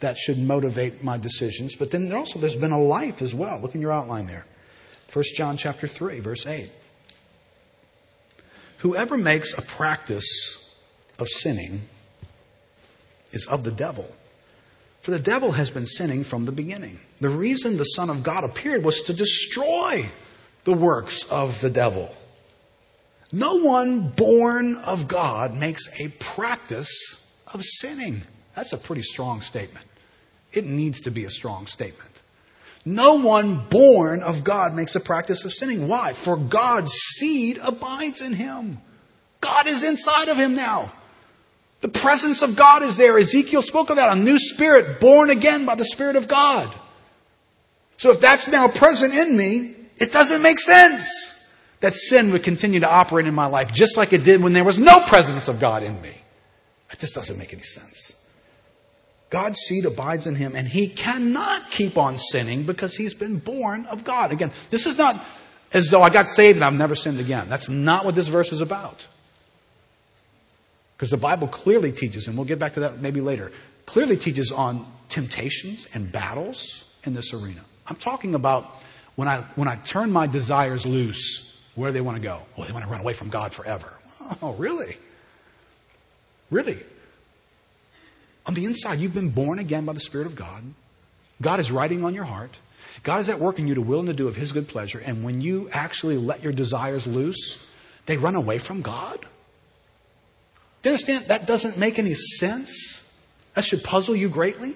that 0.00 0.16
should 0.16 0.38
motivate 0.38 1.02
my 1.02 1.18
decisions, 1.18 1.74
but 1.74 1.90
then 1.90 2.12
also 2.12 2.38
there's 2.38 2.56
been 2.56 2.70
a 2.70 2.80
life 2.80 3.22
as 3.22 3.34
well. 3.34 3.58
Look 3.58 3.74
in 3.74 3.80
your 3.80 3.92
outline 3.92 4.26
there. 4.26 4.46
1 5.12 5.24
John 5.34 5.56
chapter 5.56 5.88
3, 5.88 6.20
verse 6.20 6.46
8. 6.46 6.70
Whoever 8.78 9.16
makes 9.16 9.52
a 9.56 9.62
practice 9.62 10.72
of 11.18 11.28
sinning 11.28 11.82
is 13.32 13.46
of 13.46 13.64
the 13.64 13.72
devil. 13.72 14.08
For 15.00 15.10
the 15.10 15.18
devil 15.18 15.52
has 15.52 15.70
been 15.70 15.86
sinning 15.86 16.22
from 16.22 16.44
the 16.44 16.52
beginning. 16.52 17.00
The 17.20 17.30
reason 17.30 17.78
the 17.78 17.84
Son 17.84 18.10
of 18.10 18.22
God 18.22 18.44
appeared 18.44 18.84
was 18.84 19.02
to 19.02 19.12
destroy 19.12 20.08
the 20.64 20.74
works 20.74 21.24
of 21.24 21.60
the 21.60 21.70
devil. 21.70 22.14
No 23.32 23.56
one 23.56 24.10
born 24.10 24.76
of 24.76 25.08
God 25.08 25.54
makes 25.54 25.88
a 26.00 26.08
practice 26.08 27.20
of 27.46 27.64
sinning. 27.64 28.22
That's 28.54 28.72
a 28.72 28.78
pretty 28.78 29.02
strong 29.02 29.42
statement. 29.42 29.84
It 30.52 30.64
needs 30.64 31.00
to 31.02 31.10
be 31.10 31.24
a 31.24 31.30
strong 31.30 31.66
statement. 31.66 32.10
No 32.84 33.14
one 33.14 33.66
born 33.68 34.22
of 34.22 34.44
God 34.44 34.74
makes 34.74 34.94
a 34.94 35.00
practice 35.00 35.44
of 35.44 35.52
sinning. 35.52 35.88
Why? 35.88 36.12
For 36.12 36.36
God's 36.36 36.92
seed 36.92 37.58
abides 37.60 38.20
in 38.20 38.32
him. 38.32 38.78
God 39.40 39.66
is 39.66 39.82
inside 39.82 40.28
of 40.28 40.36
him 40.36 40.54
now. 40.54 40.92
The 41.80 41.88
presence 41.88 42.42
of 42.42 42.56
God 42.56 42.82
is 42.82 42.96
there. 42.96 43.18
Ezekiel 43.18 43.62
spoke 43.62 43.90
of 43.90 43.96
that. 43.96 44.16
A 44.16 44.20
new 44.20 44.38
spirit 44.38 45.00
born 45.00 45.30
again 45.30 45.66
by 45.66 45.74
the 45.74 45.84
Spirit 45.84 46.16
of 46.16 46.26
God. 46.26 46.72
So 47.98 48.12
if 48.12 48.20
that's 48.20 48.48
now 48.48 48.68
present 48.68 49.14
in 49.14 49.36
me, 49.36 49.74
it 49.98 50.12
doesn't 50.12 50.40
make 50.42 50.60
sense 50.60 51.35
that 51.80 51.94
sin 51.94 52.32
would 52.32 52.42
continue 52.42 52.80
to 52.80 52.90
operate 52.90 53.26
in 53.26 53.34
my 53.34 53.46
life 53.46 53.72
just 53.72 53.96
like 53.96 54.12
it 54.12 54.24
did 54.24 54.42
when 54.42 54.52
there 54.52 54.64
was 54.64 54.78
no 54.78 55.00
presence 55.00 55.48
of 55.48 55.60
God 55.60 55.82
in 55.82 56.00
me. 56.00 56.14
That 56.88 56.98
just 56.98 57.14
doesn't 57.14 57.38
make 57.38 57.52
any 57.52 57.62
sense. 57.62 58.14
God's 59.28 59.58
seed 59.58 59.84
abides 59.84 60.26
in 60.26 60.34
him 60.34 60.54
and 60.54 60.68
he 60.68 60.88
cannot 60.88 61.70
keep 61.70 61.96
on 61.96 62.18
sinning 62.18 62.62
because 62.62 62.96
he's 62.96 63.14
been 63.14 63.38
born 63.38 63.86
of 63.86 64.04
God. 64.04 64.32
Again, 64.32 64.52
this 64.70 64.86
is 64.86 64.96
not 64.96 65.22
as 65.72 65.90
though 65.90 66.02
I 66.02 66.10
got 66.10 66.28
saved 66.28 66.56
and 66.56 66.64
I've 66.64 66.74
never 66.74 66.94
sinned 66.94 67.20
again. 67.20 67.48
That's 67.48 67.68
not 67.68 68.04
what 68.04 68.14
this 68.14 68.28
verse 68.28 68.52
is 68.52 68.60
about. 68.60 69.06
Because 70.96 71.10
the 71.10 71.18
Bible 71.18 71.48
clearly 71.48 71.92
teaches, 71.92 72.26
and 72.26 72.36
we'll 72.38 72.46
get 72.46 72.58
back 72.58 72.74
to 72.74 72.80
that 72.80 73.02
maybe 73.02 73.20
later, 73.20 73.52
clearly 73.84 74.16
teaches 74.16 74.50
on 74.50 74.90
temptations 75.10 75.86
and 75.92 76.10
battles 76.10 76.84
in 77.04 77.12
this 77.12 77.34
arena. 77.34 77.62
I'm 77.86 77.96
talking 77.96 78.34
about 78.34 78.82
when 79.16 79.28
I, 79.28 79.42
when 79.56 79.68
I 79.68 79.76
turn 79.76 80.10
my 80.10 80.26
desires 80.26 80.86
loose 80.86 81.52
where 81.76 81.90
do 81.90 81.94
they 81.94 82.00
want 82.00 82.16
to 82.16 82.22
go? 82.22 82.42
Well, 82.56 82.66
they 82.66 82.72
want 82.72 82.84
to 82.84 82.90
run 82.90 83.00
away 83.00 83.12
from 83.12 83.28
God 83.28 83.54
forever. 83.54 83.92
Oh, 84.42 84.54
really? 84.54 84.96
Really? 86.50 86.82
On 88.46 88.54
the 88.54 88.64
inside, 88.64 88.98
you've 88.98 89.14
been 89.14 89.30
born 89.30 89.58
again 89.58 89.84
by 89.84 89.92
the 89.92 90.00
Spirit 90.00 90.26
of 90.26 90.34
God. 90.34 90.64
God 91.40 91.60
is 91.60 91.70
writing 91.70 92.04
on 92.04 92.14
your 92.14 92.24
heart. 92.24 92.58
God 93.02 93.20
is 93.20 93.28
at 93.28 93.38
work 93.38 93.58
in 93.58 93.66
you 93.66 93.74
to 93.74 93.82
will 93.82 94.00
and 94.00 94.08
to 94.08 94.14
do 94.14 94.26
of 94.26 94.36
His 94.36 94.52
good 94.52 94.68
pleasure. 94.68 94.98
And 94.98 95.22
when 95.22 95.40
you 95.40 95.68
actually 95.70 96.16
let 96.16 96.42
your 96.42 96.52
desires 96.52 97.06
loose, 97.06 97.58
they 98.06 98.16
run 98.16 98.36
away 98.36 98.58
from 98.58 98.82
God. 98.82 99.20
Do 100.82 100.88
you 100.88 100.90
understand? 100.92 101.26
That 101.28 101.46
doesn't 101.46 101.76
make 101.76 101.98
any 101.98 102.14
sense. 102.14 103.02
That 103.54 103.64
should 103.64 103.82
puzzle 103.82 104.16
you 104.16 104.28
greatly. 104.28 104.74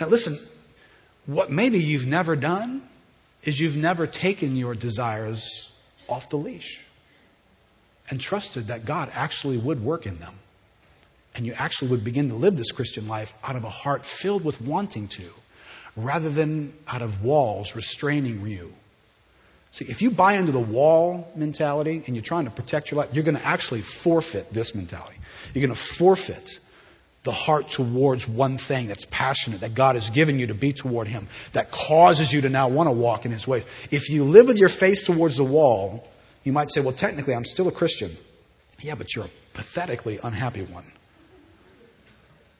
Now 0.00 0.08
listen, 0.08 0.38
what 1.26 1.50
maybe 1.50 1.78
you've 1.78 2.06
never 2.06 2.36
done 2.36 2.86
is 3.44 3.58
you've 3.58 3.76
never 3.76 4.06
taken 4.06 4.56
your 4.56 4.74
desires 4.74 5.70
off 6.08 6.28
the 6.30 6.36
leash 6.36 6.80
and 8.08 8.20
trusted 8.20 8.68
that 8.68 8.84
God 8.84 9.10
actually 9.14 9.58
would 9.58 9.82
work 9.82 10.06
in 10.06 10.18
them. 10.18 10.38
And 11.34 11.44
you 11.44 11.52
actually 11.52 11.90
would 11.90 12.04
begin 12.04 12.28
to 12.30 12.34
live 12.34 12.56
this 12.56 12.72
Christian 12.72 13.08
life 13.08 13.34
out 13.42 13.56
of 13.56 13.64
a 13.64 13.70
heart 13.70 14.06
filled 14.06 14.44
with 14.44 14.60
wanting 14.60 15.08
to, 15.08 15.30
rather 15.96 16.30
than 16.30 16.72
out 16.88 17.02
of 17.02 17.22
walls 17.22 17.74
restraining 17.74 18.46
you. 18.46 18.72
See, 19.72 19.84
if 19.84 20.00
you 20.00 20.10
buy 20.10 20.34
into 20.34 20.52
the 20.52 20.60
wall 20.60 21.30
mentality 21.36 22.02
and 22.06 22.16
you're 22.16 22.22
trying 22.22 22.46
to 22.46 22.50
protect 22.50 22.90
your 22.90 22.98
life, 22.98 23.10
you're 23.12 23.24
going 23.24 23.36
to 23.36 23.46
actually 23.46 23.82
forfeit 23.82 24.50
this 24.50 24.74
mentality. 24.74 25.18
You're 25.52 25.66
going 25.66 25.76
to 25.76 25.80
forfeit 25.80 26.58
the 27.26 27.32
heart 27.32 27.68
towards 27.68 28.26
one 28.26 28.56
thing 28.56 28.86
that's 28.86 29.04
passionate, 29.10 29.60
that 29.60 29.74
God 29.74 29.96
has 29.96 30.08
given 30.08 30.38
you 30.38 30.46
to 30.46 30.54
be 30.54 30.72
toward 30.72 31.08
Him, 31.08 31.28
that 31.52 31.70
causes 31.72 32.32
you 32.32 32.40
to 32.42 32.48
now 32.48 32.68
want 32.68 32.86
to 32.86 32.92
walk 32.92 33.26
in 33.26 33.32
His 33.32 33.46
ways. 33.46 33.64
If 33.90 34.08
you 34.08 34.24
live 34.24 34.46
with 34.46 34.56
your 34.56 34.68
face 34.70 35.02
towards 35.02 35.36
the 35.36 35.44
wall, 35.44 36.08
you 36.44 36.52
might 36.52 36.72
say, 36.72 36.80
well, 36.80 36.94
technically, 36.94 37.34
I'm 37.34 37.44
still 37.44 37.66
a 37.66 37.72
Christian. 37.72 38.16
Yeah, 38.80 38.94
but 38.94 39.14
you're 39.14 39.24
a 39.24 39.30
pathetically 39.52 40.20
unhappy 40.22 40.62
one. 40.62 40.84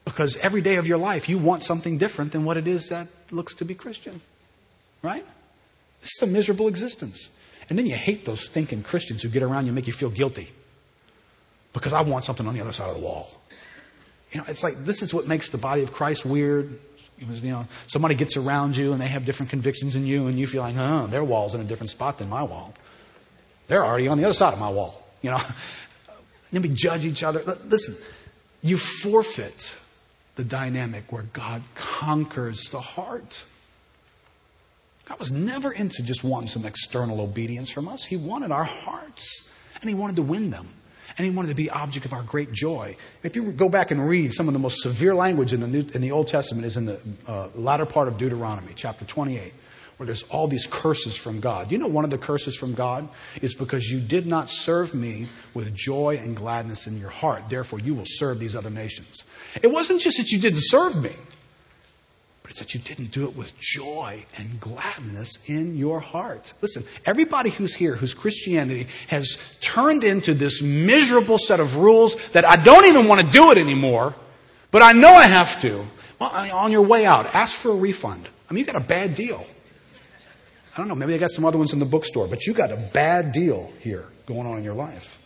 Because 0.04 0.36
every 0.36 0.60
day 0.60 0.76
of 0.76 0.86
your 0.86 0.98
life, 0.98 1.28
you 1.28 1.38
want 1.38 1.62
something 1.62 1.96
different 1.96 2.32
than 2.32 2.44
what 2.44 2.56
it 2.56 2.66
is 2.66 2.88
that 2.88 3.06
looks 3.30 3.54
to 3.54 3.64
be 3.64 3.74
Christian. 3.74 4.20
Right? 5.02 5.24
This 6.00 6.10
is 6.16 6.22
a 6.22 6.26
miserable 6.26 6.66
existence. 6.66 7.28
And 7.68 7.78
then 7.78 7.86
you 7.86 7.94
hate 7.94 8.24
those 8.24 8.40
stinking 8.40 8.82
Christians 8.82 9.22
who 9.22 9.28
get 9.28 9.44
around 9.44 9.66
you 9.66 9.68
and 9.68 9.76
make 9.76 9.86
you 9.86 9.92
feel 9.92 10.10
guilty. 10.10 10.50
Because 11.72 11.92
I 11.92 12.02
want 12.02 12.24
something 12.24 12.46
on 12.46 12.54
the 12.54 12.60
other 12.60 12.72
side 12.72 12.88
of 12.88 12.96
the 12.96 13.02
wall. 13.02 13.30
You 14.36 14.42
know, 14.42 14.48
it's 14.48 14.62
like 14.62 14.84
this 14.84 15.00
is 15.00 15.14
what 15.14 15.26
makes 15.26 15.48
the 15.48 15.56
body 15.56 15.82
of 15.82 15.94
Christ 15.94 16.26
weird. 16.26 16.78
It 17.18 17.26
was, 17.26 17.42
you 17.42 17.52
know, 17.52 17.66
somebody 17.86 18.16
gets 18.16 18.36
around 18.36 18.76
you 18.76 18.92
and 18.92 19.00
they 19.00 19.08
have 19.08 19.24
different 19.24 19.48
convictions 19.48 19.94
than 19.94 20.04
you, 20.04 20.26
and 20.26 20.38
you 20.38 20.46
feel 20.46 20.60
like, 20.60 20.76
oh, 20.76 21.06
their 21.06 21.24
wall's 21.24 21.54
in 21.54 21.62
a 21.62 21.64
different 21.64 21.88
spot 21.88 22.18
than 22.18 22.28
my 22.28 22.42
wall. 22.42 22.74
They're 23.68 23.82
already 23.82 24.08
on 24.08 24.18
the 24.18 24.24
other 24.24 24.34
side 24.34 24.52
of 24.52 24.58
my 24.58 24.68
wall. 24.68 25.02
You 25.22 25.30
know, 25.30 25.40
then 26.52 26.60
we 26.60 26.68
judge 26.68 27.06
each 27.06 27.22
other. 27.22 27.42
Listen, 27.64 27.96
you 28.60 28.76
forfeit 28.76 29.74
the 30.34 30.44
dynamic 30.44 31.10
where 31.10 31.24
God 31.32 31.62
conquers 31.74 32.68
the 32.68 32.80
heart. 32.82 33.42
God 35.06 35.18
was 35.18 35.32
never 35.32 35.72
into 35.72 36.02
just 36.02 36.22
wanting 36.22 36.50
some 36.50 36.66
external 36.66 37.22
obedience 37.22 37.70
from 37.70 37.88
us. 37.88 38.04
He 38.04 38.18
wanted 38.18 38.52
our 38.52 38.64
hearts, 38.64 39.48
and 39.80 39.88
He 39.88 39.94
wanted 39.94 40.16
to 40.16 40.22
win 40.22 40.50
them 40.50 40.74
and 41.16 41.26
he 41.26 41.32
wanted 41.34 41.48
to 41.48 41.54
be 41.54 41.70
object 41.70 42.04
of 42.04 42.12
our 42.12 42.22
great 42.22 42.52
joy. 42.52 42.96
If 43.22 43.36
you 43.36 43.52
go 43.52 43.68
back 43.68 43.90
and 43.90 44.06
read 44.06 44.32
some 44.32 44.48
of 44.48 44.52
the 44.52 44.58
most 44.58 44.82
severe 44.82 45.14
language 45.14 45.52
in 45.52 45.60
the, 45.60 45.66
New, 45.66 45.86
in 45.94 46.02
the 46.02 46.10
Old 46.10 46.28
Testament 46.28 46.66
is 46.66 46.76
in 46.76 46.84
the 46.84 47.00
uh, 47.26 47.48
latter 47.54 47.86
part 47.86 48.08
of 48.08 48.18
Deuteronomy, 48.18 48.72
chapter 48.74 49.04
28, 49.04 49.52
where 49.96 50.06
there's 50.06 50.24
all 50.24 50.46
these 50.46 50.66
curses 50.66 51.16
from 51.16 51.40
God. 51.40 51.72
You 51.72 51.78
know 51.78 51.86
one 51.86 52.04
of 52.04 52.10
the 52.10 52.18
curses 52.18 52.54
from 52.54 52.74
God 52.74 53.08
is 53.40 53.54
because 53.54 53.86
you 53.86 53.98
did 54.00 54.26
not 54.26 54.50
serve 54.50 54.94
me 54.94 55.26
with 55.54 55.74
joy 55.74 56.20
and 56.22 56.36
gladness 56.36 56.86
in 56.86 57.00
your 57.00 57.10
heart. 57.10 57.48
Therefore, 57.48 57.78
you 57.78 57.94
will 57.94 58.04
serve 58.06 58.38
these 58.38 58.54
other 58.54 58.70
nations. 58.70 59.24
It 59.62 59.68
wasn't 59.68 60.02
just 60.02 60.18
that 60.18 60.30
you 60.30 60.38
didn't 60.38 60.64
serve 60.64 60.96
me 60.96 61.12
but 62.46 62.52
it's 62.52 62.60
that 62.60 62.74
you 62.74 62.80
didn't 62.80 63.10
do 63.10 63.24
it 63.24 63.34
with 63.34 63.58
joy 63.58 64.24
and 64.36 64.60
gladness 64.60 65.32
in 65.46 65.74
your 65.74 65.98
heart. 65.98 66.52
Listen, 66.62 66.84
everybody 67.04 67.50
who's 67.50 67.74
here, 67.74 67.96
whose 67.96 68.14
Christianity 68.14 68.86
has 69.08 69.36
turned 69.60 70.04
into 70.04 70.32
this 70.32 70.62
miserable 70.62 71.38
set 71.38 71.58
of 71.58 71.74
rules 71.74 72.14
that 72.34 72.48
I 72.48 72.54
don't 72.54 72.84
even 72.84 73.08
want 73.08 73.20
to 73.20 73.26
do 73.32 73.50
it 73.50 73.58
anymore, 73.58 74.14
but 74.70 74.80
I 74.80 74.92
know 74.92 75.08
I 75.08 75.24
have 75.24 75.60
to. 75.62 75.86
Well, 76.20 76.30
on 76.30 76.70
your 76.70 76.82
way 76.82 77.04
out, 77.04 77.34
ask 77.34 77.56
for 77.56 77.72
a 77.72 77.76
refund. 77.76 78.28
I 78.48 78.52
mean, 78.54 78.60
you 78.60 78.72
got 78.72 78.80
a 78.80 78.86
bad 78.86 79.16
deal. 79.16 79.44
I 80.72 80.76
don't 80.76 80.86
know, 80.86 80.94
maybe 80.94 81.14
I 81.14 81.18
got 81.18 81.32
some 81.32 81.44
other 81.44 81.58
ones 81.58 81.72
in 81.72 81.80
the 81.80 81.84
bookstore, 81.84 82.28
but 82.28 82.46
you 82.46 82.52
got 82.54 82.70
a 82.70 82.76
bad 82.76 83.32
deal 83.32 83.72
here 83.80 84.04
going 84.26 84.46
on 84.46 84.56
in 84.56 84.62
your 84.62 84.74
life. 84.74 85.18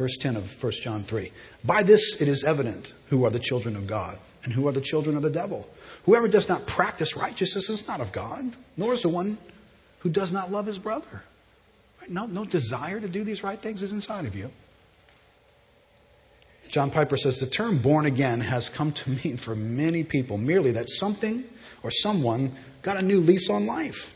Verse 0.00 0.16
10 0.16 0.36
of 0.36 0.64
1 0.64 0.72
John 0.80 1.04
3. 1.04 1.30
By 1.62 1.82
this 1.82 2.22
it 2.22 2.26
is 2.26 2.42
evident 2.42 2.94
who 3.10 3.26
are 3.26 3.30
the 3.30 3.38
children 3.38 3.76
of 3.76 3.86
God 3.86 4.18
and 4.42 4.50
who 4.50 4.66
are 4.66 4.72
the 4.72 4.80
children 4.80 5.14
of 5.14 5.22
the 5.22 5.28
devil. 5.28 5.68
Whoever 6.06 6.26
does 6.26 6.48
not 6.48 6.66
practice 6.66 7.16
righteousness 7.16 7.68
is 7.68 7.86
not 7.86 8.00
of 8.00 8.10
God, 8.10 8.56
nor 8.78 8.94
is 8.94 9.02
the 9.02 9.10
one 9.10 9.36
who 9.98 10.08
does 10.08 10.32
not 10.32 10.50
love 10.50 10.64
his 10.64 10.78
brother. 10.78 11.22
No, 12.08 12.24
no 12.24 12.46
desire 12.46 12.98
to 12.98 13.08
do 13.08 13.24
these 13.24 13.42
right 13.42 13.60
things 13.60 13.82
is 13.82 13.92
inside 13.92 14.24
of 14.24 14.34
you. 14.34 14.50
John 16.70 16.90
Piper 16.90 17.18
says 17.18 17.38
the 17.38 17.46
term 17.46 17.76
born 17.76 18.06
again 18.06 18.40
has 18.40 18.70
come 18.70 18.92
to 18.92 19.10
mean 19.10 19.36
for 19.36 19.54
many 19.54 20.02
people 20.02 20.38
merely 20.38 20.72
that 20.72 20.88
something 20.88 21.44
or 21.82 21.90
someone 21.90 22.56
got 22.80 22.96
a 22.96 23.02
new 23.02 23.20
lease 23.20 23.50
on 23.50 23.66
life. 23.66 24.14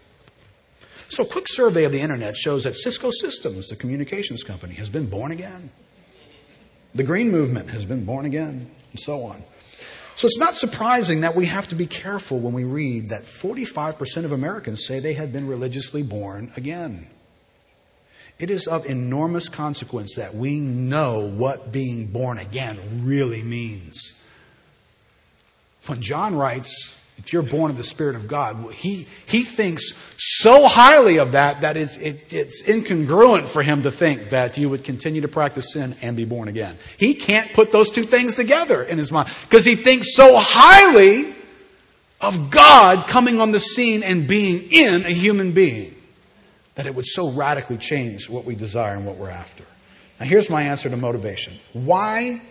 So 1.08 1.22
a 1.22 1.26
quick 1.26 1.46
survey 1.48 1.84
of 1.84 1.92
the 1.92 2.00
internet 2.00 2.36
shows 2.36 2.64
that 2.64 2.74
Cisco 2.74 3.10
Systems, 3.10 3.68
the 3.68 3.76
communications 3.76 4.42
company, 4.42 4.74
has 4.74 4.90
been 4.90 5.06
born 5.06 5.32
again. 5.32 5.70
The 6.94 7.02
Green 7.02 7.30
Movement 7.30 7.70
has 7.70 7.84
been 7.84 8.04
born 8.04 8.24
again, 8.24 8.70
and 8.92 9.00
so 9.00 9.24
on. 9.24 9.42
So 10.16 10.26
it's 10.26 10.38
not 10.38 10.56
surprising 10.56 11.22
that 11.22 11.34
we 11.34 11.46
have 11.46 11.68
to 11.68 11.74
be 11.74 11.86
careful 11.86 12.38
when 12.38 12.54
we 12.54 12.62
read 12.62 13.08
that 13.08 13.24
45% 13.24 14.24
of 14.24 14.30
Americans 14.30 14.86
say 14.86 15.00
they 15.00 15.14
have 15.14 15.32
been 15.32 15.48
religiously 15.48 16.02
born 16.02 16.52
again. 16.56 17.08
It 18.38 18.50
is 18.50 18.66
of 18.66 18.86
enormous 18.86 19.48
consequence 19.48 20.14
that 20.16 20.34
we 20.34 20.58
know 20.58 21.28
what 21.28 21.72
being 21.72 22.06
born 22.06 22.38
again 22.38 23.04
really 23.04 23.42
means. 23.42 24.14
When 25.86 26.00
John 26.00 26.34
writes, 26.36 26.94
if 27.16 27.32
you're 27.32 27.42
born 27.42 27.70
of 27.70 27.76
the 27.76 27.84
Spirit 27.84 28.16
of 28.16 28.26
God, 28.26 28.72
he, 28.72 29.06
he 29.26 29.44
thinks 29.44 29.92
so 30.16 30.66
highly 30.66 31.18
of 31.18 31.32
that 31.32 31.60
that 31.60 31.76
it's, 31.76 31.96
it, 31.96 32.32
it's 32.32 32.62
incongruent 32.62 33.46
for 33.48 33.62
him 33.62 33.82
to 33.84 33.92
think 33.92 34.30
that 34.30 34.58
you 34.58 34.68
would 34.68 34.82
continue 34.82 35.20
to 35.20 35.28
practice 35.28 35.72
sin 35.72 35.94
and 36.02 36.16
be 36.16 36.24
born 36.24 36.48
again. 36.48 36.76
He 36.96 37.14
can't 37.14 37.52
put 37.52 37.70
those 37.70 37.90
two 37.90 38.04
things 38.04 38.34
together 38.34 38.82
in 38.82 38.98
his 38.98 39.12
mind 39.12 39.32
because 39.48 39.64
he 39.64 39.76
thinks 39.76 40.14
so 40.14 40.36
highly 40.36 41.34
of 42.20 42.50
God 42.50 43.06
coming 43.06 43.40
on 43.40 43.52
the 43.52 43.60
scene 43.60 44.02
and 44.02 44.26
being 44.26 44.72
in 44.72 45.04
a 45.04 45.10
human 45.10 45.52
being 45.52 45.94
that 46.74 46.86
it 46.86 46.94
would 46.94 47.06
so 47.06 47.30
radically 47.30 47.78
change 47.78 48.28
what 48.28 48.44
we 48.44 48.56
desire 48.56 48.96
and 48.96 49.06
what 49.06 49.16
we're 49.16 49.30
after. 49.30 49.64
Now 50.18 50.26
here's 50.26 50.50
my 50.50 50.62
answer 50.64 50.90
to 50.90 50.96
motivation. 50.96 51.60
Why, 51.72 52.42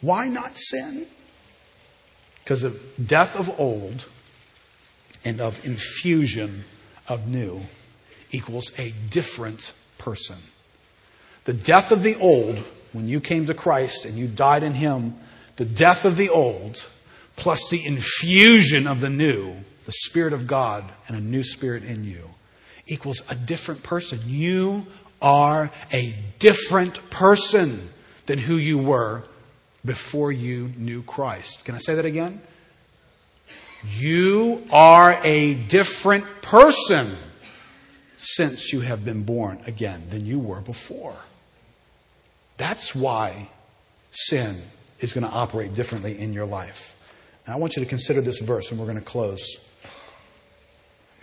why 0.00 0.28
not 0.28 0.56
sin? 0.56 1.06
Because 2.48 2.64
of 2.64 2.80
death 3.06 3.36
of 3.36 3.60
old 3.60 4.06
and 5.22 5.38
of 5.38 5.66
infusion 5.66 6.64
of 7.06 7.28
new 7.28 7.60
equals 8.30 8.72
a 8.78 8.94
different 9.10 9.74
person. 9.98 10.38
The 11.44 11.52
death 11.52 11.92
of 11.92 12.02
the 12.02 12.14
old, 12.14 12.64
when 12.94 13.06
you 13.06 13.20
came 13.20 13.44
to 13.48 13.54
Christ 13.54 14.06
and 14.06 14.16
you 14.16 14.28
died 14.28 14.62
in 14.62 14.72
Him, 14.72 15.16
the 15.56 15.66
death 15.66 16.06
of 16.06 16.16
the 16.16 16.30
old 16.30 16.82
plus 17.36 17.68
the 17.68 17.84
infusion 17.84 18.86
of 18.86 19.02
the 19.02 19.10
new, 19.10 19.54
the 19.84 19.92
Spirit 19.92 20.32
of 20.32 20.46
God 20.46 20.90
and 21.06 21.18
a 21.18 21.20
new 21.20 21.44
Spirit 21.44 21.84
in 21.84 22.02
you, 22.02 22.30
equals 22.86 23.20
a 23.28 23.34
different 23.34 23.82
person. 23.82 24.20
You 24.24 24.86
are 25.20 25.70
a 25.92 26.14
different 26.38 27.10
person 27.10 27.90
than 28.24 28.38
who 28.38 28.56
you 28.56 28.78
were 28.78 29.24
before 29.84 30.32
you 30.32 30.72
knew 30.76 31.02
Christ. 31.02 31.64
Can 31.64 31.74
I 31.74 31.78
say 31.78 31.94
that 31.94 32.04
again? 32.04 32.40
You 33.96 34.66
are 34.72 35.20
a 35.22 35.54
different 35.54 36.24
person 36.42 37.16
since 38.16 38.72
you 38.72 38.80
have 38.80 39.04
been 39.04 39.22
born 39.22 39.60
again 39.66 40.02
than 40.08 40.26
you 40.26 40.38
were 40.40 40.60
before. 40.60 41.16
That's 42.56 42.94
why 42.94 43.48
sin 44.10 44.60
is 44.98 45.12
going 45.12 45.24
to 45.24 45.30
operate 45.30 45.74
differently 45.74 46.18
in 46.18 46.32
your 46.32 46.46
life. 46.46 46.94
Now, 47.46 47.54
I 47.54 47.56
want 47.56 47.76
you 47.76 47.84
to 47.84 47.88
consider 47.88 48.20
this 48.20 48.40
verse, 48.40 48.70
and 48.70 48.80
we're 48.80 48.86
going 48.86 48.98
to 48.98 49.04
close. 49.04 49.58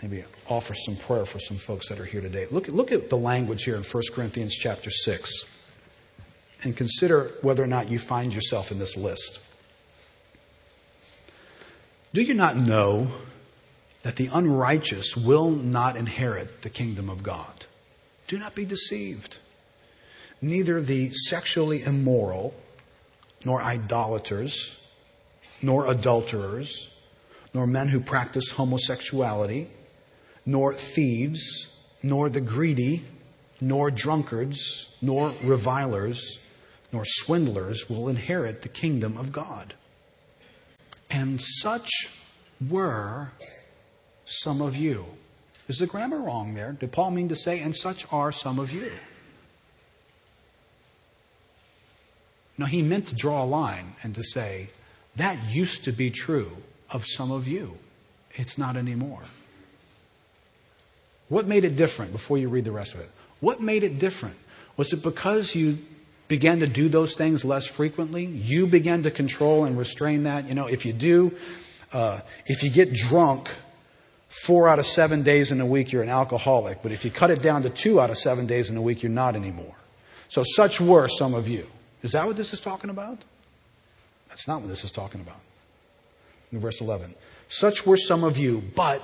Maybe 0.02 0.24
offer 0.48 0.72
some 0.74 0.96
prayer 0.96 1.26
for 1.26 1.38
some 1.38 1.58
folks 1.58 1.88
that 1.90 2.00
are 2.00 2.06
here 2.06 2.22
today. 2.22 2.46
Look, 2.50 2.68
look 2.68 2.90
at 2.90 3.10
the 3.10 3.18
language 3.18 3.64
here 3.64 3.76
in 3.76 3.82
1 3.82 4.02
Corinthians 4.12 4.54
chapter 4.54 4.90
6 4.90 5.44
and 6.62 6.76
consider 6.76 7.32
whether 7.42 7.62
or 7.62 7.66
not 7.66 7.90
you 7.90 7.98
find 7.98 8.34
yourself 8.34 8.70
in 8.70 8.78
this 8.78 8.96
list. 8.96 9.40
Do 12.14 12.22
you 12.22 12.34
not 12.34 12.56
know 12.56 13.08
that 14.02 14.16
the 14.16 14.30
unrighteous 14.32 15.16
will 15.16 15.50
not 15.50 15.96
inherit 15.96 16.62
the 16.62 16.70
kingdom 16.70 17.10
of 17.10 17.22
God? 17.22 17.66
Do 18.28 18.38
not 18.38 18.54
be 18.54 18.64
deceived. 18.64 19.38
Neither 20.40 20.80
the 20.80 21.12
sexually 21.12 21.82
immoral, 21.82 22.54
nor 23.44 23.62
idolaters, 23.62 24.76
nor 25.62 25.86
adulterers, 25.86 26.88
nor 27.52 27.66
men 27.66 27.88
who 27.88 28.00
practice 28.00 28.50
homosexuality, 28.50 29.68
nor 30.44 30.74
thieves, 30.74 31.68
nor 32.02 32.28
the 32.28 32.40
greedy, 32.40 33.04
nor 33.60 33.90
drunkards, 33.90 34.88
nor 35.00 35.32
revilers, 35.42 36.38
nor 36.92 37.04
swindlers 37.04 37.88
will 37.88 38.08
inherit 38.08 38.62
the 38.62 38.68
kingdom 38.68 39.16
of 39.16 39.32
God. 39.32 39.74
And 41.10 41.40
such 41.40 41.90
were 42.68 43.30
some 44.24 44.60
of 44.60 44.76
you. 44.76 45.06
Is 45.68 45.78
the 45.78 45.86
grammar 45.86 46.18
wrong 46.18 46.54
there? 46.54 46.72
Did 46.72 46.92
Paul 46.92 47.10
mean 47.10 47.28
to 47.28 47.36
say, 47.36 47.60
and 47.60 47.74
such 47.74 48.06
are 48.12 48.32
some 48.32 48.58
of 48.58 48.72
you? 48.72 48.92
No, 52.58 52.66
he 52.66 52.82
meant 52.82 53.08
to 53.08 53.14
draw 53.14 53.42
a 53.42 53.46
line 53.46 53.94
and 54.02 54.14
to 54.14 54.22
say, 54.22 54.68
that 55.16 55.50
used 55.50 55.84
to 55.84 55.92
be 55.92 56.10
true 56.10 56.56
of 56.90 57.04
some 57.06 57.30
of 57.30 57.46
you. 57.46 57.74
It's 58.34 58.56
not 58.56 58.76
anymore. 58.76 59.22
What 61.28 61.46
made 61.46 61.64
it 61.64 61.76
different 61.76 62.12
before 62.12 62.38
you 62.38 62.48
read 62.48 62.64
the 62.64 62.72
rest 62.72 62.94
of 62.94 63.00
it? 63.00 63.10
What 63.40 63.60
made 63.60 63.82
it 63.82 63.98
different? 63.98 64.36
Was 64.76 64.92
it 64.92 65.02
because 65.02 65.54
you 65.54 65.78
began 66.28 66.60
to 66.60 66.66
do 66.66 66.88
those 66.88 67.14
things 67.14 67.44
less 67.44 67.66
frequently? 67.66 68.24
You 68.24 68.66
began 68.66 69.02
to 69.04 69.10
control 69.10 69.64
and 69.64 69.78
restrain 69.78 70.24
that? 70.24 70.48
You 70.48 70.54
know, 70.54 70.66
if 70.66 70.84
you 70.84 70.92
do, 70.92 71.32
uh, 71.92 72.20
if 72.46 72.62
you 72.62 72.70
get 72.70 72.92
drunk 72.92 73.48
four 74.28 74.68
out 74.68 74.78
of 74.78 74.86
seven 74.86 75.22
days 75.22 75.52
in 75.52 75.60
a 75.60 75.66
week, 75.66 75.92
you're 75.92 76.02
an 76.02 76.08
alcoholic. 76.08 76.82
But 76.82 76.92
if 76.92 77.04
you 77.04 77.10
cut 77.10 77.30
it 77.30 77.42
down 77.42 77.62
to 77.62 77.70
two 77.70 78.00
out 78.00 78.10
of 78.10 78.18
seven 78.18 78.46
days 78.46 78.68
in 78.68 78.76
a 78.76 78.82
week, 78.82 79.02
you're 79.02 79.10
not 79.10 79.36
anymore. 79.36 79.74
So 80.28 80.42
such 80.44 80.80
were 80.80 81.08
some 81.08 81.34
of 81.34 81.48
you. 81.48 81.66
Is 82.02 82.12
that 82.12 82.26
what 82.26 82.36
this 82.36 82.52
is 82.52 82.60
talking 82.60 82.90
about? 82.90 83.18
That's 84.28 84.46
not 84.46 84.60
what 84.60 84.68
this 84.68 84.84
is 84.84 84.90
talking 84.90 85.20
about. 85.20 85.40
In 86.52 86.60
verse 86.60 86.80
11. 86.80 87.14
Such 87.48 87.86
were 87.86 87.96
some 87.96 88.24
of 88.24 88.38
you, 88.38 88.62
but, 88.74 89.02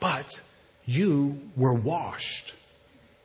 but, 0.00 0.40
you 0.86 1.40
were 1.56 1.74
washed. 1.74 2.52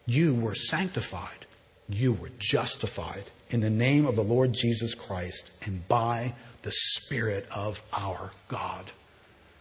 You 0.05 0.35
were 0.35 0.55
sanctified. 0.55 1.44
You 1.87 2.13
were 2.13 2.31
justified 2.39 3.25
in 3.49 3.59
the 3.59 3.69
name 3.69 4.05
of 4.05 4.15
the 4.15 4.23
Lord 4.23 4.53
Jesus 4.53 4.95
Christ 4.95 5.51
and 5.63 5.87
by 5.87 6.33
the 6.63 6.71
Spirit 6.71 7.45
of 7.51 7.81
our 7.93 8.31
God. 8.47 8.91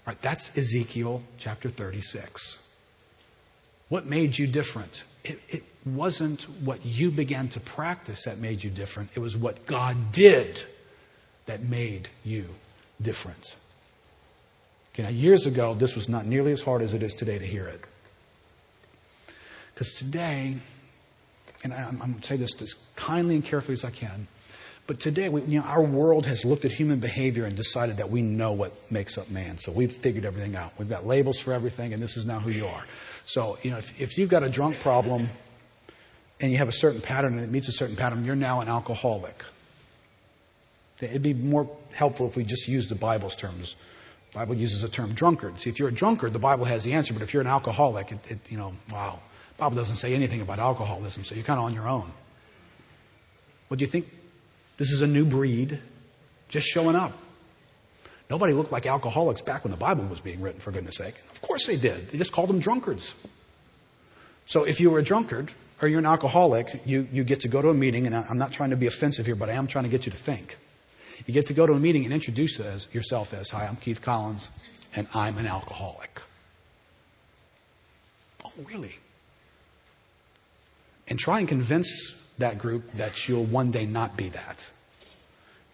Right, 0.07 0.21
that's 0.21 0.57
Ezekiel 0.57 1.23
chapter 1.39 1.69
36. 1.69 2.59
What 3.89 4.07
made 4.07 4.39
you 4.39 4.47
different? 4.47 5.03
It, 5.23 5.41
it, 5.49 5.65
wasn't 5.87 6.43
what 6.65 6.85
you 6.85 7.11
began 7.11 7.49
to 7.49 7.61
practice 7.61 8.25
that 8.25 8.39
made 8.39 8.65
you 8.65 8.71
different. 8.71 9.11
It 9.15 9.21
was 9.21 9.37
what 9.37 9.67
God 9.67 10.13
did 10.13 10.65
that 11.47 11.63
made 11.63 12.09
you 12.25 12.47
different. 13.03 13.55
Okay, 14.95 15.03
now 15.03 15.11
years 15.11 15.45
ago, 15.47 15.75
this 15.75 15.95
was 15.95 16.09
not 16.09 16.25
nearly 16.25 16.53
as 16.53 16.63
hard 16.63 16.81
as 16.81 16.95
it 16.95 17.03
is 17.03 17.13
today 17.13 17.39
to 17.39 17.47
hear 17.47 17.67
it. 17.67 17.81
Because 19.75 19.93
today, 19.95 20.57
and 21.65 21.73
I'm, 21.73 22.01
I'm 22.01 22.11
going 22.13 22.21
to 22.21 22.27
say 22.27 22.37
this 22.37 22.55
as 22.63 22.75
kindly 22.95 23.35
and 23.35 23.45
carefully 23.45 23.75
as 23.75 23.85
I 23.85 23.91
can, 23.91 24.29
but 24.87 25.01
today, 25.01 25.31
we, 25.31 25.43
you 25.43 25.61
know, 25.61 25.65
our 25.65 25.83
world 25.83 26.27
has 26.27 26.45
looked 26.45 26.67
at 26.67 26.73
human 26.73 27.01
behavior 27.01 27.45
and 27.47 27.57
decided 27.57 27.97
that 27.97 28.11
we 28.11 28.21
know 28.21 28.53
what 28.53 28.73
makes 28.91 29.17
up 29.17 29.31
man. 29.31 29.57
So 29.59 29.73
we've 29.73 29.93
figured 29.93 30.27
everything 30.27 30.57
out. 30.57 30.73
We've 30.79 30.89
got 30.89 31.07
labels 31.07 31.39
for 31.39 31.55
everything, 31.55 31.95
and 31.95 32.03
this 32.03 32.19
is 32.19 32.27
now 32.27 32.39
who 32.39 32.51
you 32.51 32.67
are. 32.67 32.85
So, 33.25 33.57
you 33.63 33.71
know, 33.71 33.79
if, 33.79 33.99
if 33.99 34.19
you've 34.19 34.29
got 34.29 34.43
a 34.43 34.51
drunk 34.51 34.79
problem 34.81 35.31
and 36.39 36.53
you 36.53 36.59
have 36.59 36.69
a 36.69 36.73
certain 36.73 37.01
pattern 37.01 37.35
and 37.35 37.43
it 37.43 37.51
meets 37.51 37.69
a 37.69 37.73
certain 37.73 37.97
pattern, 37.97 38.27
you're 38.27 38.37
now 38.37 38.61
an 38.61 38.69
alcoholic. 38.69 39.43
It'd 41.01 41.23
be 41.23 41.35
more 41.35 41.69
helpful 41.93 42.29
if 42.29 42.37
we 42.37 42.45
just 42.45 42.69
used 42.69 42.91
the 42.91 42.95
Bible's 42.95 43.35
terms. 43.35 43.77
The 44.33 44.39
Bible 44.39 44.55
uses 44.55 44.83
the 44.83 44.89
term 44.89 45.15
drunkard. 45.15 45.61
See, 45.61 45.71
if 45.71 45.79
you're 45.79 45.89
a 45.89 45.95
drunkard, 45.95 46.35
the 46.35 46.39
Bible 46.39 46.67
has 46.67 46.85
the 46.85 46.93
answer, 46.93 47.15
but 47.15 47.23
if 47.23 47.33
you're 47.33 47.43
an 47.43 47.49
alcoholic, 47.49 48.13
it, 48.13 48.19
it 48.31 48.39
you 48.51 48.59
know, 48.59 48.75
wow. 48.93 49.21
Bible 49.57 49.77
doesn't 49.77 49.97
say 49.97 50.15
anything 50.15 50.41
about 50.41 50.59
alcoholism, 50.59 51.25
so 51.25 51.35
you're 51.35 51.45
kind 51.45 51.59
of 51.59 51.65
on 51.65 51.75
your 51.75 51.89
own. 51.89 52.11
What 53.69 53.79
do 53.79 53.85
you 53.85 53.91
think 53.91 54.07
this 54.77 54.91
is 54.91 55.03
a 55.03 55.07
new 55.07 55.25
breed 55.25 55.81
just 56.49 56.67
showing 56.67 56.97
up. 56.97 57.13
Nobody 58.31 58.53
looked 58.53 58.73
like 58.73 58.87
alcoholics 58.87 59.43
back 59.43 59.65
when 59.65 59.71
the 59.71 59.77
Bible 59.77 60.05
was 60.05 60.21
being 60.21 60.41
written, 60.41 60.61
for 60.61 60.73
goodness 60.73 60.97
sake. 60.97 61.15
Of 61.33 61.43
course 61.43 61.67
they 61.67 61.77
did. 61.77 62.11
They 62.11 62.19
just 62.19 62.33
called 62.33 62.49
them 62.49 62.59
drunkards. 62.59 63.15
So 64.47 64.65
if 64.65 64.81
you 64.81 64.91
were 64.91 64.99
a 64.99 65.03
drunkard 65.03 65.53
or 65.81 65.89
you're 65.89 65.99
an 65.99 66.07
alcoholic, 66.07 66.81
you, 66.87 67.07
you 67.13 67.25
get 67.25 67.41
to 67.41 67.49
go 67.49 67.61
to 67.61 67.69
a 67.69 67.75
meeting, 67.75 68.07
and 68.07 68.15
I'm 68.15 68.39
not 68.39 68.53
trying 68.53 68.71
to 68.71 68.77
be 68.77 68.87
offensive 68.87 69.27
here, 69.27 69.35
but 69.35 69.51
I 69.51 69.55
am 69.55 69.67
trying 69.67 69.85
to 69.85 69.91
get 69.91 70.07
you 70.07 70.13
to 70.13 70.19
think. 70.19 70.57
You 71.27 71.35
get 71.35 71.47
to 71.47 71.55
go 71.55 71.67
to 71.67 71.73
a 71.73 71.79
meeting 71.79 72.05
and 72.05 72.13
introduce 72.13 72.59
as, 72.61 72.87
yourself 72.93 73.35
as, 73.35 73.51
Hi, 73.51 73.67
I'm 73.67 73.77
Keith 73.77 74.01
Collins, 74.01 74.49
and 74.97 75.07
I'm 75.15 75.39
an 75.39 75.47
alcoholic. 75.47 76.21
Oh, 78.45 78.53
really? 78.65 78.95
And 81.09 81.19
try 81.19 81.39
and 81.39 81.49
convince 81.49 82.13
that 82.39 82.59
group 82.59 82.91
that 82.95 83.29
you'll 83.29 83.45
one 83.45 83.71
day 83.71 83.87
not 83.87 84.17
be 84.17 84.31
that. 84.31 84.59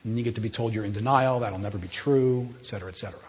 And 0.05 0.19
you 0.19 0.25
get 0.25 0.35
to 0.35 0.41
be 0.41 0.51
told 0.51 0.75
you're 0.75 0.85
in 0.85 0.93
denial, 0.93 1.41
that'll 1.41 1.59
never 1.59 1.79
be 1.79 1.89
true, 1.89 2.49
et 2.61 2.67
cetera, 2.67 2.89
et 2.89 2.99
cetera. 2.99 3.21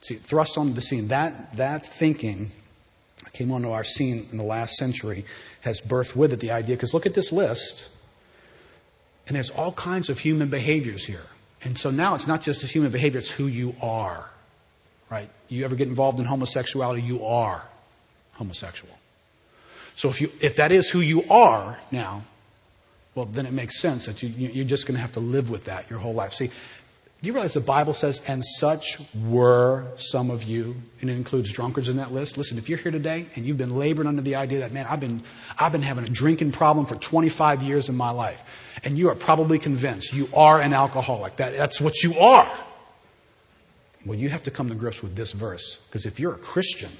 See, 0.00 0.16
thrust 0.16 0.58
onto 0.58 0.72
the 0.72 0.82
scene. 0.82 1.08
That, 1.08 1.56
that 1.56 1.86
thinking 1.86 2.50
came 3.32 3.52
onto 3.52 3.70
our 3.70 3.84
scene 3.84 4.26
in 4.32 4.36
the 4.36 4.44
last 4.44 4.74
century, 4.74 5.24
has 5.60 5.80
birthed 5.80 6.16
with 6.16 6.32
it 6.32 6.40
the 6.40 6.50
idea, 6.50 6.74
because 6.74 6.92
look 6.92 7.06
at 7.06 7.14
this 7.14 7.30
list, 7.30 7.88
and 9.28 9.36
there's 9.36 9.50
all 9.50 9.72
kinds 9.72 10.10
of 10.10 10.18
human 10.18 10.48
behaviors 10.48 11.04
here. 11.04 11.26
And 11.62 11.78
so 11.78 11.90
now 11.90 12.16
it's 12.16 12.26
not 12.26 12.42
just 12.42 12.64
a 12.64 12.66
human 12.66 12.90
behavior, 12.90 13.20
it's 13.20 13.30
who 13.30 13.46
you 13.46 13.76
are. 13.80 14.28
Right? 15.08 15.30
You 15.48 15.64
ever 15.64 15.76
get 15.76 15.86
involved 15.88 16.18
in 16.18 16.24
homosexuality, 16.24 17.02
you 17.02 17.24
are 17.24 17.62
homosexual. 18.32 18.92
So 19.96 20.08
if 20.08 20.20
you, 20.20 20.30
if 20.40 20.56
that 20.56 20.72
is 20.72 20.88
who 20.88 21.00
you 21.00 21.24
are 21.30 21.78
now, 21.90 22.22
well, 23.14 23.26
then 23.26 23.46
it 23.46 23.52
makes 23.52 23.78
sense 23.78 24.06
that 24.06 24.22
you, 24.22 24.30
you're 24.30 24.64
just 24.64 24.86
going 24.86 24.94
to 24.94 25.00
have 25.00 25.12
to 25.12 25.20
live 25.20 25.50
with 25.50 25.64
that 25.64 25.90
your 25.90 25.98
whole 25.98 26.14
life. 26.14 26.32
See, 26.32 26.50
do 27.22 27.28
you 27.28 27.34
realize 27.34 27.54
the 27.54 27.60
Bible 27.60 27.94
says, 27.94 28.20
and 28.26 28.44
such 28.44 28.98
were 29.14 29.86
some 29.96 30.28
of 30.28 30.42
you, 30.42 30.74
and 31.00 31.08
it 31.08 31.12
includes 31.12 31.52
drunkards 31.52 31.88
in 31.88 31.98
that 31.98 32.10
list? 32.10 32.36
Listen, 32.36 32.58
if 32.58 32.68
you're 32.68 32.78
here 32.78 32.90
today 32.90 33.28
and 33.36 33.46
you've 33.46 33.58
been 33.58 33.76
laboring 33.76 34.08
under 34.08 34.22
the 34.22 34.34
idea 34.34 34.58
that, 34.60 34.72
man, 34.72 34.86
I've 34.88 34.98
been, 34.98 35.22
I've 35.56 35.70
been 35.70 35.82
having 35.82 36.04
a 36.04 36.08
drinking 36.08 36.50
problem 36.50 36.84
for 36.84 36.96
25 36.96 37.62
years 37.62 37.88
in 37.88 37.94
my 37.94 38.10
life, 38.10 38.42
and 38.82 38.98
you 38.98 39.08
are 39.08 39.14
probably 39.14 39.60
convinced 39.60 40.12
you 40.12 40.28
are 40.34 40.60
an 40.60 40.72
alcoholic, 40.72 41.36
that, 41.36 41.56
that's 41.56 41.80
what 41.80 42.02
you 42.02 42.18
are. 42.18 42.52
Well, 44.04 44.18
you 44.18 44.28
have 44.30 44.42
to 44.44 44.50
come 44.50 44.68
to 44.70 44.74
grips 44.74 45.00
with 45.00 45.14
this 45.14 45.30
verse, 45.30 45.78
because 45.86 46.06
if 46.06 46.18
you're 46.18 46.34
a 46.34 46.38
Christian, 46.38 46.90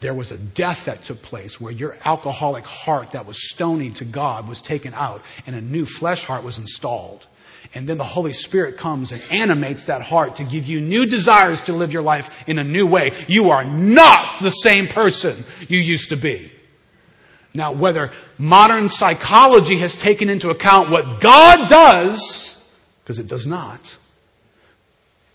there 0.00 0.14
was 0.14 0.32
a 0.32 0.38
death 0.38 0.86
that 0.86 1.04
took 1.04 1.20
place 1.22 1.60
where 1.60 1.72
your 1.72 1.96
alcoholic 2.04 2.64
heart 2.64 3.12
that 3.12 3.26
was 3.26 3.50
stony 3.50 3.90
to 3.92 4.04
God 4.04 4.48
was 4.48 4.62
taken 4.62 4.94
out 4.94 5.22
and 5.46 5.54
a 5.54 5.60
new 5.60 5.84
flesh 5.84 6.24
heart 6.24 6.42
was 6.42 6.58
installed. 6.58 7.26
And 7.74 7.88
then 7.88 7.98
the 7.98 8.04
Holy 8.04 8.32
Spirit 8.32 8.78
comes 8.78 9.12
and 9.12 9.22
animates 9.30 9.84
that 9.84 10.02
heart 10.02 10.36
to 10.36 10.44
give 10.44 10.66
you 10.66 10.80
new 10.80 11.06
desires 11.06 11.62
to 11.62 11.72
live 11.72 11.92
your 11.92 12.02
life 12.02 12.30
in 12.46 12.58
a 12.58 12.64
new 12.64 12.86
way. 12.86 13.10
You 13.28 13.50
are 13.50 13.64
not 13.64 14.40
the 14.40 14.50
same 14.50 14.88
person 14.88 15.44
you 15.68 15.78
used 15.78 16.08
to 16.08 16.16
be. 16.16 16.50
Now, 17.52 17.72
whether 17.72 18.10
modern 18.38 18.88
psychology 18.88 19.78
has 19.78 19.94
taken 19.94 20.30
into 20.30 20.48
account 20.48 20.90
what 20.90 21.20
God 21.20 21.68
does, 21.68 22.72
because 23.02 23.18
it 23.18 23.28
does 23.28 23.46
not, 23.46 23.96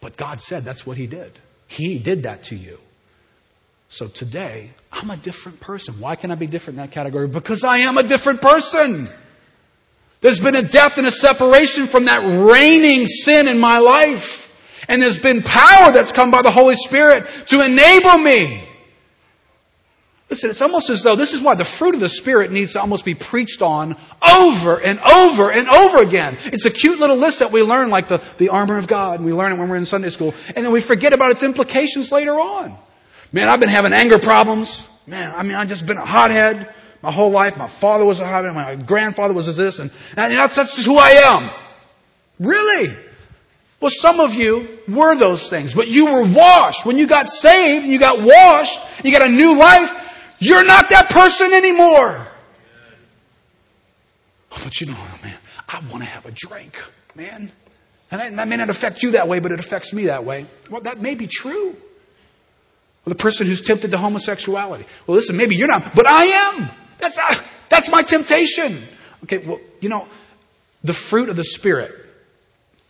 but 0.01 0.17
God 0.17 0.41
said 0.41 0.63
that's 0.63 0.85
what 0.85 0.97
He 0.97 1.07
did. 1.07 1.37
He 1.67 1.99
did 1.99 2.23
that 2.23 2.43
to 2.45 2.55
you. 2.55 2.79
So 3.89 4.07
today, 4.07 4.71
I'm 4.91 5.09
a 5.09 5.17
different 5.17 5.59
person. 5.59 5.99
Why 5.99 6.15
can 6.15 6.31
I 6.31 6.35
be 6.35 6.47
different 6.47 6.79
in 6.79 6.85
that 6.85 6.91
category? 6.91 7.27
Because 7.27 7.63
I 7.63 7.79
am 7.79 7.97
a 7.97 8.03
different 8.03 8.41
person. 8.41 9.09
There's 10.21 10.39
been 10.39 10.55
a 10.55 10.63
death 10.63 10.97
and 10.97 11.05
a 11.05 11.11
separation 11.11 11.87
from 11.87 12.05
that 12.05 12.23
reigning 12.49 13.05
sin 13.07 13.47
in 13.47 13.59
my 13.59 13.77
life. 13.77 14.41
And 14.87 15.01
there's 15.01 15.19
been 15.19 15.41
power 15.43 15.91
that's 15.91 16.11
come 16.11 16.31
by 16.31 16.41
the 16.41 16.51
Holy 16.51 16.75
Spirit 16.75 17.27
to 17.47 17.61
enable 17.61 18.17
me. 18.17 18.63
Listen, 20.29 20.49
it's 20.49 20.61
almost 20.61 20.89
as 20.89 21.03
though 21.03 21.15
this 21.15 21.33
is 21.33 21.41
why 21.41 21.53
the 21.53 21.63
fruit 21.63 21.93
of 21.93 22.01
the 22.01 22.09
Spirit 22.09 22.51
needs 22.51 22.73
to 22.73 22.81
almost 22.81 23.05
be 23.05 23.13
preached 23.13 23.61
on 23.61 23.95
over 24.27 24.81
and 24.81 24.99
over 24.99 25.51
and 25.51 25.69
over 25.69 25.99
again. 25.99 26.37
It's 26.45 26.65
a 26.65 26.71
cute 26.71 26.99
little 26.99 27.15
list 27.17 27.39
that 27.39 27.51
we 27.51 27.61
learn 27.61 27.89
like 27.89 28.07
the, 28.07 28.21
the 28.39 28.49
armor 28.49 28.77
of 28.77 28.87
God 28.87 29.19
and 29.19 29.25
we 29.25 29.33
learn 29.33 29.51
it 29.51 29.59
when 29.59 29.69
we're 29.69 29.75
in 29.75 29.85
Sunday 29.85 30.09
school 30.09 30.33
and 30.55 30.65
then 30.65 30.71
we 30.71 30.81
forget 30.81 31.13
about 31.13 31.31
its 31.31 31.43
implications 31.43 32.11
later 32.11 32.39
on. 32.39 32.75
Man, 33.31 33.49
I've 33.49 33.59
been 33.59 33.69
having 33.69 33.93
anger 33.93 34.19
problems. 34.19 34.81
Man, 35.07 35.33
I 35.35 35.43
mean, 35.43 35.55
I've 35.55 35.69
just 35.69 35.85
been 35.85 35.97
a 35.97 36.05
hothead 36.05 36.73
my 37.01 37.11
whole 37.11 37.29
life. 37.29 37.57
My 37.57 37.67
father 37.67 38.05
was 38.05 38.19
a 38.19 38.25
hothead. 38.25 38.53
My 38.55 38.75
grandfather 38.75 39.33
was 39.33 39.55
this. 39.55 39.79
And, 39.79 39.91
and 40.17 40.33
that's, 40.33 40.55
that's 40.55 40.75
just 40.75 40.87
who 40.87 40.97
I 40.97 41.09
am. 41.11 41.49
Really? 42.39 42.95
Well, 43.79 43.91
some 43.91 44.19
of 44.19 44.33
you 44.33 44.79
were 44.87 45.15
those 45.15 45.47
things, 45.47 45.73
but 45.73 45.87
you 45.87 46.05
were 46.05 46.23
washed. 46.23 46.85
When 46.85 46.97
you 46.97 47.05
got 47.05 47.29
saved, 47.29 47.85
you 47.85 47.99
got 47.99 48.21
washed, 48.21 48.79
you 49.03 49.11
got 49.11 49.21
a 49.21 49.31
new 49.31 49.55
life, 49.55 49.91
you're 50.39 50.63
not 50.63 50.89
that 50.89 51.09
person 51.09 51.53
anymore. 51.53 52.27
Oh, 54.51 54.61
but 54.63 54.81
you 54.81 54.87
know, 54.87 54.97
oh, 54.97 55.19
man, 55.21 55.37
I 55.67 55.81
want 55.91 56.03
to 56.03 56.09
have 56.09 56.25
a 56.25 56.31
drink, 56.31 56.81
man. 57.13 57.51
And 58.09 58.39
that 58.39 58.47
may 58.47 58.57
not 58.57 58.69
affect 58.69 59.03
you 59.03 59.11
that 59.11 59.27
way, 59.27 59.39
but 59.39 59.51
it 59.51 59.59
affects 59.59 59.93
me 59.93 60.05
that 60.05 60.23
way. 60.25 60.47
Well, 60.69 60.81
that 60.81 60.99
may 60.99 61.15
be 61.15 61.27
true. 61.27 61.75
Or 63.05 63.09
the 63.09 63.15
person 63.15 63.47
who's 63.47 63.61
tempted 63.61 63.91
to 63.91 63.97
homosexuality. 63.97 64.85
Well, 65.05 65.15
listen, 65.15 65.37
maybe 65.37 65.55
you're 65.55 65.67
not, 65.67 65.93
but 65.93 66.09
I 66.09 66.25
am. 66.25 66.69
That's, 66.97 67.19
uh, 67.19 67.41
that's 67.69 67.89
my 67.89 68.01
temptation. 68.01 68.83
Okay, 69.23 69.39
well, 69.39 69.59
you 69.79 69.89
know, 69.89 70.07
the 70.83 70.93
fruit 70.93 71.29
of 71.29 71.35
the 71.35 71.43
Spirit, 71.43 71.93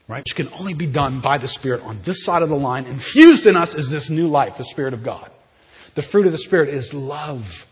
right, 0.08 0.24
which 0.24 0.36
can 0.36 0.50
only 0.60 0.74
be 0.74 0.86
done 0.86 1.20
by 1.20 1.38
the 1.38 1.48
Spirit 1.48 1.82
on 1.84 2.00
this 2.04 2.24
side 2.24 2.42
of 2.42 2.50
the 2.50 2.58
line, 2.58 2.86
infused 2.86 3.46
in 3.46 3.58
us 3.58 3.76
is 3.76 3.90
this 3.90 4.10
new 4.10 4.28
life, 4.28 4.58
the 4.58 4.64
Spirit 4.64 4.94
of 4.94 5.04
God. 5.04 5.30
The 5.96 6.02
fruit 6.02 6.26
of 6.26 6.32
the 6.32 6.38
Spirit 6.38 6.70
is 6.70 6.94
love, 6.94 7.68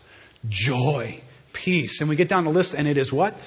joy, 0.48 1.20
peace. 1.52 2.00
And 2.00 2.08
we 2.08 2.16
get 2.16 2.28
down 2.28 2.44
the 2.44 2.50
list 2.50 2.74
and 2.74 2.88
it 2.88 2.98
is 2.98 3.12
what? 3.12 3.38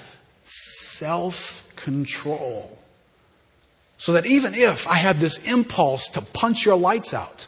Self-control. 0.43 2.77
So 3.97 4.13
that 4.13 4.27
even 4.27 4.53
if 4.53 4.87
I 4.87 4.95
have 4.95 5.19
this 5.19 5.37
impulse 5.39 6.07
to 6.09 6.21
punch 6.21 6.65
your 6.65 6.77
lights 6.77 7.13
out, 7.13 7.47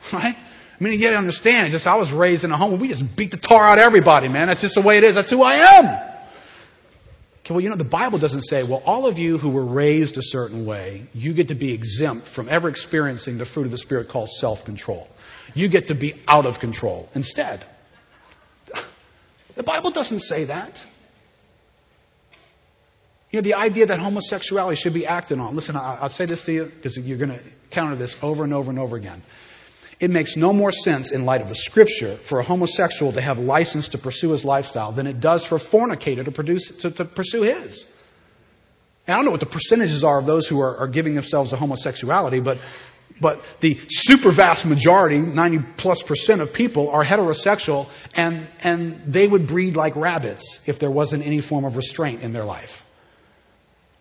right? 0.12 0.36
I 0.36 0.84
mean, 0.84 0.94
you 0.94 1.00
gotta 1.00 1.16
understand, 1.16 1.72
just 1.72 1.86
I 1.86 1.96
was 1.96 2.10
raised 2.10 2.44
in 2.44 2.52
a 2.52 2.56
home 2.56 2.72
where 2.72 2.80
we 2.80 2.88
just 2.88 3.14
beat 3.14 3.30
the 3.30 3.36
tar 3.36 3.64
out 3.66 3.78
of 3.78 3.84
everybody, 3.84 4.28
man. 4.28 4.46
That's 4.46 4.62
just 4.62 4.74
the 4.74 4.80
way 4.80 4.96
it 4.96 5.04
is. 5.04 5.14
That's 5.14 5.30
who 5.30 5.42
I 5.42 5.54
am. 5.54 6.10
Okay, 7.40 7.54
well, 7.54 7.60
you 7.60 7.68
know, 7.68 7.76
the 7.76 7.84
Bible 7.84 8.18
doesn't 8.18 8.42
say, 8.42 8.62
well, 8.62 8.82
all 8.86 9.06
of 9.06 9.18
you 9.18 9.36
who 9.36 9.48
were 9.50 9.64
raised 9.64 10.16
a 10.18 10.22
certain 10.22 10.64
way, 10.64 11.06
you 11.12 11.34
get 11.34 11.48
to 11.48 11.54
be 11.54 11.72
exempt 11.72 12.26
from 12.26 12.48
ever 12.48 12.68
experiencing 12.68 13.38
the 13.38 13.44
fruit 13.44 13.64
of 13.64 13.70
the 13.70 13.78
Spirit 13.78 14.08
called 14.08 14.30
self-control. 14.30 15.08
You 15.54 15.68
get 15.68 15.88
to 15.88 15.94
be 15.94 16.14
out 16.28 16.46
of 16.46 16.58
control 16.60 17.08
instead. 17.14 17.64
The 19.56 19.64
Bible 19.64 19.90
doesn't 19.90 20.20
say 20.20 20.44
that. 20.44 20.82
You 23.30 23.38
know, 23.38 23.42
the 23.42 23.54
idea 23.54 23.84
that 23.86 23.98
homosexuality 23.98 24.80
should 24.80 24.94
be 24.94 25.06
acted 25.06 25.38
on. 25.38 25.54
Listen, 25.54 25.76
I'll 25.76 26.08
say 26.08 26.24
this 26.24 26.42
to 26.44 26.52
you 26.52 26.64
because 26.64 26.96
you're 26.96 27.18
going 27.18 27.30
to 27.30 27.40
counter 27.70 27.96
this 27.96 28.16
over 28.22 28.44
and 28.44 28.54
over 28.54 28.70
and 28.70 28.78
over 28.78 28.96
again. 28.96 29.22
It 30.00 30.10
makes 30.10 30.34
no 30.34 30.54
more 30.54 30.72
sense 30.72 31.12
in 31.12 31.26
light 31.26 31.42
of 31.42 31.48
the 31.48 31.54
scripture 31.54 32.16
for 32.16 32.40
a 32.40 32.42
homosexual 32.42 33.12
to 33.12 33.20
have 33.20 33.38
license 33.38 33.90
to 33.90 33.98
pursue 33.98 34.30
his 34.30 34.46
lifestyle 34.46 34.92
than 34.92 35.06
it 35.06 35.20
does 35.20 35.44
for 35.44 35.56
a 35.56 35.60
fornicator 35.60 36.24
to, 36.24 36.32
produce, 36.32 36.68
to, 36.78 36.90
to 36.90 37.04
pursue 37.04 37.42
his. 37.42 37.84
And 39.06 39.14
I 39.14 39.18
don't 39.18 39.26
know 39.26 39.30
what 39.32 39.40
the 39.40 39.46
percentages 39.46 40.02
are 40.02 40.18
of 40.18 40.24
those 40.24 40.48
who 40.48 40.58
are, 40.60 40.78
are 40.78 40.88
giving 40.88 41.14
themselves 41.14 41.50
to 41.50 41.56
homosexuality, 41.56 42.40
but, 42.40 42.58
but 43.20 43.42
the 43.60 43.78
super 43.88 44.30
vast 44.30 44.64
majority, 44.64 45.18
90 45.18 45.58
plus 45.76 46.02
percent 46.02 46.40
of 46.40 46.54
people 46.54 46.88
are 46.88 47.04
heterosexual 47.04 47.86
and, 48.16 48.46
and 48.64 49.02
they 49.06 49.26
would 49.26 49.46
breed 49.46 49.76
like 49.76 49.96
rabbits 49.96 50.60
if 50.66 50.78
there 50.78 50.90
wasn't 50.90 51.26
any 51.26 51.42
form 51.42 51.66
of 51.66 51.76
restraint 51.76 52.22
in 52.22 52.32
their 52.32 52.46
life. 52.46 52.86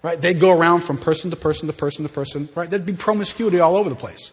Right? 0.02 0.20
They'd 0.20 0.40
go 0.40 0.58
around 0.58 0.82
from 0.82 0.98
person 0.98 1.30
to 1.32 1.36
person 1.36 1.68
to 1.68 1.74
person 1.74 2.04
to 2.04 2.10
person, 2.10 2.48
right? 2.56 2.70
There'd 2.70 2.86
be 2.86 2.94
promiscuity 2.94 3.60
all 3.60 3.76
over 3.76 3.90
the 3.90 3.98
place. 3.98 4.32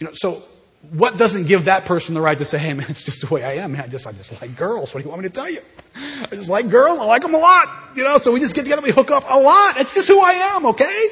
You 0.00 0.06
know, 0.06 0.12
so 0.14 0.44
what 0.90 1.16
doesn't 1.16 1.46
give 1.46 1.66
that 1.66 1.84
person 1.84 2.14
the 2.14 2.20
right 2.20 2.36
to 2.38 2.44
say, 2.44 2.58
hey 2.58 2.72
man, 2.72 2.86
it's 2.90 3.04
just 3.04 3.20
the 3.20 3.32
way 3.32 3.42
I 3.42 3.54
am, 3.64 3.72
man. 3.72 3.82
I 3.82 3.86
just, 3.86 4.06
I 4.06 4.12
just 4.12 4.32
like 4.40 4.56
girls. 4.56 4.92
What 4.92 5.00
do 5.00 5.04
you 5.04 5.10
want 5.10 5.22
me 5.22 5.28
to 5.28 5.34
tell 5.34 5.50
you? 5.50 5.60
I 5.94 6.28
just 6.32 6.48
like 6.48 6.68
girls. 6.68 6.98
I 6.98 7.04
like 7.04 7.22
them 7.22 7.34
a 7.34 7.38
lot. 7.38 7.68
You 7.96 8.04
know, 8.04 8.18
so 8.18 8.32
we 8.32 8.40
just 8.40 8.54
get 8.54 8.62
together, 8.62 8.82
we 8.82 8.92
hook 8.92 9.10
up 9.10 9.24
a 9.28 9.38
lot. 9.38 9.78
It's 9.78 9.94
just 9.94 10.08
who 10.08 10.20
I 10.20 10.32
am, 10.54 10.66
okay? 10.66 11.08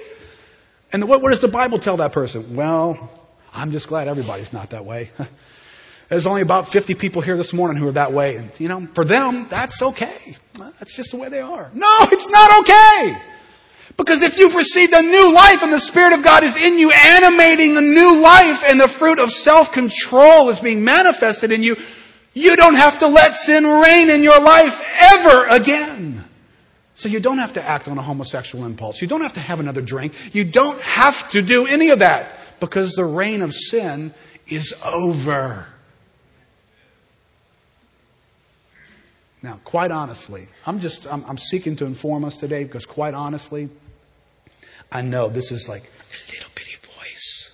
And 0.93 1.09
what, 1.09 1.23
what 1.23 1.33
does 1.33 1.41
the 1.41 1.49
Bible 1.49 1.79
tell 1.79 1.99
that 1.99 2.12
person? 2.12 2.57
Well, 2.57 3.11
I'm 3.53 3.71
just 3.73 3.89
glad 3.89 4.09
everybody's 4.09 4.53
not 4.53 4.71
that 4.71 4.85
way. 4.85 5.11
There's 6.09 6.27
only 6.27 6.43
about 6.43 6.73
50 6.73 6.95
people 6.97 7.23
here 7.23 7.37
this 7.37 7.53
morning 7.53 7.77
who 7.77 7.87
are 7.87 7.93
that 7.93 8.12
way. 8.12 8.35
And, 8.35 8.51
you 8.59 8.66
know, 8.68 8.89
for 8.95 9.05
them, 9.05 9.47
that's 9.49 9.81
okay. 9.81 10.37
That's 10.55 10.93
just 10.93 11.12
the 11.12 11.16
way 11.16 11.29
they 11.29 11.39
are. 11.39 11.71
No, 11.73 11.97
it's 12.11 12.29
not 12.29 12.61
okay. 12.61 13.16
Because 13.97 14.22
if 14.22 14.38
you've 14.38 14.55
received 14.55 14.93
a 14.93 15.03
new 15.03 15.32
life 15.32 15.62
and 15.62 15.72
the 15.72 15.78
Spirit 15.78 16.12
of 16.12 16.22
God 16.22 16.43
is 16.45 16.57
in 16.57 16.78
you, 16.78 16.91
animating 16.91 17.76
a 17.76 17.80
new 17.80 18.20
life 18.20 18.62
and 18.66 18.80
the 18.80 18.88
fruit 18.88 19.18
of 19.18 19.30
self-control 19.30 20.49
is 20.49 20.61
being 20.61 20.84
manifested 20.84 21.53
in 21.53 21.62
you, 21.62 21.76
you 22.32 22.57
don't 22.57 22.76
have 22.76 22.99
to 22.99 23.09
let 23.09 23.34
sin 23.34 23.64
reign 23.64 24.09
in 24.09 24.22
your 24.22 24.41
life 24.41 24.80
ever 25.01 25.49
again. 25.49 26.24
So 26.95 27.09
you 27.09 27.18
don't 27.18 27.38
have 27.38 27.55
to 27.55 27.62
act 27.62 27.88
on 27.88 27.99
a 27.99 28.03
homosexual 28.03 28.66
impulse. 28.66 29.01
You 29.01 29.09
don't 29.09 29.22
have 29.22 29.32
to 29.34 29.41
have 29.41 29.59
another 29.59 29.80
drink. 29.80 30.12
You 30.32 30.45
don't 30.45 30.80
have 30.80 31.28
to 31.30 31.43
do 31.43 31.66
any 31.66 31.91
of 31.91 32.01
that 32.01 32.36
because 32.61 32.93
the 32.93 33.05
reign 33.05 33.43
of 33.43 33.55
sin 33.55 34.14
is 34.47 34.74
over. 34.84 35.66
Now, 39.43 39.59
quite 39.64 39.91
honestly, 39.91 40.49
I'm 40.66 40.80
just, 40.80 41.07
I'm, 41.07 41.24
I'm, 41.26 41.38
seeking 41.38 41.76
to 41.76 41.86
inform 41.86 42.24
us 42.24 42.36
today 42.36 42.64
because 42.64 42.84
quite 42.84 43.14
honestly, 43.14 43.70
I 44.93 45.01
know 45.01 45.28
this 45.28 45.51
is 45.51 45.66
like 45.66 45.84
a 45.84 46.32
little 46.32 46.51
bitty 46.55 46.76
voice, 46.82 47.51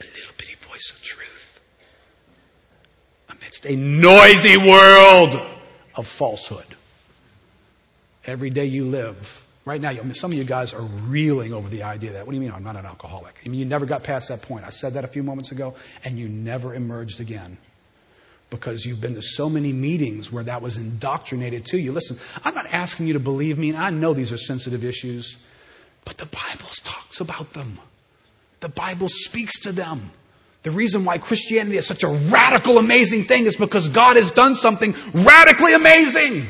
a 0.00 0.04
little 0.04 0.34
bitty 0.36 0.56
voice 0.68 0.92
of 0.94 1.02
truth 1.02 1.60
amidst 3.30 3.64
a 3.64 3.74
noisy 3.74 4.58
world 4.58 5.40
of 5.94 6.06
falsehood. 6.06 6.76
Every 8.26 8.50
day 8.50 8.66
you 8.66 8.84
live, 8.84 9.46
right 9.64 9.80
now, 9.80 9.92
some 10.12 10.32
of 10.32 10.36
you 10.36 10.44
guys 10.44 10.74
are 10.74 10.82
reeling 10.82 11.54
over 11.54 11.70
the 11.70 11.84
idea 11.84 12.12
that, 12.12 12.26
what 12.26 12.32
do 12.32 12.36
you 12.36 12.42
mean 12.42 12.52
I'm 12.52 12.64
not 12.64 12.76
an 12.76 12.84
alcoholic? 12.84 13.40
I 13.46 13.48
mean, 13.48 13.60
you 13.60 13.66
never 13.66 13.86
got 13.86 14.02
past 14.02 14.28
that 14.28 14.42
point. 14.42 14.66
I 14.66 14.70
said 14.70 14.94
that 14.94 15.04
a 15.04 15.08
few 15.08 15.22
moments 15.22 15.52
ago, 15.52 15.74
and 16.04 16.18
you 16.18 16.28
never 16.28 16.74
emerged 16.74 17.20
again 17.20 17.56
because 18.50 18.84
you've 18.84 19.00
been 19.00 19.14
to 19.14 19.22
so 19.22 19.48
many 19.48 19.72
meetings 19.72 20.30
where 20.30 20.44
that 20.44 20.62
was 20.62 20.76
indoctrinated 20.76 21.66
to 21.66 21.78
you. 21.78 21.92
Listen, 21.92 22.18
I'm 22.44 22.54
not 22.54 22.72
asking 22.72 23.06
you 23.06 23.14
to 23.14 23.20
believe 23.20 23.58
me, 23.58 23.70
and 23.70 23.78
I 23.78 23.90
know 23.90 24.14
these 24.14 24.32
are 24.32 24.36
sensitive 24.36 24.84
issues. 24.84 25.36
But 26.04 26.18
the 26.18 26.26
Bible 26.26 26.70
talks 26.84 27.20
about 27.20 27.52
them. 27.52 27.78
The 28.60 28.68
Bible 28.68 29.08
speaks 29.08 29.58
to 29.60 29.72
them. 29.72 30.12
The 30.62 30.70
reason 30.70 31.04
why 31.04 31.18
Christianity 31.18 31.76
is 31.76 31.86
such 31.86 32.02
a 32.02 32.08
radical, 32.08 32.78
amazing 32.78 33.24
thing 33.24 33.46
is 33.46 33.56
because 33.56 33.88
God 33.88 34.16
has 34.16 34.30
done 34.30 34.54
something 34.54 34.94
radically 35.14 35.74
amazing. 35.74 36.48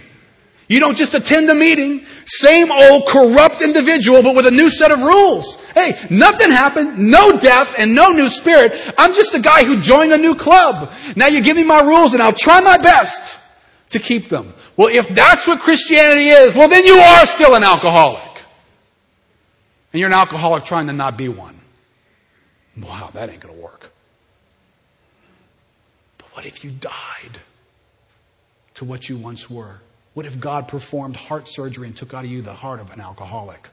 You 0.69 0.81
don't 0.81 0.97
just 0.97 1.15
attend 1.15 1.49
a 1.49 1.55
meeting, 1.55 2.05
same 2.25 2.73
old 2.73 3.07
corrupt 3.07 3.63
individual, 3.63 4.23
but 4.23 4.35
with 4.35 4.47
a 4.47 4.51
new 4.51 4.69
set 4.69 4.91
of 4.91 5.01
rules. 5.01 5.57
Hey, 5.75 5.95
nothing 6.11 6.51
happened, 6.51 6.99
no 6.99 7.39
death, 7.39 7.75
and 7.79 7.95
no 7.95 8.09
new 8.09 8.29
spirit. 8.29 8.73
I'm 8.99 9.15
just 9.15 9.35
a 9.35 9.39
guy 9.39 9.65
who 9.65 9.81
joined 9.81 10.13
a 10.13 10.19
new 10.19 10.35
club. 10.35 10.91
Now 11.15 11.29
you 11.29 11.41
give 11.41 11.57
me 11.57 11.65
my 11.65 11.81
rules 11.81 12.15
and 12.15 12.23
I'll 12.23 12.33
try 12.33 12.61
my 12.61 12.79
best 12.79 13.37
to 13.91 14.01
keep 14.01 14.29
them. 14.29 14.55
Well, 14.77 14.89
if 14.89 15.09
that's 15.09 15.47
what 15.47 15.61
Christianity 15.61 16.29
is, 16.29 16.55
well 16.55 16.69
then 16.69 16.85
you 16.85 16.97
are 16.97 17.27
still 17.27 17.55
an 17.55 17.63
alcoholic. 17.63 18.23
And 19.93 20.01
you're 20.01 20.09
an 20.09 20.15
alcoholic 20.15 20.65
trying 20.65 20.89
to 20.89 20.93
not 20.93 21.17
be 21.17 21.29
one. 21.29 21.61
Wow, 22.77 23.11
that 23.15 23.31
ain't 23.31 23.41
gonna 23.41 23.55
work. 23.55 23.91
But 26.19 26.27
what 26.35 26.45
if 26.45 26.65
you 26.65 26.71
died 26.71 27.39
to 28.75 28.85
what 28.85 29.09
you 29.09 29.17
once 29.17 29.49
were? 29.49 29.81
What 30.17 30.25
if 30.25 30.41
God 30.41 30.69
performed 30.69 31.15
heart 31.15 31.47
surgery 31.47 31.87
and 31.87 31.95
took 31.95 32.15
out 32.15 32.25
of 32.25 32.31
you 32.31 32.41
the 32.41 32.55
heart 32.55 32.81
of 32.81 32.91
an 32.91 33.03
alcoholic 33.03 33.69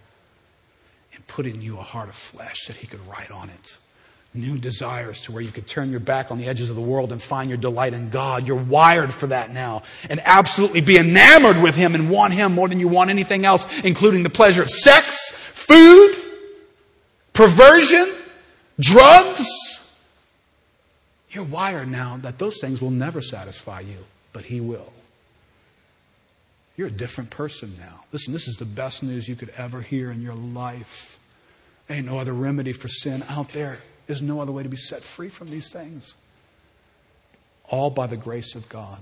and 1.14 1.26
put 1.26 1.46
in 1.46 1.62
you 1.62 1.78
a 1.78 1.82
heart 1.82 2.10
of 2.10 2.16
flesh 2.16 2.66
that 2.68 2.76
he 2.76 2.86
could 2.86 3.00
write 3.08 3.32
on 3.32 3.50
it? 3.50 3.78
New 4.34 4.58
desires 4.58 5.22
to 5.22 5.32
where 5.32 5.42
you 5.42 5.54
could 5.54 5.70
turn 5.70 5.90
your 5.90 6.02
back 6.02 6.32
on 6.32 6.38
the 6.38 6.48
edges 6.48 6.70
of 6.70 6.76
the 6.76 6.82
world 6.82 7.14
and 7.14 7.24
find 7.24 7.50
your 7.50 7.58
delight 7.58 7.94
in 7.94 8.10
God. 8.10 8.46
You're 8.46 8.62
wired 8.62 9.14
for 9.14 9.28
that 9.28 9.52
now 9.52 9.84
and 10.10 10.20
absolutely 10.26 10.82
be 10.82 10.98
enamored 10.98 11.62
with 11.62 11.76
Him 11.76 11.96
and 11.96 12.10
want 12.10 12.34
Him 12.34 12.52
more 12.52 12.68
than 12.68 12.78
you 12.78 12.90
want 12.90 13.10
anything 13.10 13.46
else, 13.46 13.66
including 13.86 14.24
the 14.24 14.30
pleasure 14.30 14.64
of 14.64 14.70
sex, 14.70 15.32
food, 15.54 16.18
perversion, 17.32 18.12
drugs. 18.78 19.48
You're 21.30 21.46
wired 21.46 21.88
now 21.88 22.18
that 22.18 22.38
those 22.38 22.60
things 22.60 22.82
will 22.82 22.92
never 22.92 23.22
satisfy 23.22 23.80
you, 23.80 24.00
but 24.34 24.44
He 24.44 24.60
will. 24.60 24.92
You're 26.76 26.88
a 26.88 26.92
different 26.92 27.30
person 27.30 27.76
now. 27.80 28.04
Listen, 28.12 28.34
this 28.34 28.48
is 28.48 28.56
the 28.58 28.66
best 28.66 29.04
news 29.04 29.28
you 29.28 29.36
could 29.36 29.54
ever 29.58 29.82
hear 29.82 30.12
in 30.12 30.22
your 30.22 30.36
life. 30.36 31.20
Ain't 31.90 32.08
no 32.08 32.18
other 32.18 32.34
remedy 32.34 32.74
for 32.74 32.88
sin 32.88 33.24
out 33.28 33.50
there. 33.50 33.80
There's 34.08 34.22
no 34.22 34.42
other 34.42 34.52
way 34.52 34.64
to 34.64 34.70
be 34.70 34.78
set 34.78 35.04
free 35.04 35.30
from 35.30 35.50
these 35.50 35.72
things. 35.72 36.16
All 37.66 37.90
by 37.90 38.08
the 38.08 38.18
grace 38.18 38.56
of 38.56 38.68
God. 38.70 39.00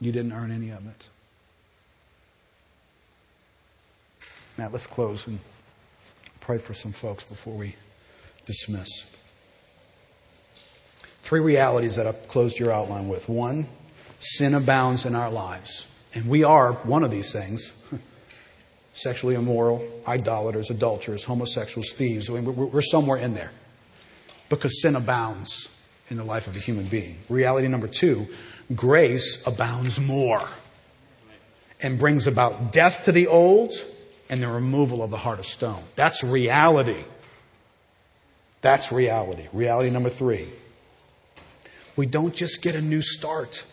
You 0.00 0.12
didn't 0.12 0.32
earn 0.32 0.50
any 0.50 0.70
of 0.70 0.86
it. 0.86 1.08
Now, 4.56 4.68
let's 4.72 4.86
close 4.86 5.26
and 5.26 5.40
pray 6.40 6.58
for 6.58 6.74
some 6.74 6.92
folks 6.92 7.24
before 7.24 7.54
we 7.54 7.74
dismiss. 8.46 8.88
Three 11.22 11.40
realities 11.40 11.96
that 11.96 12.06
I've 12.06 12.28
closed 12.28 12.58
your 12.58 12.70
outline 12.70 13.08
with. 13.08 13.28
One, 13.28 13.66
sin 14.20 14.54
abounds 14.54 15.04
in 15.04 15.16
our 15.16 15.30
lives. 15.30 15.86
And 16.14 16.26
we 16.26 16.44
are 16.44 16.72
one 16.72 17.02
of 17.02 17.10
these 17.10 17.32
things. 17.32 17.72
Sexually 18.94 19.34
immoral, 19.34 19.84
idolaters, 20.06 20.70
adulterers, 20.70 21.24
homosexuals, 21.24 21.90
thieves. 21.92 22.30
We're 22.30 22.82
somewhere 22.82 23.18
in 23.18 23.34
there. 23.34 23.50
Because 24.48 24.80
sin 24.80 24.94
abounds 24.94 25.68
in 26.10 26.16
the 26.16 26.24
life 26.24 26.46
of 26.46 26.56
a 26.56 26.60
human 26.60 26.86
being. 26.86 27.16
Reality 27.28 27.66
number 27.66 27.88
two, 27.88 28.28
grace 28.74 29.42
abounds 29.46 29.98
more 29.98 30.42
and 31.80 31.98
brings 31.98 32.26
about 32.26 32.72
death 32.72 33.04
to 33.04 33.12
the 33.12 33.26
old 33.26 33.74
and 34.28 34.42
the 34.42 34.48
removal 34.48 35.02
of 35.02 35.10
the 35.10 35.16
heart 35.16 35.38
of 35.38 35.46
stone. 35.46 35.82
That's 35.96 36.22
reality. 36.22 37.04
That's 38.60 38.92
reality. 38.92 39.48
Reality 39.52 39.90
number 39.90 40.10
three. 40.10 40.48
We 41.96 42.06
don't 42.06 42.34
just 42.34 42.62
get 42.62 42.74
a 42.74 42.80
new 42.80 43.02
start. 43.02 43.64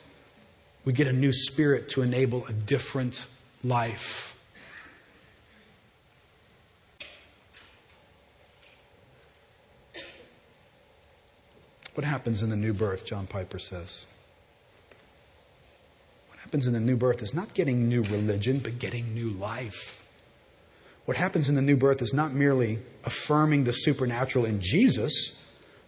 We 0.83 0.93
get 0.93 1.07
a 1.07 1.13
new 1.13 1.31
spirit 1.31 1.89
to 1.89 2.01
enable 2.01 2.45
a 2.47 2.53
different 2.53 3.25
life. 3.63 4.35
What 11.93 12.05
happens 12.05 12.41
in 12.41 12.49
the 12.49 12.55
new 12.55 12.73
birth, 12.73 13.05
John 13.05 13.27
Piper 13.27 13.59
says? 13.59 14.05
What 16.29 16.39
happens 16.39 16.65
in 16.65 16.73
the 16.73 16.79
new 16.79 16.95
birth 16.95 17.21
is 17.21 17.33
not 17.33 17.53
getting 17.53 17.87
new 17.87 18.01
religion, 18.03 18.59
but 18.59 18.79
getting 18.79 19.13
new 19.13 19.29
life. 19.31 20.03
What 21.05 21.17
happens 21.17 21.49
in 21.49 21.55
the 21.55 21.61
new 21.61 21.75
birth 21.75 22.01
is 22.01 22.13
not 22.13 22.33
merely 22.33 22.79
affirming 23.03 23.65
the 23.65 23.73
supernatural 23.73 24.45
in 24.45 24.61
Jesus, 24.61 25.33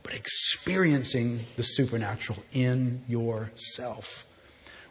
but 0.04 0.14
experiencing 0.14 1.46
the 1.56 1.64
supernatural 1.64 2.40
in 2.52 3.04
yourself. 3.08 4.26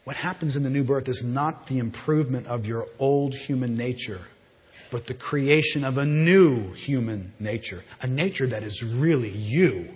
What 0.04 0.16
happens 0.16 0.56
in 0.56 0.64
the 0.64 0.70
new 0.70 0.82
birth 0.82 1.08
is 1.08 1.22
not 1.22 1.66
the 1.66 1.78
improvement 1.78 2.48
of 2.48 2.66
your 2.66 2.88
old 2.98 3.34
human 3.34 3.76
nature, 3.76 4.20
but 4.90 5.06
the 5.06 5.14
creation 5.14 5.84
of 5.84 5.98
a 5.98 6.04
new 6.04 6.72
human 6.72 7.32
nature, 7.38 7.84
a 8.00 8.08
nature 8.08 8.48
that 8.48 8.64
is 8.64 8.82
really 8.82 9.30
you 9.30 9.88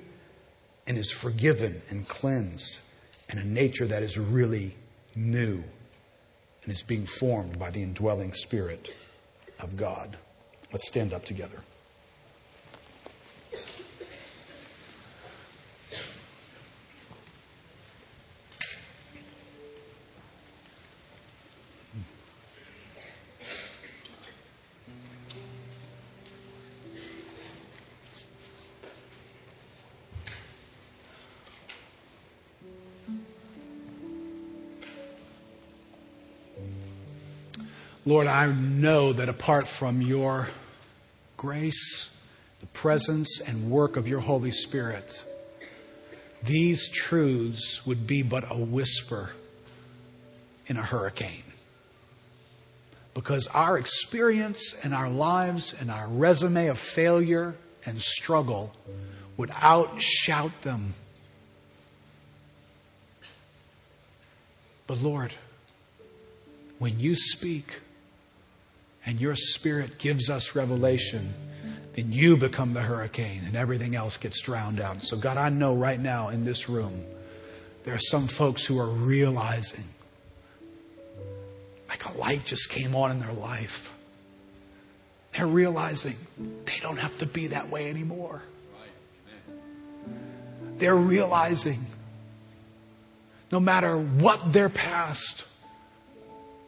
and 0.86 0.96
is 0.96 1.10
forgiven 1.10 1.82
and 1.90 2.06
cleansed, 2.06 2.78
and 3.28 3.40
a 3.40 3.44
nature 3.44 3.86
that 3.86 4.04
is 4.04 4.16
really 4.16 4.76
new 5.16 5.64
and 6.62 6.72
is 6.72 6.82
being 6.82 7.06
formed 7.06 7.58
by 7.58 7.70
the 7.70 7.82
indwelling 7.82 8.32
Spirit 8.32 8.94
of 9.58 9.76
God. 9.76 10.16
Let's 10.72 10.86
stand 10.86 11.12
up 11.12 11.24
together. 11.24 11.58
Lord, 38.08 38.28
I 38.28 38.46
know 38.46 39.12
that 39.14 39.28
apart 39.28 39.66
from 39.66 40.00
your 40.00 40.48
grace, 41.36 42.08
the 42.60 42.66
presence 42.66 43.40
and 43.44 43.68
work 43.68 43.96
of 43.96 44.06
your 44.06 44.20
Holy 44.20 44.52
Spirit, 44.52 45.24
these 46.44 46.88
truths 46.88 47.84
would 47.84 48.06
be 48.06 48.22
but 48.22 48.44
a 48.48 48.56
whisper 48.56 49.32
in 50.68 50.76
a 50.76 50.82
hurricane. 50.84 51.42
Because 53.12 53.48
our 53.48 53.76
experience 53.76 54.76
and 54.84 54.94
our 54.94 55.10
lives 55.10 55.74
and 55.80 55.90
our 55.90 56.06
resume 56.06 56.68
of 56.68 56.78
failure 56.78 57.56
and 57.84 58.00
struggle 58.00 58.72
would 59.36 59.50
outshout 59.50 60.52
them. 60.62 60.94
But 64.86 64.98
Lord, 64.98 65.32
when 66.78 67.00
you 67.00 67.16
speak, 67.16 67.80
and 69.06 69.20
your 69.20 69.36
spirit 69.36 69.98
gives 69.98 70.28
us 70.28 70.54
revelation, 70.54 71.32
then 71.94 72.12
you 72.12 72.36
become 72.36 72.74
the 72.74 72.82
hurricane 72.82 73.42
and 73.46 73.56
everything 73.56 73.94
else 73.96 74.16
gets 74.16 74.40
drowned 74.40 74.80
out. 74.80 75.02
So, 75.02 75.16
God, 75.16 75.38
I 75.38 75.48
know 75.48 75.74
right 75.74 75.98
now 75.98 76.28
in 76.28 76.44
this 76.44 76.68
room, 76.68 77.04
there 77.84 77.94
are 77.94 78.00
some 78.00 78.26
folks 78.26 78.64
who 78.64 78.78
are 78.78 78.88
realizing 78.88 79.84
like 81.88 82.04
a 82.04 82.18
light 82.18 82.44
just 82.44 82.68
came 82.68 82.94
on 82.96 83.12
in 83.12 83.20
their 83.20 83.32
life. 83.32 83.92
They're 85.32 85.46
realizing 85.46 86.16
they 86.38 86.78
don't 86.80 86.98
have 86.98 87.16
to 87.18 87.26
be 87.26 87.48
that 87.48 87.70
way 87.70 87.88
anymore. 87.88 88.42
They're 90.78 90.96
realizing 90.96 91.86
no 93.52 93.60
matter 93.60 93.96
what 93.96 94.52
their 94.52 94.68
past, 94.68 95.44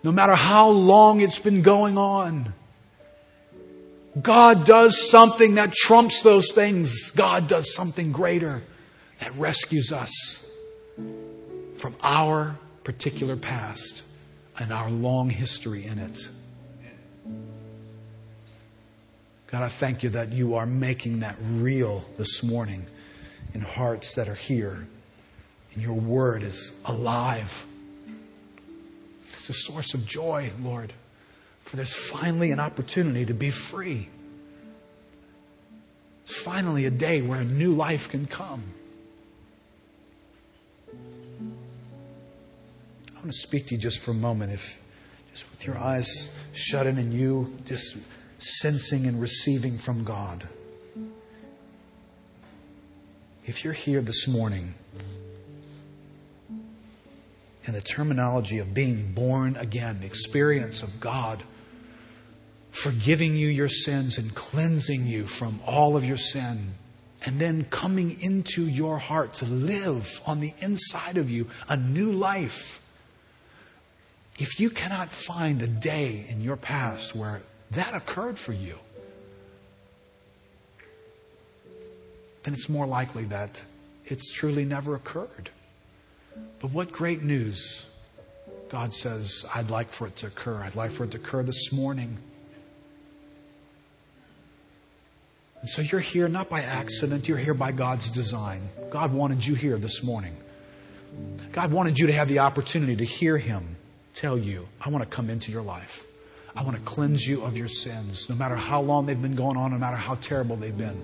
no 0.03 0.13
matter 0.13 0.35
how 0.35 0.71
long 0.71 1.21
it's 1.21 1.39
been 1.39 1.63
going 1.63 1.99
on. 1.99 2.55
God 4.21 4.65
does 4.65 5.11
something 5.11 5.57
that 5.57 5.75
trumps 5.75 6.23
those 6.23 6.53
things. 6.53 7.11
God 7.11 7.49
does 7.49 7.75
something 7.75 8.13
greater 8.13 8.63
that 9.21 9.35
rescues 9.37 9.93
us 9.93 10.45
from 11.77 11.95
our 12.03 12.57
particular 12.85 13.37
past 13.37 14.03
and 14.59 14.73
our 14.73 14.91
long 14.91 15.31
history 15.31 15.85
in 15.85 15.99
it. 15.99 16.29
God, 19.49 19.63
I 19.63 19.69
thank 19.69 20.03
you 20.03 20.11
that 20.11 20.33
you 20.33 20.57
are 20.57 20.67
making 20.67 21.21
that 21.21 21.37
real 21.41 22.05
this 22.19 22.43
morning 22.43 22.85
in 23.55 23.61
hearts 23.61 24.15
that 24.15 24.29
are 24.29 24.35
here. 24.35 24.87
And 25.75 25.83
your 25.83 25.95
word 25.95 26.43
is 26.43 26.73
alive 26.85 27.67
a 29.51 29.55
source 29.55 29.95
of 29.95 30.07
joy, 30.07 30.51
Lord, 30.61 30.93
for 31.65 31.77
there's 31.77 31.95
finally 31.95 32.51
an 32.51 32.61
opportunity 32.61 33.27
to 33.27 33.35
be 33.35 33.51
free. 33.51 34.09
It's 36.25 36.37
finally 36.37 36.85
a 36.87 36.91
day 36.91 37.23
where 37.23 37.41
a 37.41 37.45
new 37.45 37.73
life 37.73 38.11
can 38.11 38.27
come. 38.27 38.63
I 43.11 43.21
want 43.21 43.33
to 43.33 43.39
speak 43.39 43.67
to 43.69 43.75
you 43.75 43.81
just 43.81 44.01
for 44.01 44.13
a 44.13 44.15
moment, 44.15 44.53
if 44.53 44.79
just 45.33 45.51
with 45.51 45.67
your 45.67 45.79
eyes 45.79 46.09
shut 46.53 46.87
in 46.87 46.99
and 46.99 47.13
you 47.13 47.53
just 47.65 47.97
sensing 48.39 49.07
and 49.07 49.21
receiving 49.21 49.79
from 49.79 50.05
God. 50.05 50.47
If 53.45 53.65
you're 53.65 53.73
here 53.73 54.03
this 54.03 54.29
morning, 54.29 54.75
and 57.67 57.75
the 57.75 57.81
terminology 57.81 58.59
of 58.59 58.73
being 58.73 59.13
born 59.13 59.57
again, 59.57 60.01
the 60.01 60.07
experience 60.07 60.83
of 60.83 61.01
God 61.01 61.43
forgiving 62.71 63.37
you 63.37 63.49
your 63.49 63.69
sins 63.69 64.19
and 64.19 64.35
cleansing 64.35 65.07
you 65.07 65.27
from 65.27 65.61
all 65.67 65.97
of 65.97 66.05
your 66.05 66.17
sin, 66.17 66.75
and 67.23 67.41
then 67.41 67.65
coming 67.65 68.21
into 68.23 68.69
your 68.69 68.99
heart 68.99 69.35
to 69.35 69.45
live 69.45 70.21
on 70.27 70.41
the 70.41 70.55
inside 70.61 71.17
of 71.17 71.31
you 71.31 71.49
a 71.69 71.77
new 71.77 72.13
life. 72.13 72.81
If 74.39 74.61
you 74.61 74.71
cannot 74.71 75.11
find 75.11 75.61
a 75.63 75.67
day 75.67 76.25
in 76.29 76.41
your 76.41 76.57
past 76.57 77.15
where 77.17 77.43
that 77.73 77.95
occurred 77.95 78.39
for 78.39 78.53
you, 78.53 78.77
then 82.45 82.55
it's 82.55 82.69
more 82.69 82.87
likely 82.87 83.25
that 83.25 83.61
it's 84.05 84.33
truly 84.33 84.65
never 84.65 84.95
occurred. 84.95 85.51
But 86.61 86.73
what 86.73 86.93
great 86.93 87.23
news. 87.23 87.87
God 88.69 88.93
says, 88.93 89.45
I'd 89.55 89.71
like 89.71 89.93
for 89.93 90.07
it 90.07 90.17
to 90.17 90.27
occur. 90.27 90.57
I'd 90.57 90.75
like 90.75 90.91
for 90.91 91.05
it 91.05 91.13
to 91.13 91.17
occur 91.17 91.43
this 91.43 91.73
morning. 91.73 92.19
And 95.61 95.71
so 95.71 95.83
you're 95.83 96.01
here 96.01 96.29
not 96.29 96.49
by 96.49 96.63
accident, 96.63 97.27
you're 97.27 97.39
here 97.39 97.55
by 97.55 97.73
God's 97.73 98.11
design. 98.11 98.69
God 98.91 99.13
wanted 99.13 99.45
you 99.45 99.55
here 99.55 99.79
this 99.79 100.03
morning. 100.03 100.37
God 101.53 101.73
wanted 101.73 101.99
you 101.99 102.09
to 102.09 102.13
have 102.13 102.29
the 102.29 102.41
opportunity 102.41 102.97
to 102.97 103.05
hear 103.05 103.39
Him 103.39 103.77
tell 104.15 104.39
you, 104.39 104.69
I 104.81 104.91
want 104.91 105.09
to 105.09 105.11
come 105.11 105.31
into 105.31 105.51
your 105.51 105.63
life. 105.63 106.05
I 106.55 106.63
want 106.63 106.77
to 106.77 106.83
cleanse 106.83 107.27
you 107.27 107.43
of 107.43 107.57
your 107.57 107.69
sins, 107.69 108.29
no 108.29 108.35
matter 108.35 108.57
how 108.57 108.81
long 108.83 109.07
they've 109.07 109.21
been 109.21 109.37
going 109.37 109.57
on, 109.57 109.73
no 109.73 109.79
matter 109.79 109.97
how 109.97 110.17
terrible 110.17 110.57
they've 110.57 110.77
been. 110.77 111.03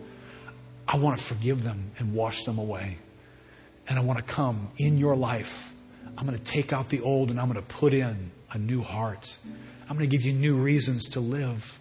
I 0.86 0.98
want 0.98 1.19
to 1.19 1.24
forgive 1.24 1.62
them 1.62 1.93
and 1.98 2.12
wash 2.12 2.44
them 2.44 2.59
away 2.59 2.98
and 3.89 3.98
I 3.98 4.02
want 4.02 4.19
to 4.19 4.24
come 4.24 4.69
in 4.78 4.98
your 4.98 5.16
life. 5.16 5.73
I'm 6.16 6.27
going 6.27 6.39
to 6.39 6.44
take 6.44 6.73
out 6.73 6.89
the 6.89 7.01
old 7.01 7.31
and 7.31 7.40
I'm 7.40 7.51
going 7.51 7.61
to 7.61 7.74
put 7.74 7.93
in 7.93 8.31
a 8.51 8.59
new 8.59 8.82
heart. 8.82 9.36
I'm 9.89 9.97
going 9.97 10.09
to 10.09 10.16
give 10.16 10.24
you 10.24 10.32
new 10.32 10.55
reasons 10.55 11.06
to 11.11 11.20
live, 11.20 11.78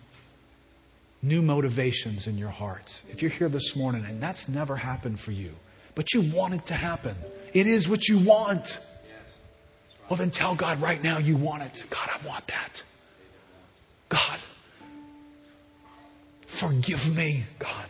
new 1.21 1.41
motivations 1.41 2.27
in 2.27 2.37
your 2.37 2.49
heart. 2.49 3.01
If 3.09 3.21
you're 3.21 3.31
here 3.31 3.49
this 3.49 3.75
morning 3.75 4.05
and 4.05 4.21
that's 4.21 4.49
never 4.49 4.75
happened 4.75 5.19
for 5.19 5.31
you, 5.31 5.51
but 5.95 6.13
you 6.13 6.33
want 6.33 6.55
it 6.55 6.65
to 6.67 6.73
happen, 6.73 7.15
it 7.53 7.67
is 7.67 7.87
what 7.87 8.07
you 8.07 8.25
want. 8.25 8.79
Well, 10.09 10.17
then 10.17 10.31
tell 10.31 10.55
God 10.55 10.81
right 10.81 11.01
now 11.01 11.19
you 11.19 11.37
want 11.37 11.63
it. 11.63 11.85
God, 11.89 12.09
I 12.11 12.27
want 12.27 12.47
that. 12.47 12.83
God, 14.09 14.39
forgive 16.47 17.15
me, 17.15 17.45
God. 17.59 17.87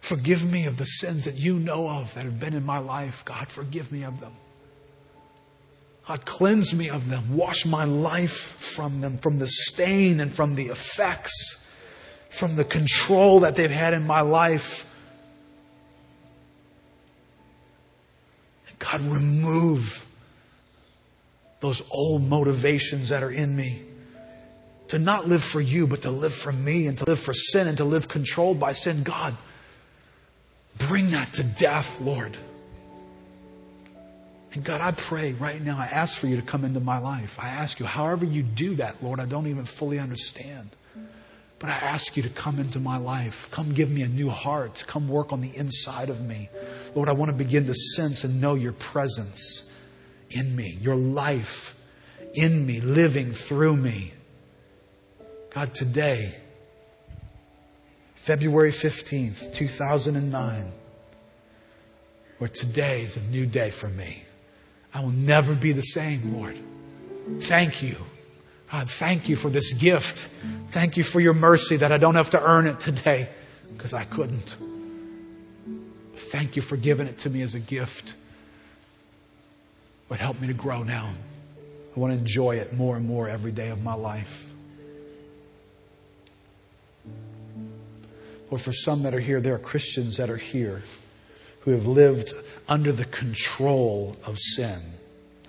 Forgive 0.00 0.50
me 0.50 0.66
of 0.66 0.76
the 0.76 0.84
sins 0.84 1.24
that 1.24 1.36
you 1.36 1.54
know 1.54 1.88
of 1.88 2.12
that 2.14 2.24
have 2.24 2.40
been 2.40 2.54
in 2.54 2.64
my 2.64 2.78
life. 2.78 3.24
God, 3.24 3.48
forgive 3.48 3.92
me 3.92 4.02
of 4.02 4.20
them. 4.20 4.32
God, 6.06 6.24
cleanse 6.24 6.74
me 6.74 6.88
of 6.88 7.08
them. 7.08 7.36
Wash 7.36 7.66
my 7.66 7.84
life 7.84 8.32
from 8.32 9.00
them, 9.00 9.18
from 9.18 9.38
the 9.38 9.46
stain 9.46 10.20
and 10.20 10.32
from 10.32 10.54
the 10.54 10.66
effects, 10.66 11.64
from 12.30 12.56
the 12.56 12.64
control 12.64 13.40
that 13.40 13.54
they've 13.54 13.70
had 13.70 13.94
in 13.94 14.06
my 14.06 14.22
life. 14.22 14.86
God, 18.78 19.02
remove 19.02 20.06
those 21.60 21.82
old 21.90 22.22
motivations 22.22 23.10
that 23.10 23.22
are 23.22 23.30
in 23.30 23.54
me 23.54 23.82
to 24.88 24.98
not 24.98 25.28
live 25.28 25.44
for 25.44 25.60
you, 25.60 25.86
but 25.86 26.02
to 26.02 26.10
live 26.10 26.34
for 26.34 26.50
me 26.50 26.88
and 26.88 26.98
to 26.98 27.04
live 27.04 27.20
for 27.20 27.34
sin 27.34 27.68
and 27.68 27.76
to 27.76 27.84
live 27.84 28.08
controlled 28.08 28.58
by 28.58 28.72
sin. 28.72 29.04
God, 29.04 29.36
bring 30.78 31.10
that 31.10 31.34
to 31.34 31.44
death, 31.44 32.00
Lord. 32.00 32.36
And 34.52 34.64
God, 34.64 34.80
I 34.80 34.90
pray 34.90 35.32
right 35.34 35.62
now, 35.62 35.78
I 35.78 35.86
ask 35.86 36.18
for 36.18 36.26
you 36.26 36.36
to 36.36 36.42
come 36.42 36.64
into 36.64 36.80
my 36.80 36.98
life. 36.98 37.38
I 37.38 37.48
ask 37.50 37.78
you, 37.78 37.86
however 37.86 38.24
you 38.24 38.42
do 38.42 38.74
that, 38.76 39.02
Lord, 39.02 39.20
I 39.20 39.26
don't 39.26 39.46
even 39.46 39.64
fully 39.64 39.98
understand. 39.98 40.70
But 41.60 41.70
I 41.70 41.74
ask 41.74 42.16
you 42.16 42.22
to 42.22 42.30
come 42.30 42.58
into 42.58 42.80
my 42.80 42.96
life. 42.96 43.48
Come 43.50 43.74
give 43.74 43.90
me 43.90 44.02
a 44.02 44.08
new 44.08 44.30
heart. 44.30 44.82
Come 44.86 45.08
work 45.08 45.32
on 45.32 45.42
the 45.42 45.54
inside 45.54 46.08
of 46.08 46.20
me. 46.20 46.48
Lord, 46.94 47.08
I 47.08 47.12
want 47.12 47.30
to 47.30 47.36
begin 47.36 47.66
to 47.66 47.74
sense 47.74 48.24
and 48.24 48.40
know 48.40 48.54
your 48.54 48.72
presence 48.72 49.70
in 50.30 50.56
me, 50.56 50.78
your 50.80 50.96
life 50.96 51.76
in 52.34 52.64
me, 52.64 52.80
living 52.80 53.34
through 53.34 53.76
me. 53.76 54.14
God, 55.50 55.74
today, 55.74 56.34
February 58.30 58.70
15th, 58.70 59.52
2009, 59.54 60.72
or 62.38 62.46
today 62.46 63.02
is 63.02 63.16
a 63.16 63.20
new 63.22 63.44
day 63.44 63.70
for 63.70 63.88
me. 63.88 64.22
I 64.94 65.00
will 65.00 65.10
never 65.10 65.56
be 65.56 65.72
the 65.72 65.82
same, 65.82 66.36
Lord. 66.36 66.56
Thank 67.40 67.82
you. 67.82 67.96
God, 68.70 68.88
thank 68.88 69.28
you 69.28 69.34
for 69.34 69.50
this 69.50 69.72
gift. 69.72 70.28
Thank 70.70 70.96
you 70.96 71.02
for 71.02 71.18
your 71.18 71.34
mercy 71.34 71.76
that 71.78 71.90
I 71.90 71.98
don't 71.98 72.14
have 72.14 72.30
to 72.30 72.40
earn 72.40 72.68
it 72.68 72.78
today 72.78 73.30
because 73.72 73.92
I 73.92 74.04
couldn't. 74.04 74.56
Thank 76.14 76.54
you 76.54 76.62
for 76.62 76.76
giving 76.76 77.08
it 77.08 77.18
to 77.18 77.30
me 77.30 77.42
as 77.42 77.56
a 77.56 77.60
gift. 77.60 78.14
But 80.08 80.20
help 80.20 80.40
me 80.40 80.46
to 80.46 80.54
grow 80.54 80.84
now. 80.84 81.10
I 81.96 81.98
want 81.98 82.12
to 82.12 82.18
enjoy 82.20 82.58
it 82.58 82.72
more 82.74 82.96
and 82.96 83.04
more 83.04 83.28
every 83.28 83.50
day 83.50 83.70
of 83.70 83.82
my 83.82 83.94
life. 83.94 84.50
Lord, 88.50 88.60
for 88.60 88.72
some 88.72 89.02
that 89.02 89.14
are 89.14 89.20
here, 89.20 89.40
there 89.40 89.54
are 89.54 89.58
Christians 89.58 90.16
that 90.16 90.28
are 90.28 90.36
here 90.36 90.82
who 91.60 91.70
have 91.70 91.86
lived 91.86 92.32
under 92.68 92.90
the 92.90 93.04
control 93.04 94.16
of 94.24 94.38
sin. 94.38 94.80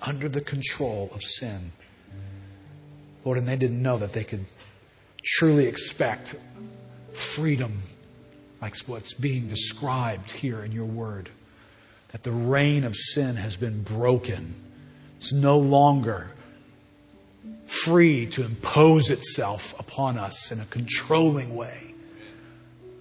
Under 0.00 0.28
the 0.28 0.40
control 0.40 1.10
of 1.12 1.22
sin. 1.22 1.72
Lord, 3.24 3.38
and 3.38 3.48
they 3.48 3.56
didn't 3.56 3.82
know 3.82 3.98
that 3.98 4.12
they 4.12 4.24
could 4.24 4.44
truly 5.24 5.66
expect 5.66 6.34
freedom 7.12 7.82
like 8.60 8.76
what's 8.86 9.14
being 9.14 9.48
described 9.48 10.30
here 10.30 10.64
in 10.64 10.70
your 10.72 10.86
word. 10.86 11.28
That 12.12 12.22
the 12.22 12.32
reign 12.32 12.84
of 12.84 12.94
sin 12.94 13.36
has 13.36 13.56
been 13.56 13.82
broken. 13.82 14.54
It's 15.16 15.32
no 15.32 15.58
longer 15.58 16.30
free 17.66 18.26
to 18.26 18.44
impose 18.44 19.10
itself 19.10 19.74
upon 19.80 20.18
us 20.18 20.52
in 20.52 20.60
a 20.60 20.66
controlling 20.66 21.56
way. 21.56 21.91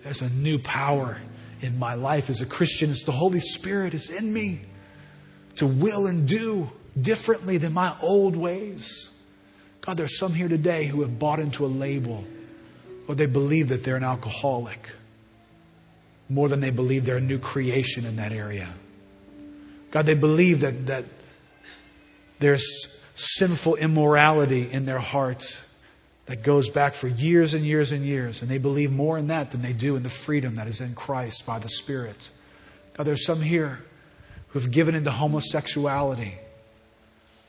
There's 0.03 0.22
a 0.22 0.30
new 0.30 0.60
power 0.60 1.18
in 1.61 1.78
my 1.78 1.94
life 1.94 2.30
as 2.30 2.41
a 2.41 2.45
Christian 2.45 2.90
It's 2.91 3.03
the 3.03 3.11
Holy 3.11 3.40
Spirit 3.40 3.94
is 3.94 4.10
in 4.10 4.34
me 4.34 4.61
to 5.57 5.68
will 5.68 6.07
and 6.07 6.28
do 6.28 6.69
differently 6.99 7.57
than 7.57 7.73
my 7.73 7.95
old 8.02 8.36
ways. 8.36 9.10
God, 9.82 9.98
there's 9.98 10.18
some 10.18 10.34
here 10.34 10.48
today 10.48 10.86
who 10.86 11.02
have 11.02 11.19
bought 11.19 11.40
into 11.40 11.65
a 11.65 11.68
label 11.68 12.26
or 13.07 13.15
they 13.15 13.26
believe 13.26 13.69
that 13.69 13.84
they're 13.84 13.95
an 13.95 14.03
alcoholic 14.03 14.90
more 16.30 16.48
than 16.48 16.61
they 16.61 16.69
believe 16.69 17.06
they're 17.06 17.18
a 17.18 17.22
new 17.22 17.40
creation 17.40 18.06
in 18.06 18.15
that 18.15 18.32
area. 18.32 18.73
God, 19.91 20.06
they 20.06 20.15
believe 20.15 20.61
that, 20.61 20.86
that 20.88 21.06
there's 22.40 22.88
sinful 23.15 23.76
immorality 23.76 24.72
in 24.72 24.86
their 24.86 24.99
heart 24.99 25.57
that 26.32 26.44
goes 26.44 26.70
back 26.70 26.94
for 26.94 27.10
years 27.10 27.53
and 27.53 27.66
years 27.66 27.91
and 27.91 28.06
years. 28.06 28.41
And 28.41 28.49
they 28.49 28.58
believe 28.58 28.90
more 28.90 29.18
in 29.18 29.28
that 29.28 29.52
than 29.52 29.62
they 29.62 29.74
do 29.74 29.98
in 29.98 30.03
the 30.03 30.08
freedom 30.08 30.56
that 30.56 30.66
is 30.66 30.80
in 30.80 30.95
Christ 30.95 31.45
by 31.45 31.60
the 31.60 31.68
Spirit. 31.68 32.30
God, 32.94 33.03
there's 33.03 33.26
some 33.26 33.41
here 33.41 33.80
who 34.48 34.60
have 34.60 34.72
given 34.72 34.95
into 34.95 35.12
homosexuality. 35.12 36.36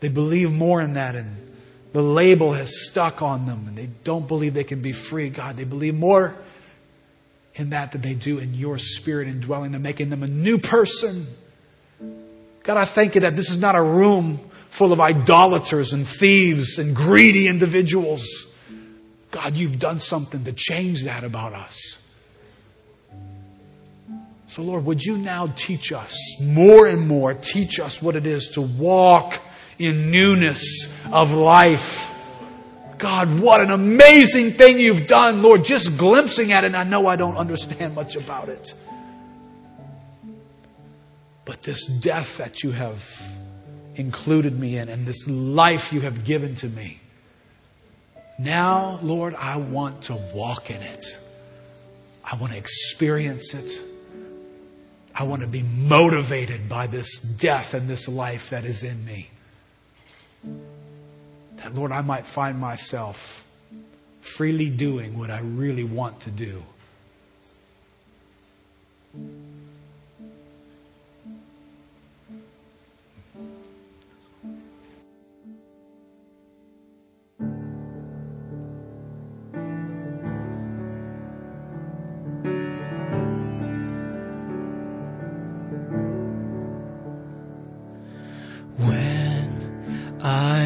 They 0.00 0.08
believe 0.08 0.50
more 0.50 0.80
in 0.80 0.94
that 0.94 1.14
and 1.14 1.54
the 1.92 2.02
label 2.02 2.54
has 2.54 2.86
stuck 2.86 3.22
on 3.22 3.46
them 3.46 3.68
and 3.68 3.78
they 3.78 3.88
don't 4.02 4.26
believe 4.26 4.52
they 4.52 4.64
can 4.64 4.82
be 4.82 4.90
free. 4.90 5.30
God, 5.30 5.56
they 5.56 5.62
believe 5.62 5.94
more 5.94 6.34
in 7.54 7.70
that 7.70 7.92
than 7.92 8.00
they 8.00 8.14
do 8.14 8.38
in 8.38 8.52
your 8.52 8.78
spirit 8.78 9.28
indwelling 9.28 9.70
them, 9.70 9.82
making 9.82 10.10
them 10.10 10.24
a 10.24 10.28
new 10.28 10.58
person. 10.58 11.28
God, 12.64 12.78
I 12.78 12.84
thank 12.84 13.14
you 13.14 13.20
that 13.20 13.36
this 13.36 13.48
is 13.48 13.58
not 13.58 13.76
a 13.76 13.82
room 13.82 14.40
full 14.70 14.92
of 14.92 14.98
idolaters 14.98 15.92
and 15.92 16.04
thieves 16.04 16.80
and 16.80 16.96
greedy 16.96 17.46
individuals. 17.46 18.48
God, 19.42 19.56
you've 19.56 19.78
done 19.78 19.98
something 19.98 20.44
to 20.44 20.52
change 20.52 21.04
that 21.04 21.24
about 21.24 21.52
us. 21.52 21.98
So, 24.46 24.62
Lord, 24.62 24.84
would 24.84 25.02
you 25.02 25.18
now 25.18 25.48
teach 25.48 25.90
us 25.90 26.14
more 26.40 26.86
and 26.86 27.08
more, 27.08 27.34
teach 27.34 27.80
us 27.80 28.00
what 28.00 28.14
it 28.14 28.24
is 28.24 28.48
to 28.48 28.60
walk 28.60 29.40
in 29.78 30.10
newness 30.12 30.86
of 31.10 31.32
life. 31.32 32.08
God, 32.98 33.40
what 33.40 33.60
an 33.60 33.72
amazing 33.72 34.52
thing 34.52 34.78
you've 34.78 35.08
done, 35.08 35.42
Lord, 35.42 35.64
just 35.64 35.96
glimpsing 35.96 36.52
at 36.52 36.62
it, 36.62 36.68
and 36.68 36.76
I 36.76 36.84
know 36.84 37.08
I 37.08 37.16
don't 37.16 37.36
understand 37.36 37.96
much 37.96 38.14
about 38.14 38.48
it. 38.48 38.74
But 41.44 41.64
this 41.64 41.84
death 41.86 42.36
that 42.36 42.62
you 42.62 42.70
have 42.70 43.04
included 43.96 44.56
me 44.58 44.78
in 44.78 44.88
and 44.88 45.04
this 45.04 45.26
life 45.26 45.92
you 45.92 46.02
have 46.02 46.24
given 46.24 46.54
to 46.56 46.68
me, 46.68 47.01
now, 48.38 48.98
Lord, 49.02 49.34
I 49.34 49.56
want 49.58 50.02
to 50.04 50.14
walk 50.34 50.70
in 50.70 50.82
it. 50.82 51.18
I 52.24 52.36
want 52.36 52.52
to 52.52 52.58
experience 52.58 53.54
it. 53.54 53.70
I 55.14 55.24
want 55.24 55.42
to 55.42 55.48
be 55.48 55.62
motivated 55.62 56.68
by 56.68 56.86
this 56.86 57.18
death 57.18 57.74
and 57.74 57.88
this 57.88 58.08
life 58.08 58.50
that 58.50 58.64
is 58.64 58.82
in 58.82 59.04
me. 59.04 59.30
That, 61.56 61.74
Lord, 61.74 61.92
I 61.92 62.00
might 62.00 62.26
find 62.26 62.58
myself 62.58 63.44
freely 64.20 64.70
doing 64.70 65.18
what 65.18 65.30
I 65.30 65.40
really 65.40 65.84
want 65.84 66.20
to 66.20 66.30
do. 66.30 66.62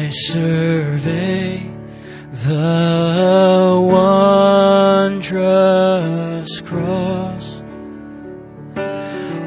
Survey 0.09 1.69
the 2.31 3.79
wondrous 5.17 6.61
cross 6.61 7.61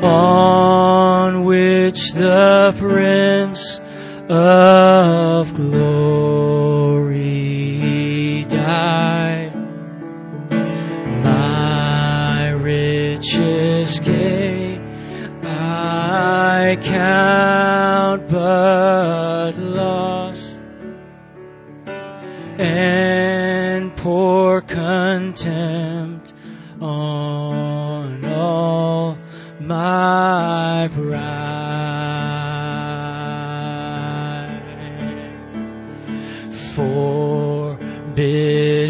on 0.03 1.45
which 1.45 2.12
the 2.12 2.74
Prince 2.78 3.81
of 4.28 5.55
Glory 5.55 5.70
contempt 25.41 26.35
on 26.81 28.25
all 28.27 29.17
my 29.61 30.89
pride. 30.93 31.41
Forbid 36.75 38.21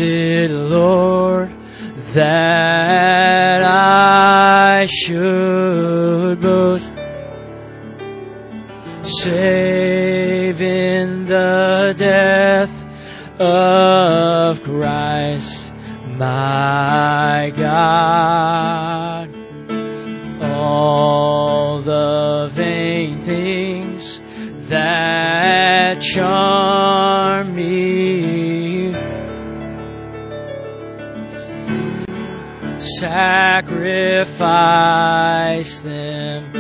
it, 0.01 0.51
Lord, 0.51 1.51
that 2.15 3.63
I 3.63 4.87
should 4.87 6.41
boast 6.41 6.91
save 9.03 10.61
in 10.61 11.25
the 11.27 11.95
death 11.97 12.71
of 13.41 14.63
Christ, 14.63 15.10
my 16.21 17.53
God. 17.57 19.29
All 20.43 21.81
the 21.81 22.51
vain 22.53 23.23
things 23.23 24.21
that 24.69 26.03
charm 26.03 27.57
me 27.57 28.93
sacrifice 32.79 33.41
them 35.81 36.53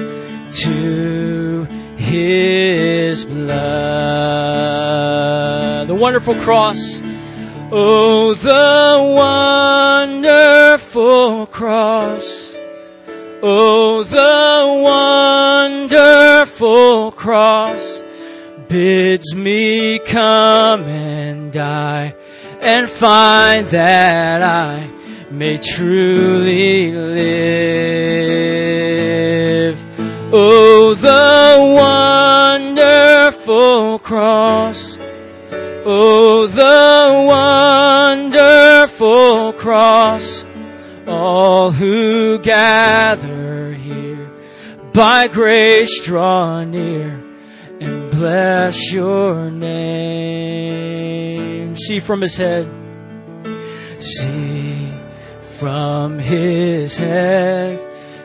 to 0.52 1.64
his 1.98 3.26
blood. 3.26 3.50
The 5.86 5.94
wonderful 5.94 6.34
cross. 6.36 6.99
Oh, 7.72 8.34
the 8.34 9.14
wonderful 10.10 11.46
cross. 11.46 12.52
Oh, 13.42 14.02
the 14.02 14.80
wonderful 15.78 17.12
cross 17.12 18.02
bids 18.66 19.36
me 19.36 20.00
come 20.00 20.82
and 20.82 21.52
die 21.52 22.16
and 22.60 22.90
find 22.90 23.68
that 23.70 24.42
I 24.42 24.90
may 25.30 25.58
truly 25.58 26.90
live. 26.90 28.20
Oh, 30.32 30.94
the 30.94 31.56
wonderful 32.66 34.00
cross. 34.00 34.98
Oh, 35.82 36.46
the 36.46 37.26
cross. 39.52 40.44
All 41.06 41.70
who 41.70 42.38
gather 42.38 43.72
here 43.72 44.30
by 44.92 45.28
grace 45.28 46.00
draw 46.02 46.64
near 46.64 47.22
and 47.80 48.10
bless 48.10 48.92
your 48.92 49.50
name. 49.50 50.90
See 51.76 52.00
from 52.00 52.20
his 52.20 52.36
head. 52.36 52.68
See 54.00 54.92
from 55.58 56.18
his 56.18 56.96
head, 56.96 57.78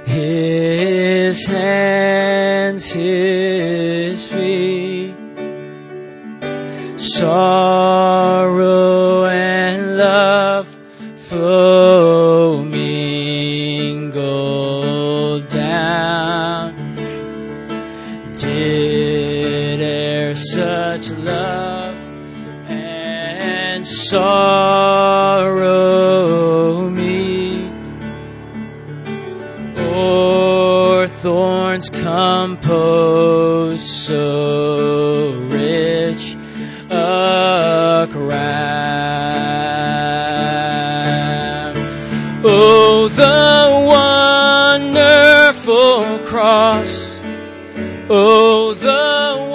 his 0.08 1.46
hands, 1.48 2.92
his 2.92 4.28
feet. 4.28 5.16
Sorrow 6.98 7.75
sorrow 24.10 25.70
meet? 26.90 27.72
Or 29.78 31.08
thorns 31.08 31.90
compose 31.90 33.82
so 33.82 35.34
rich 35.50 36.36
a 36.92 38.08
crown? 38.12 38.56
Oh, 42.44 43.08
the 43.10 43.70
wonderful 44.84 46.20
cross. 46.28 46.94
Oh, 48.08 48.76
the 48.76 49.55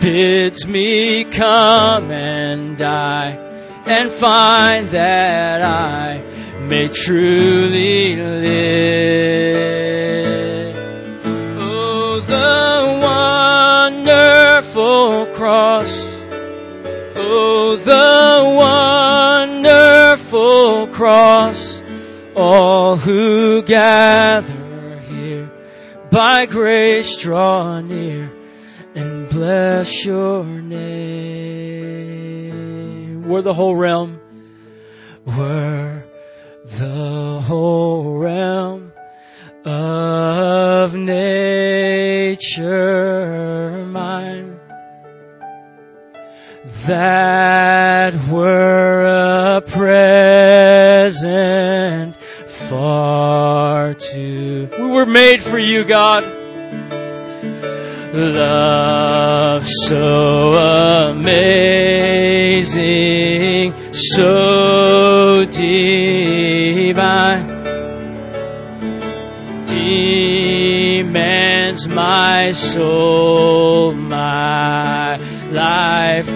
bids 0.00 0.66
me 0.66 1.24
come 1.24 2.10
and 2.10 2.76
die 2.76 3.30
and 3.86 4.12
find 4.12 4.88
that 4.90 5.62
I 5.62 6.18
may 6.60 6.88
truly 6.88 8.16
live. 8.16 9.58
Oh, 11.58 12.20
the 12.20 13.00
wonderful 14.04 15.26
cross. 15.34 15.90
Oh, 17.16 17.76
the 17.76 18.44
wonderful 19.56 20.86
cross. 20.88 21.82
All 22.36 22.96
who 22.96 23.62
gather 23.62 25.00
here 25.08 25.50
by 26.12 26.46
grace 26.46 27.16
draw 27.16 27.80
near 27.80 28.30
and 28.94 29.27
bless 29.38 30.04
your 30.04 30.42
name. 30.42 30.82
We're 33.22 33.42
the 33.42 33.54
whole 33.54 33.76
realm. 33.76 34.18
We're 35.24 36.02
the 36.64 37.40
whole 37.46 38.18
realm 38.18 38.90
of 39.64 40.96
nature 40.96 42.48
mine 43.86 44.58
that 46.86 48.14
were 48.28 49.04
a 49.06 49.60
present 49.60 51.06
far 52.48 53.94
too. 53.94 54.68
We 54.80 54.86
were 54.86 55.06
made 55.06 55.44
for 55.44 55.60
you, 55.60 55.84
God. 55.84 56.37
Love 58.10 59.66
so 59.86 60.54
amazing, 61.10 61.34
so 63.92 65.44
divine, 65.44 67.46
demands 69.66 71.86
my 71.86 72.52
soul, 72.52 73.92
my 73.92 75.16
life, 75.52 76.26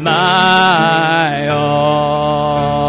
my 0.00 1.48
all. 1.48 2.83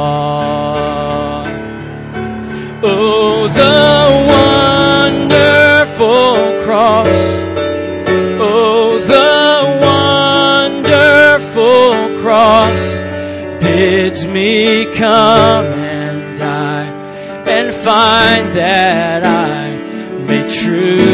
Bids 14.15 14.27
me 14.27 14.85
come 14.95 15.65
and 15.65 16.37
die 16.37 16.85
and 17.51 17.73
find 17.75 18.53
that 18.55 19.25
I 19.25 19.71
may 20.25 20.47
truly 20.47 21.04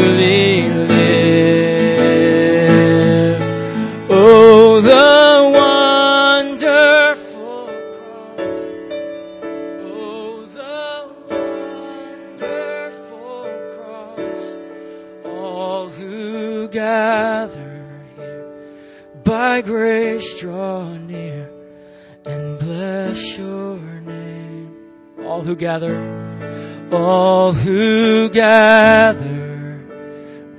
who 25.52 25.56
gather, 25.56 26.88
all 26.90 27.52
who 27.52 28.30
gather, 28.30 29.84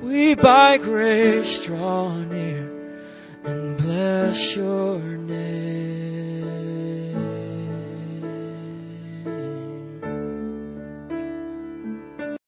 we 0.04 0.36
by 0.36 0.78
grace 0.78 1.66
draw 1.66 2.16
near 2.16 2.70
and 3.44 3.76
bless 3.78 4.56
your. 4.56 5.13